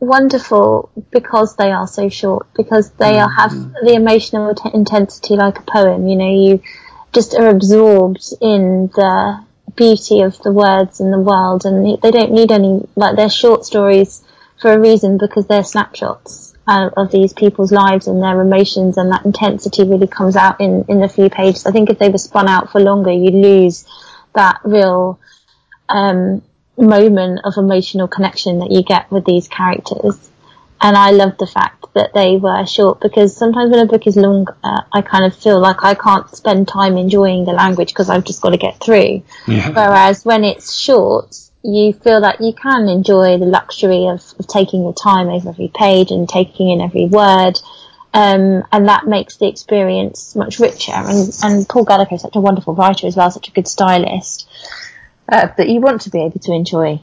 wonderful 0.00 0.90
because 1.10 1.56
they 1.56 1.70
are 1.70 1.86
so 1.86 2.08
short, 2.08 2.46
because 2.54 2.90
they 2.92 3.12
mm. 3.12 3.36
have 3.36 3.52
the 3.52 3.94
emotional 3.94 4.54
t- 4.54 4.70
intensity 4.74 5.36
like 5.36 5.58
a 5.58 5.62
poem. 5.62 6.06
You 6.06 6.16
know, 6.16 6.30
you 6.30 6.62
just 7.12 7.34
are 7.34 7.48
absorbed 7.48 8.32
in 8.40 8.90
the 8.94 9.44
beauty 9.76 10.20
of 10.22 10.38
the 10.42 10.52
words 10.52 11.00
and 11.00 11.12
the 11.12 11.18
world, 11.18 11.64
and 11.64 12.00
they 12.02 12.10
don't 12.10 12.32
need 12.32 12.52
any, 12.52 12.86
like, 12.96 13.16
they're 13.16 13.30
short 13.30 13.64
stories 13.64 14.22
for 14.60 14.72
a 14.72 14.78
reason 14.78 15.16
because 15.16 15.46
they're 15.46 15.64
snapshots 15.64 16.49
uh, 16.66 16.90
of 16.96 17.10
these 17.10 17.32
people's 17.32 17.72
lives 17.72 18.06
and 18.06 18.22
their 18.22 18.40
emotions, 18.40 18.96
and 18.96 19.10
that 19.12 19.24
intensity 19.24 19.84
really 19.84 20.06
comes 20.06 20.36
out 20.36 20.60
in 20.60 20.84
in 20.88 21.00
the 21.00 21.08
few 21.08 21.30
pages. 21.30 21.66
I 21.66 21.72
think 21.72 21.90
if 21.90 21.98
they 21.98 22.08
were 22.08 22.18
spun 22.18 22.48
out 22.48 22.70
for 22.70 22.80
longer, 22.80 23.10
you'd 23.10 23.34
lose 23.34 23.86
that 24.34 24.60
real 24.64 25.18
um, 25.88 26.42
moment 26.76 27.40
of 27.44 27.54
emotional 27.56 28.08
connection 28.08 28.60
that 28.60 28.70
you 28.70 28.82
get 28.82 29.10
with 29.10 29.24
these 29.24 29.48
characters. 29.48 30.30
And 30.82 30.96
I 30.96 31.10
love 31.10 31.36
the 31.38 31.46
fact 31.46 31.84
that 31.94 32.14
they 32.14 32.36
were 32.36 32.64
short 32.64 33.00
because 33.00 33.36
sometimes 33.36 33.70
when 33.70 33.80
a 33.80 33.86
book 33.86 34.06
is 34.06 34.16
long, 34.16 34.46
uh, 34.64 34.82
I 34.92 35.02
kind 35.02 35.26
of 35.26 35.36
feel 35.36 35.60
like 35.60 35.82
I 35.82 35.94
can't 35.94 36.28
spend 36.34 36.68
time 36.68 36.96
enjoying 36.96 37.44
the 37.44 37.52
language 37.52 37.88
because 37.88 38.08
I've 38.08 38.24
just 38.24 38.40
got 38.40 38.50
to 38.50 38.56
get 38.56 38.80
through. 38.80 39.22
Yeah. 39.46 39.70
Whereas 39.70 40.24
when 40.24 40.44
it's 40.44 40.72
short, 40.72 41.36
you 41.62 41.92
feel 41.92 42.22
that 42.22 42.40
you 42.40 42.52
can 42.52 42.88
enjoy 42.88 43.38
the 43.38 43.46
luxury 43.46 44.06
of, 44.06 44.22
of 44.38 44.46
taking 44.46 44.82
your 44.82 44.94
time 44.94 45.28
over 45.28 45.50
every 45.50 45.70
page 45.74 46.10
and 46.10 46.28
taking 46.28 46.70
in 46.70 46.80
every 46.80 47.06
word. 47.06 47.60
Um, 48.12 48.64
and 48.72 48.88
that 48.88 49.06
makes 49.06 49.36
the 49.36 49.46
experience 49.46 50.34
much 50.34 50.58
richer. 50.58 50.92
And, 50.92 51.32
and 51.42 51.68
Paul 51.68 51.84
Gallico 51.84 52.14
is 52.14 52.22
such 52.22 52.34
a 52.34 52.40
wonderful 52.40 52.74
writer 52.74 53.06
as 53.06 53.16
well, 53.16 53.30
such 53.30 53.48
a 53.48 53.52
good 53.52 53.68
stylist, 53.68 54.48
uh, 55.28 55.48
that 55.56 55.68
you 55.68 55.80
want 55.80 56.02
to 56.02 56.10
be 56.10 56.24
able 56.24 56.40
to 56.40 56.52
enjoy 56.52 57.00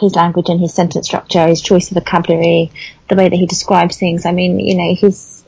his 0.00 0.14
language 0.14 0.48
and 0.48 0.60
his 0.60 0.74
sentence 0.74 1.06
structure, 1.06 1.46
his 1.46 1.60
choice 1.60 1.90
of 1.90 1.96
vocabulary, 1.96 2.72
the 3.08 3.16
way 3.16 3.28
that 3.28 3.36
he 3.36 3.46
describes 3.46 3.98
things. 3.98 4.26
I 4.26 4.32
mean, 4.32 4.58
you 4.58 4.76
know, 4.76 4.94
he's, 4.94 5.44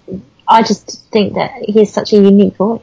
I 0.47 0.63
just 0.63 1.07
think 1.11 1.35
that 1.35 1.53
he 1.63 1.79
has 1.81 1.93
such 1.93 2.13
a 2.13 2.17
unique 2.17 2.57
voice. 2.57 2.83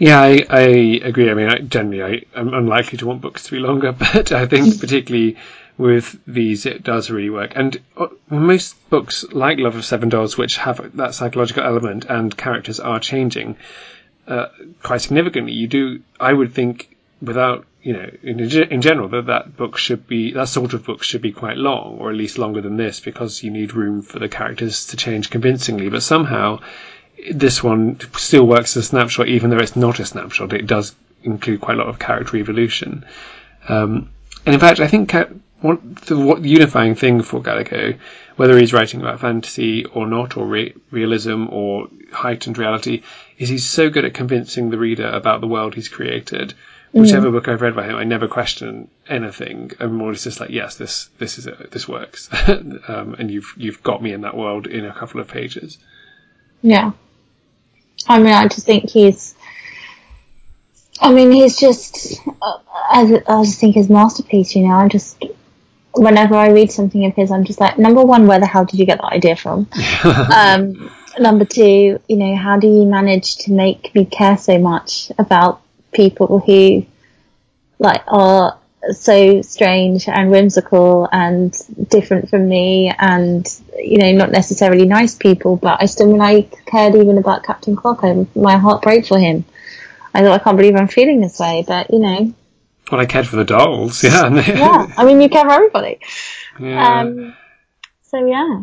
Yeah, 0.00 0.18
I, 0.18 0.46
I 0.48 0.60
agree. 1.02 1.30
I 1.30 1.34
mean, 1.34 1.48
I, 1.50 1.58
generally, 1.58 2.24
I, 2.34 2.40
am 2.40 2.54
unlikely 2.54 2.96
to 2.98 3.06
want 3.06 3.20
books 3.20 3.44
to 3.44 3.50
be 3.50 3.58
longer, 3.58 3.92
but 3.98 4.32
I 4.32 4.46
think 4.46 4.80
particularly 4.80 5.36
with 5.76 6.18
these, 6.26 6.64
it 6.64 6.82
does 6.82 7.10
really 7.10 7.28
work. 7.28 7.52
And 7.54 7.78
uh, 7.98 8.06
most 8.30 8.76
books, 8.88 9.26
like 9.30 9.58
Love 9.58 9.76
of 9.76 9.84
Seven 9.84 10.08
Dolls, 10.08 10.38
which 10.38 10.56
have 10.56 10.96
that 10.96 11.14
psychological 11.14 11.64
element 11.64 12.06
and 12.06 12.34
characters 12.34 12.80
are 12.80 12.98
changing, 12.98 13.58
uh, 14.26 14.46
quite 14.82 15.02
significantly, 15.02 15.52
you 15.52 15.66
do. 15.66 16.00
I 16.18 16.32
would 16.32 16.54
think 16.54 16.96
without 17.20 17.66
you 17.82 17.92
know 17.92 18.10
in, 18.22 18.40
in 18.40 18.80
general 18.80 19.08
that 19.10 19.26
that 19.26 19.54
book 19.54 19.76
should 19.76 20.06
be 20.06 20.32
that 20.32 20.48
sort 20.48 20.72
of 20.72 20.86
book 20.86 21.02
should 21.02 21.20
be 21.20 21.32
quite 21.32 21.58
long 21.58 21.98
or 21.98 22.08
at 22.08 22.16
least 22.16 22.38
longer 22.38 22.62
than 22.62 22.78
this 22.78 23.00
because 23.00 23.42
you 23.42 23.50
need 23.50 23.74
room 23.74 24.00
for 24.00 24.18
the 24.18 24.28
characters 24.30 24.86
to 24.86 24.96
change 24.96 25.28
convincingly. 25.28 25.90
But 25.90 26.02
somehow 26.02 26.60
this 27.32 27.62
one 27.62 27.98
still 28.16 28.46
works 28.46 28.76
as 28.76 28.84
a 28.84 28.88
snapshot, 28.88 29.28
even 29.28 29.50
though 29.50 29.58
it's 29.58 29.76
not 29.76 30.00
a 30.00 30.06
snapshot. 30.06 30.52
It 30.52 30.66
does 30.66 30.94
include 31.22 31.60
quite 31.60 31.76
a 31.76 31.80
lot 31.80 31.88
of 31.88 31.98
character 31.98 32.36
evolution. 32.36 33.04
Um, 33.68 34.10
and 34.46 34.54
in 34.54 34.60
fact, 34.60 34.80
I 34.80 34.86
think 34.86 35.12
what 35.60 35.96
the 36.06 36.18
what 36.18 36.42
unifying 36.42 36.94
thing 36.94 37.22
for 37.22 37.42
Gallico, 37.42 37.98
whether 38.36 38.58
he's 38.58 38.72
writing 38.72 39.00
about 39.00 39.20
fantasy 39.20 39.84
or 39.84 40.06
not, 40.06 40.36
or 40.36 40.46
re- 40.46 40.74
realism 40.90 41.46
or 41.50 41.88
heightened 42.12 42.58
reality, 42.58 43.02
is 43.38 43.48
he's 43.48 43.66
so 43.66 43.90
good 43.90 44.04
at 44.04 44.14
convincing 44.14 44.70
the 44.70 44.78
reader 44.78 45.08
about 45.08 45.40
the 45.40 45.48
world 45.48 45.74
he's 45.74 45.88
created. 45.88 46.54
Whichever 46.92 47.28
mm. 47.28 47.32
book 47.32 47.46
I've 47.46 47.62
read 47.62 47.76
by 47.76 47.84
him, 47.84 47.94
I 47.94 48.02
never 48.02 48.26
question 48.26 48.88
anything. 49.08 49.70
I'm 49.78 50.00
always 50.00 50.24
just 50.24 50.40
like, 50.40 50.50
yes, 50.50 50.74
this 50.74 51.08
this 51.18 51.38
is 51.38 51.46
it. 51.46 51.70
This 51.70 51.86
works, 51.86 52.28
um, 52.48 53.14
and 53.18 53.30
you've 53.30 53.52
you've 53.56 53.82
got 53.82 54.02
me 54.02 54.12
in 54.12 54.22
that 54.22 54.36
world 54.36 54.66
in 54.66 54.84
a 54.84 54.92
couple 54.92 55.20
of 55.20 55.28
pages. 55.28 55.78
Yeah, 56.62 56.92
I 58.08 58.18
mean, 58.18 58.32
I 58.32 58.48
just 58.48 58.66
think 58.66 58.90
he's 58.90 59.34
I 61.00 61.12
mean, 61.12 61.32
he's 61.32 61.58
just, 61.58 62.20
uh, 62.42 62.58
I, 62.90 63.22
I 63.26 63.42
just 63.42 63.58
think 63.58 63.74
his 63.74 63.88
masterpiece, 63.88 64.54
you 64.54 64.68
know, 64.68 64.74
I 64.74 64.88
just, 64.88 65.22
whenever 65.94 66.34
I 66.34 66.50
read 66.50 66.70
something 66.70 67.06
of 67.06 67.14
his, 67.14 67.30
I'm 67.30 67.44
just 67.44 67.58
like, 67.58 67.78
number 67.78 68.02
one, 68.02 68.26
where 68.26 68.38
the 68.38 68.46
hell 68.46 68.66
did 68.66 68.78
you 68.78 68.84
get 68.84 68.98
that 68.98 69.12
idea 69.12 69.34
from? 69.34 69.66
um, 70.04 70.90
number 71.18 71.46
two, 71.46 72.00
you 72.06 72.16
know, 72.16 72.36
how 72.36 72.58
do 72.58 72.66
you 72.66 72.84
manage 72.84 73.36
to 73.38 73.52
make 73.52 73.94
me 73.94 74.04
care 74.04 74.36
so 74.36 74.58
much 74.58 75.10
about 75.18 75.62
people 75.92 76.40
who, 76.40 76.84
like, 77.78 78.02
are 78.06 78.58
so 78.92 79.42
strange 79.42 80.08
and 80.08 80.30
whimsical 80.30 81.08
and 81.12 81.56
different 81.88 82.30
from 82.30 82.48
me 82.48 82.92
and, 82.96 83.46
you 83.76 83.98
know, 83.98 84.12
not 84.12 84.30
necessarily 84.30 84.86
nice 84.86 85.14
people, 85.14 85.56
but 85.56 85.82
I 85.82 85.86
still, 85.86 86.10
when 86.10 86.20
I 86.20 86.42
cared 86.66 86.94
even 86.94 87.18
about 87.18 87.44
Captain 87.44 87.76
Coq, 87.76 88.00
I, 88.02 88.26
my 88.34 88.56
heart 88.56 88.82
broke 88.82 89.06
for 89.06 89.18
him. 89.18 89.44
I 90.14 90.22
thought 90.22 90.40
I 90.40 90.42
can't 90.42 90.56
believe 90.56 90.76
I'm 90.76 90.88
feeling 90.88 91.20
this 91.20 91.38
way, 91.38 91.64
but 91.66 91.90
you 91.90 91.98
know. 91.98 92.34
Well, 92.90 93.00
I 93.00 93.06
cared 93.06 93.28
for 93.28 93.36
the 93.36 93.44
dolls, 93.44 94.02
yeah. 94.04 94.28
yeah, 94.28 94.92
I 94.96 95.04
mean, 95.04 95.20
you 95.20 95.28
care 95.28 95.44
for 95.44 95.52
everybody. 95.52 96.00
Yeah. 96.58 97.00
Um, 97.00 97.36
so 98.02 98.26
yeah. 98.26 98.62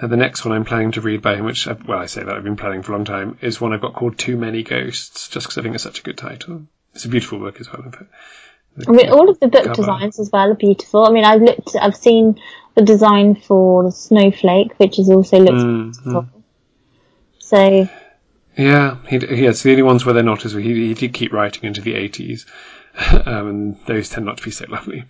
Uh, 0.00 0.06
the 0.06 0.16
next 0.16 0.44
one 0.44 0.54
I'm 0.54 0.64
planning 0.64 0.92
to 0.92 1.00
read 1.00 1.22
by 1.22 1.34
him, 1.34 1.44
which, 1.44 1.66
I've, 1.66 1.84
well, 1.88 1.98
I 1.98 2.06
say 2.06 2.22
that 2.22 2.32
I've 2.32 2.44
been 2.44 2.56
planning 2.56 2.82
for 2.82 2.92
a 2.92 2.96
long 2.96 3.04
time, 3.04 3.36
is 3.40 3.60
one 3.60 3.72
I've 3.72 3.80
got 3.80 3.94
called 3.94 4.16
Too 4.16 4.36
Many 4.36 4.62
Ghosts, 4.62 5.28
just 5.28 5.46
because 5.46 5.58
I 5.58 5.62
think 5.62 5.74
it's 5.74 5.82
such 5.82 5.98
a 5.98 6.04
good 6.04 6.18
title. 6.18 6.66
It's 6.94 7.04
a 7.04 7.08
beautiful 7.08 7.40
book 7.40 7.60
as 7.60 7.72
well. 7.72 7.92
I 8.86 8.92
mean, 8.92 9.10
all 9.10 9.28
of 9.28 9.40
the 9.40 9.48
book 9.48 9.64
cover. 9.64 9.74
designs 9.74 10.20
as 10.20 10.30
well 10.32 10.50
are 10.50 10.54
beautiful. 10.54 11.04
I 11.04 11.10
mean, 11.10 11.24
I've 11.24 11.42
looked, 11.42 11.74
I've 11.74 11.96
seen 11.96 12.40
the 12.74 12.82
design 12.82 13.34
for 13.34 13.84
the 13.84 13.92
Snowflake, 13.92 14.78
which 14.78 14.98
is 14.98 15.10
also 15.10 15.38
looks 15.38 15.62
mm, 15.62 15.92
beautiful. 15.92 16.28
So 17.38 17.88
yeah, 18.58 18.96
he, 19.06 19.18
yeah, 19.18 19.50
it's 19.50 19.62
the 19.62 19.70
only 19.70 19.84
ones 19.84 20.04
where 20.04 20.12
they're 20.12 20.24
not 20.24 20.44
as 20.44 20.52
he, 20.52 20.88
he 20.88 20.94
did 20.94 21.14
keep 21.14 21.32
writing 21.32 21.64
into 21.64 21.80
the 21.80 21.94
80s, 21.94 22.44
um, 23.26 23.48
and 23.48 23.86
those 23.86 24.08
tend 24.08 24.26
not 24.26 24.38
to 24.38 24.42
be 24.42 24.50
so 24.50 24.66
lovely. 24.68 25.04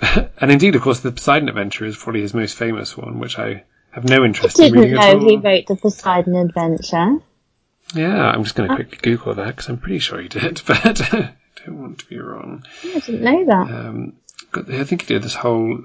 and 0.38 0.50
indeed, 0.50 0.76
of 0.76 0.82
course, 0.82 1.00
the 1.00 1.10
Poseidon 1.10 1.48
Adventure 1.48 1.86
is 1.86 1.96
probably 1.96 2.20
his 2.20 2.34
most 2.34 2.58
famous 2.58 2.96
one, 2.98 3.18
which 3.18 3.38
I 3.38 3.64
have 3.90 4.04
no 4.04 4.22
interest 4.22 4.60
I 4.60 4.66
in 4.66 4.72
reading 4.74 4.98
at 4.98 5.14
all. 5.14 5.20
he 5.20 5.38
wrote 5.38 5.66
the 5.66 5.76
Poseidon 5.76 6.36
Adventure. 6.36 7.16
Yeah, 7.94 8.30
I'm 8.30 8.44
just 8.44 8.54
going 8.54 8.68
to 8.68 8.74
quickly 8.74 8.98
Google 9.00 9.34
that 9.34 9.46
because 9.46 9.70
I'm 9.70 9.78
pretty 9.78 9.98
sure 9.98 10.20
he 10.20 10.28
did, 10.28 10.60
but 10.66 11.00
don't 11.66 11.80
want 11.80 11.98
to 11.98 12.06
be 12.06 12.18
wrong. 12.18 12.64
I 12.84 12.98
didn't 12.98 13.22
know 13.22 13.44
that. 13.46 13.70
Um, 13.70 14.14
I 14.54 14.84
think 14.84 15.02
he 15.02 15.14
did 15.14 15.22
this 15.22 15.34
whole 15.34 15.84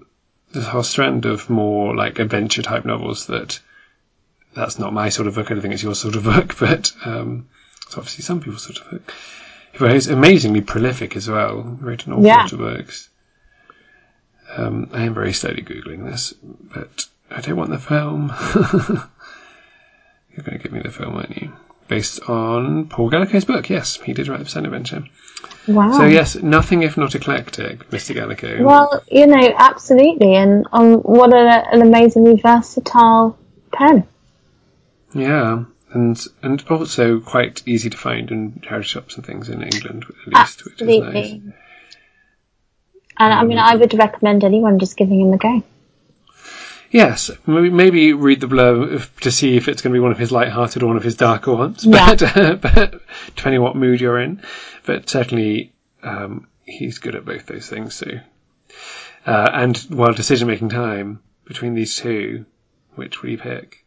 this 0.51 0.65
whole 0.65 0.83
strand 0.83 1.25
of 1.25 1.49
more 1.49 1.95
like 1.95 2.19
adventure 2.19 2.61
type 2.61 2.85
novels 2.85 3.27
that 3.27 3.59
that's 4.53 4.79
not 4.79 4.93
my 4.93 5.09
sort 5.09 5.27
of 5.27 5.35
book. 5.35 5.51
I 5.51 5.53
don't 5.53 5.61
think 5.61 5.73
it's 5.73 5.83
your 5.83 5.95
sort 5.95 6.15
of 6.15 6.23
book, 6.35 6.57
but 6.59 6.91
um, 7.05 7.47
it's 7.85 7.97
obviously 7.97 8.23
some 8.23 8.39
people's 8.39 8.63
sort 8.63 8.79
of 8.79 8.89
book. 8.89 9.13
But 9.77 9.91
he's 9.91 10.07
amazingly 10.07 10.61
prolific 10.61 11.15
as 11.17 11.29
well. 11.29 11.77
He 11.79 11.85
wrote 11.85 12.05
an 12.07 12.13
awful 12.13 12.25
yeah. 12.25 12.43
lot 12.43 12.53
of 12.53 12.59
books. 12.59 13.09
Um, 14.55 14.89
I 14.93 15.03
am 15.03 15.13
very 15.13 15.33
slowly 15.33 15.63
googling 15.63 16.05
this, 16.05 16.33
but 16.41 17.05
I 17.29 17.41
don't 17.41 17.57
want 17.57 17.71
the 17.71 17.77
film. 17.77 18.31
You're 20.31 20.43
going 20.43 20.57
to 20.57 20.63
give 20.63 20.71
me 20.71 20.79
the 20.79 20.91
film, 20.91 21.15
aren't 21.15 21.41
you? 21.41 21.51
Based 21.87 22.19
on 22.27 22.87
Paul 22.87 23.09
Gallico's 23.09 23.45
book. 23.45 23.69
Yes, 23.69 23.97
he 23.97 24.13
did 24.13 24.27
write 24.27 24.39
the 24.39 24.45
Poseidon 24.45 24.65
Adventure. 24.65 25.03
Wow. 25.67 25.91
So 25.91 26.05
yes, 26.05 26.35
nothing 26.35 26.83
if 26.83 26.97
not 26.97 27.15
eclectic, 27.15 27.89
Mr. 27.89 28.15
Gallico. 28.15 28.63
Well, 28.63 29.03
you 29.09 29.27
know, 29.27 29.53
absolutely, 29.57 30.35
and 30.35 30.65
um, 30.71 30.97
what 30.97 31.33
a, 31.33 31.67
an 31.71 31.81
amazingly 31.81 32.39
versatile 32.41 33.37
pen. 33.71 34.07
Yeah, 35.13 35.65
and 35.91 36.27
and 36.43 36.63
also 36.69 37.19
quite 37.19 37.63
easy 37.65 37.89
to 37.89 37.97
find 37.97 38.29
in 38.29 38.61
charity 38.61 38.87
shops 38.87 39.15
and 39.15 39.25
things 39.25 39.49
in 39.49 39.63
England, 39.63 40.05
at 40.09 40.27
least, 40.27 40.35
Absolutely. 40.35 40.99
which 40.99 41.15
is 41.15 41.33
nice. 41.33 41.53
And 43.17 43.33
I 43.33 43.43
mean, 43.45 43.57
I 43.57 43.75
would 43.75 43.93
recommend 43.93 44.43
anyone 44.43 44.77
just 44.77 44.97
giving 44.97 45.21
him 45.21 45.33
a 45.33 45.37
go. 45.37 45.63
Yes, 46.95 47.29
maybe 47.45 48.13
read 48.13 48.39
the 48.39 48.47
blurb 48.47 49.19
to 49.19 49.29
see 49.29 49.57
if 49.57 49.67
it's 49.67 49.81
going 49.81 49.91
to 49.91 49.97
be 49.97 50.01
one 50.01 50.13
of 50.13 50.17
his 50.17 50.31
light-hearted 50.31 50.81
or 50.81 50.87
one 50.87 50.95
of 50.95 51.03
his 51.03 51.17
darker 51.17 51.53
ones. 51.53 51.85
Yeah. 51.85 52.05
But, 52.15 52.37
uh, 52.37 52.55
but 52.55 53.01
depending 53.35 53.59
on 53.59 53.65
what 53.65 53.75
mood 53.75 53.99
you're 53.99 54.17
in, 54.17 54.41
but 54.85 55.09
certainly 55.09 55.73
um, 56.03 56.47
he's 56.63 56.99
good 56.99 57.15
at 57.15 57.25
both 57.25 57.47
those 57.47 57.67
things 57.67 57.99
too. 57.99 58.21
Uh, 59.25 59.49
and 59.51 59.77
while 59.89 60.13
decision-making 60.13 60.69
time 60.69 61.19
between 61.43 61.73
these 61.73 61.97
two, 61.97 62.45
which 62.93 63.21
will 63.21 63.31
you 63.31 63.39
pick? 63.39 63.83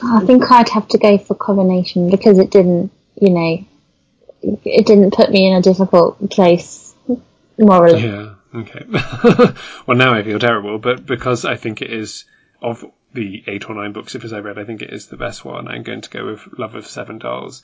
I 0.00 0.24
think 0.24 0.48
I'd 0.48 0.68
have 0.68 0.86
to 0.90 0.98
go 0.98 1.18
for 1.18 1.34
coronation 1.34 2.08
because 2.08 2.38
it 2.38 2.52
didn't, 2.52 2.92
you 3.20 3.30
know, 3.30 3.64
it 4.64 4.86
didn't 4.86 5.12
put 5.12 5.28
me 5.28 5.48
in 5.48 5.56
a 5.56 5.60
difficult 5.60 6.30
place 6.30 6.94
morally. 7.58 8.04
Yeah. 8.04 8.35
Okay. 8.56 8.86
well, 9.86 9.98
now 9.98 10.14
I 10.14 10.22
feel 10.22 10.38
terrible, 10.38 10.78
but 10.78 11.04
because 11.04 11.44
I 11.44 11.56
think 11.56 11.82
it 11.82 11.92
is 11.92 12.24
of 12.62 12.84
the 13.12 13.44
eight 13.46 13.68
or 13.68 13.74
nine 13.74 13.92
books 13.92 14.14
of 14.14 14.22
his 14.22 14.32
I 14.32 14.40
read, 14.40 14.58
I 14.58 14.64
think 14.64 14.80
it 14.80 14.92
is 14.92 15.06
the 15.06 15.16
best 15.16 15.44
one. 15.44 15.68
I'm 15.68 15.82
going 15.82 16.00
to 16.00 16.10
go 16.10 16.24
with 16.26 16.58
Love 16.58 16.74
of 16.74 16.86
Seven 16.86 17.18
Dolls. 17.18 17.62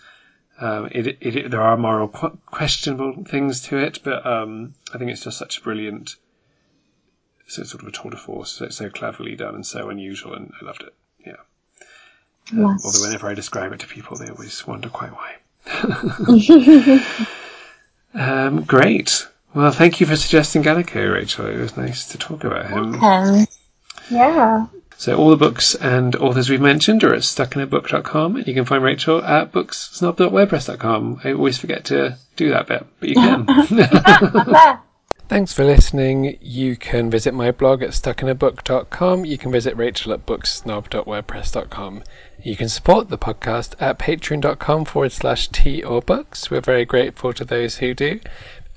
Um, 0.60 0.88
it, 0.92 1.18
it, 1.20 1.50
there 1.50 1.62
are 1.62 1.76
moral 1.78 2.08
qu- 2.08 2.38
questionable 2.46 3.24
things 3.24 3.62
to 3.62 3.78
it, 3.78 4.00
but 4.04 4.26
um, 4.26 4.74
I 4.92 4.98
think 4.98 5.10
it's 5.10 5.24
just 5.24 5.38
such 5.38 5.58
a 5.58 5.62
brilliant, 5.62 6.16
so 7.46 7.62
sort 7.62 7.82
of 7.82 7.88
a 7.88 7.92
tour 7.92 8.10
de 8.10 8.18
force, 8.18 8.52
so, 8.52 8.68
so 8.68 8.90
cleverly 8.90 9.34
done 9.34 9.54
and 9.54 9.66
so 9.66 9.88
unusual, 9.88 10.34
and 10.34 10.52
I 10.60 10.64
loved 10.64 10.82
it. 10.82 10.94
Yeah. 11.24 11.36
Um, 12.52 12.78
although 12.84 13.02
whenever 13.02 13.28
I 13.28 13.34
describe 13.34 13.72
it 13.72 13.80
to 13.80 13.86
people, 13.86 14.18
they 14.18 14.28
always 14.28 14.66
wonder 14.66 14.90
quite 14.90 15.12
why. 15.12 15.36
um, 18.14 18.64
great. 18.64 19.26
Well, 19.54 19.70
thank 19.70 20.00
you 20.00 20.06
for 20.06 20.16
suggesting 20.16 20.62
Gallico, 20.62 21.12
Rachel. 21.12 21.46
It 21.46 21.58
was 21.58 21.76
nice 21.76 22.06
to 22.08 22.18
talk 22.18 22.44
about 22.44 22.70
him. 22.70 22.94
Okay. 22.94 23.46
Yeah. 24.10 24.66
So 24.96 25.16
all 25.16 25.30
the 25.30 25.36
books 25.36 25.74
and 25.74 26.14
authors 26.16 26.48
we've 26.48 26.60
mentioned 26.60 27.02
are 27.02 27.12
at 27.12 27.22
stuckinabook.com, 27.22 28.36
and 28.36 28.46
you 28.46 28.54
can 28.54 28.64
find 28.64 28.84
Rachel 28.84 29.22
at 29.22 29.52
booksnob.wordpress.com. 29.52 31.20
I 31.24 31.32
always 31.32 31.58
forget 31.58 31.86
to 31.86 32.16
do 32.36 32.50
that 32.50 32.68
bit, 32.68 32.86
but 33.00 33.08
you 33.08 33.14
can. 33.16 33.46
Thanks 35.28 35.52
for 35.52 35.64
listening. 35.64 36.36
You 36.40 36.76
can 36.76 37.10
visit 37.10 37.32
my 37.32 37.52
blog 37.52 37.82
at 37.82 37.90
stuckinabook.com. 37.90 39.24
You 39.24 39.38
can 39.38 39.50
visit 39.50 39.76
Rachel 39.76 40.12
at 40.12 40.26
booksnob.wordpress.com. 40.26 42.02
You 42.42 42.56
can 42.56 42.68
support 42.68 43.08
the 43.08 43.18
podcast 43.18 43.74
at 43.80 43.98
patreon.com 43.98 44.84
forward 44.84 45.12
slash 45.12 45.48
tea 45.48 45.82
or 45.82 46.02
books. 46.02 46.50
We're 46.50 46.60
very 46.60 46.84
grateful 46.84 47.32
to 47.32 47.44
those 47.44 47.78
who 47.78 47.94
do. 47.94 48.20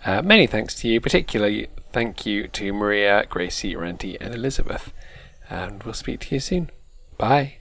Uh, 0.06 0.22
many 0.22 0.46
thanks 0.46 0.76
to 0.76 0.88
you, 0.88 1.02
particularly 1.02 1.68
thank 1.92 2.26
you 2.26 2.48
to 2.50 2.72
Maria, 2.72 3.26
Gracie, 3.28 3.76
Randy, 3.76 4.20
and 4.22 4.34
Elizabeth. 4.34 4.94
And 5.50 5.82
we'll 5.84 5.94
speak 5.94 6.20
to 6.22 6.36
you 6.36 6.40
soon. 6.40 6.70
Bye. 7.18 7.56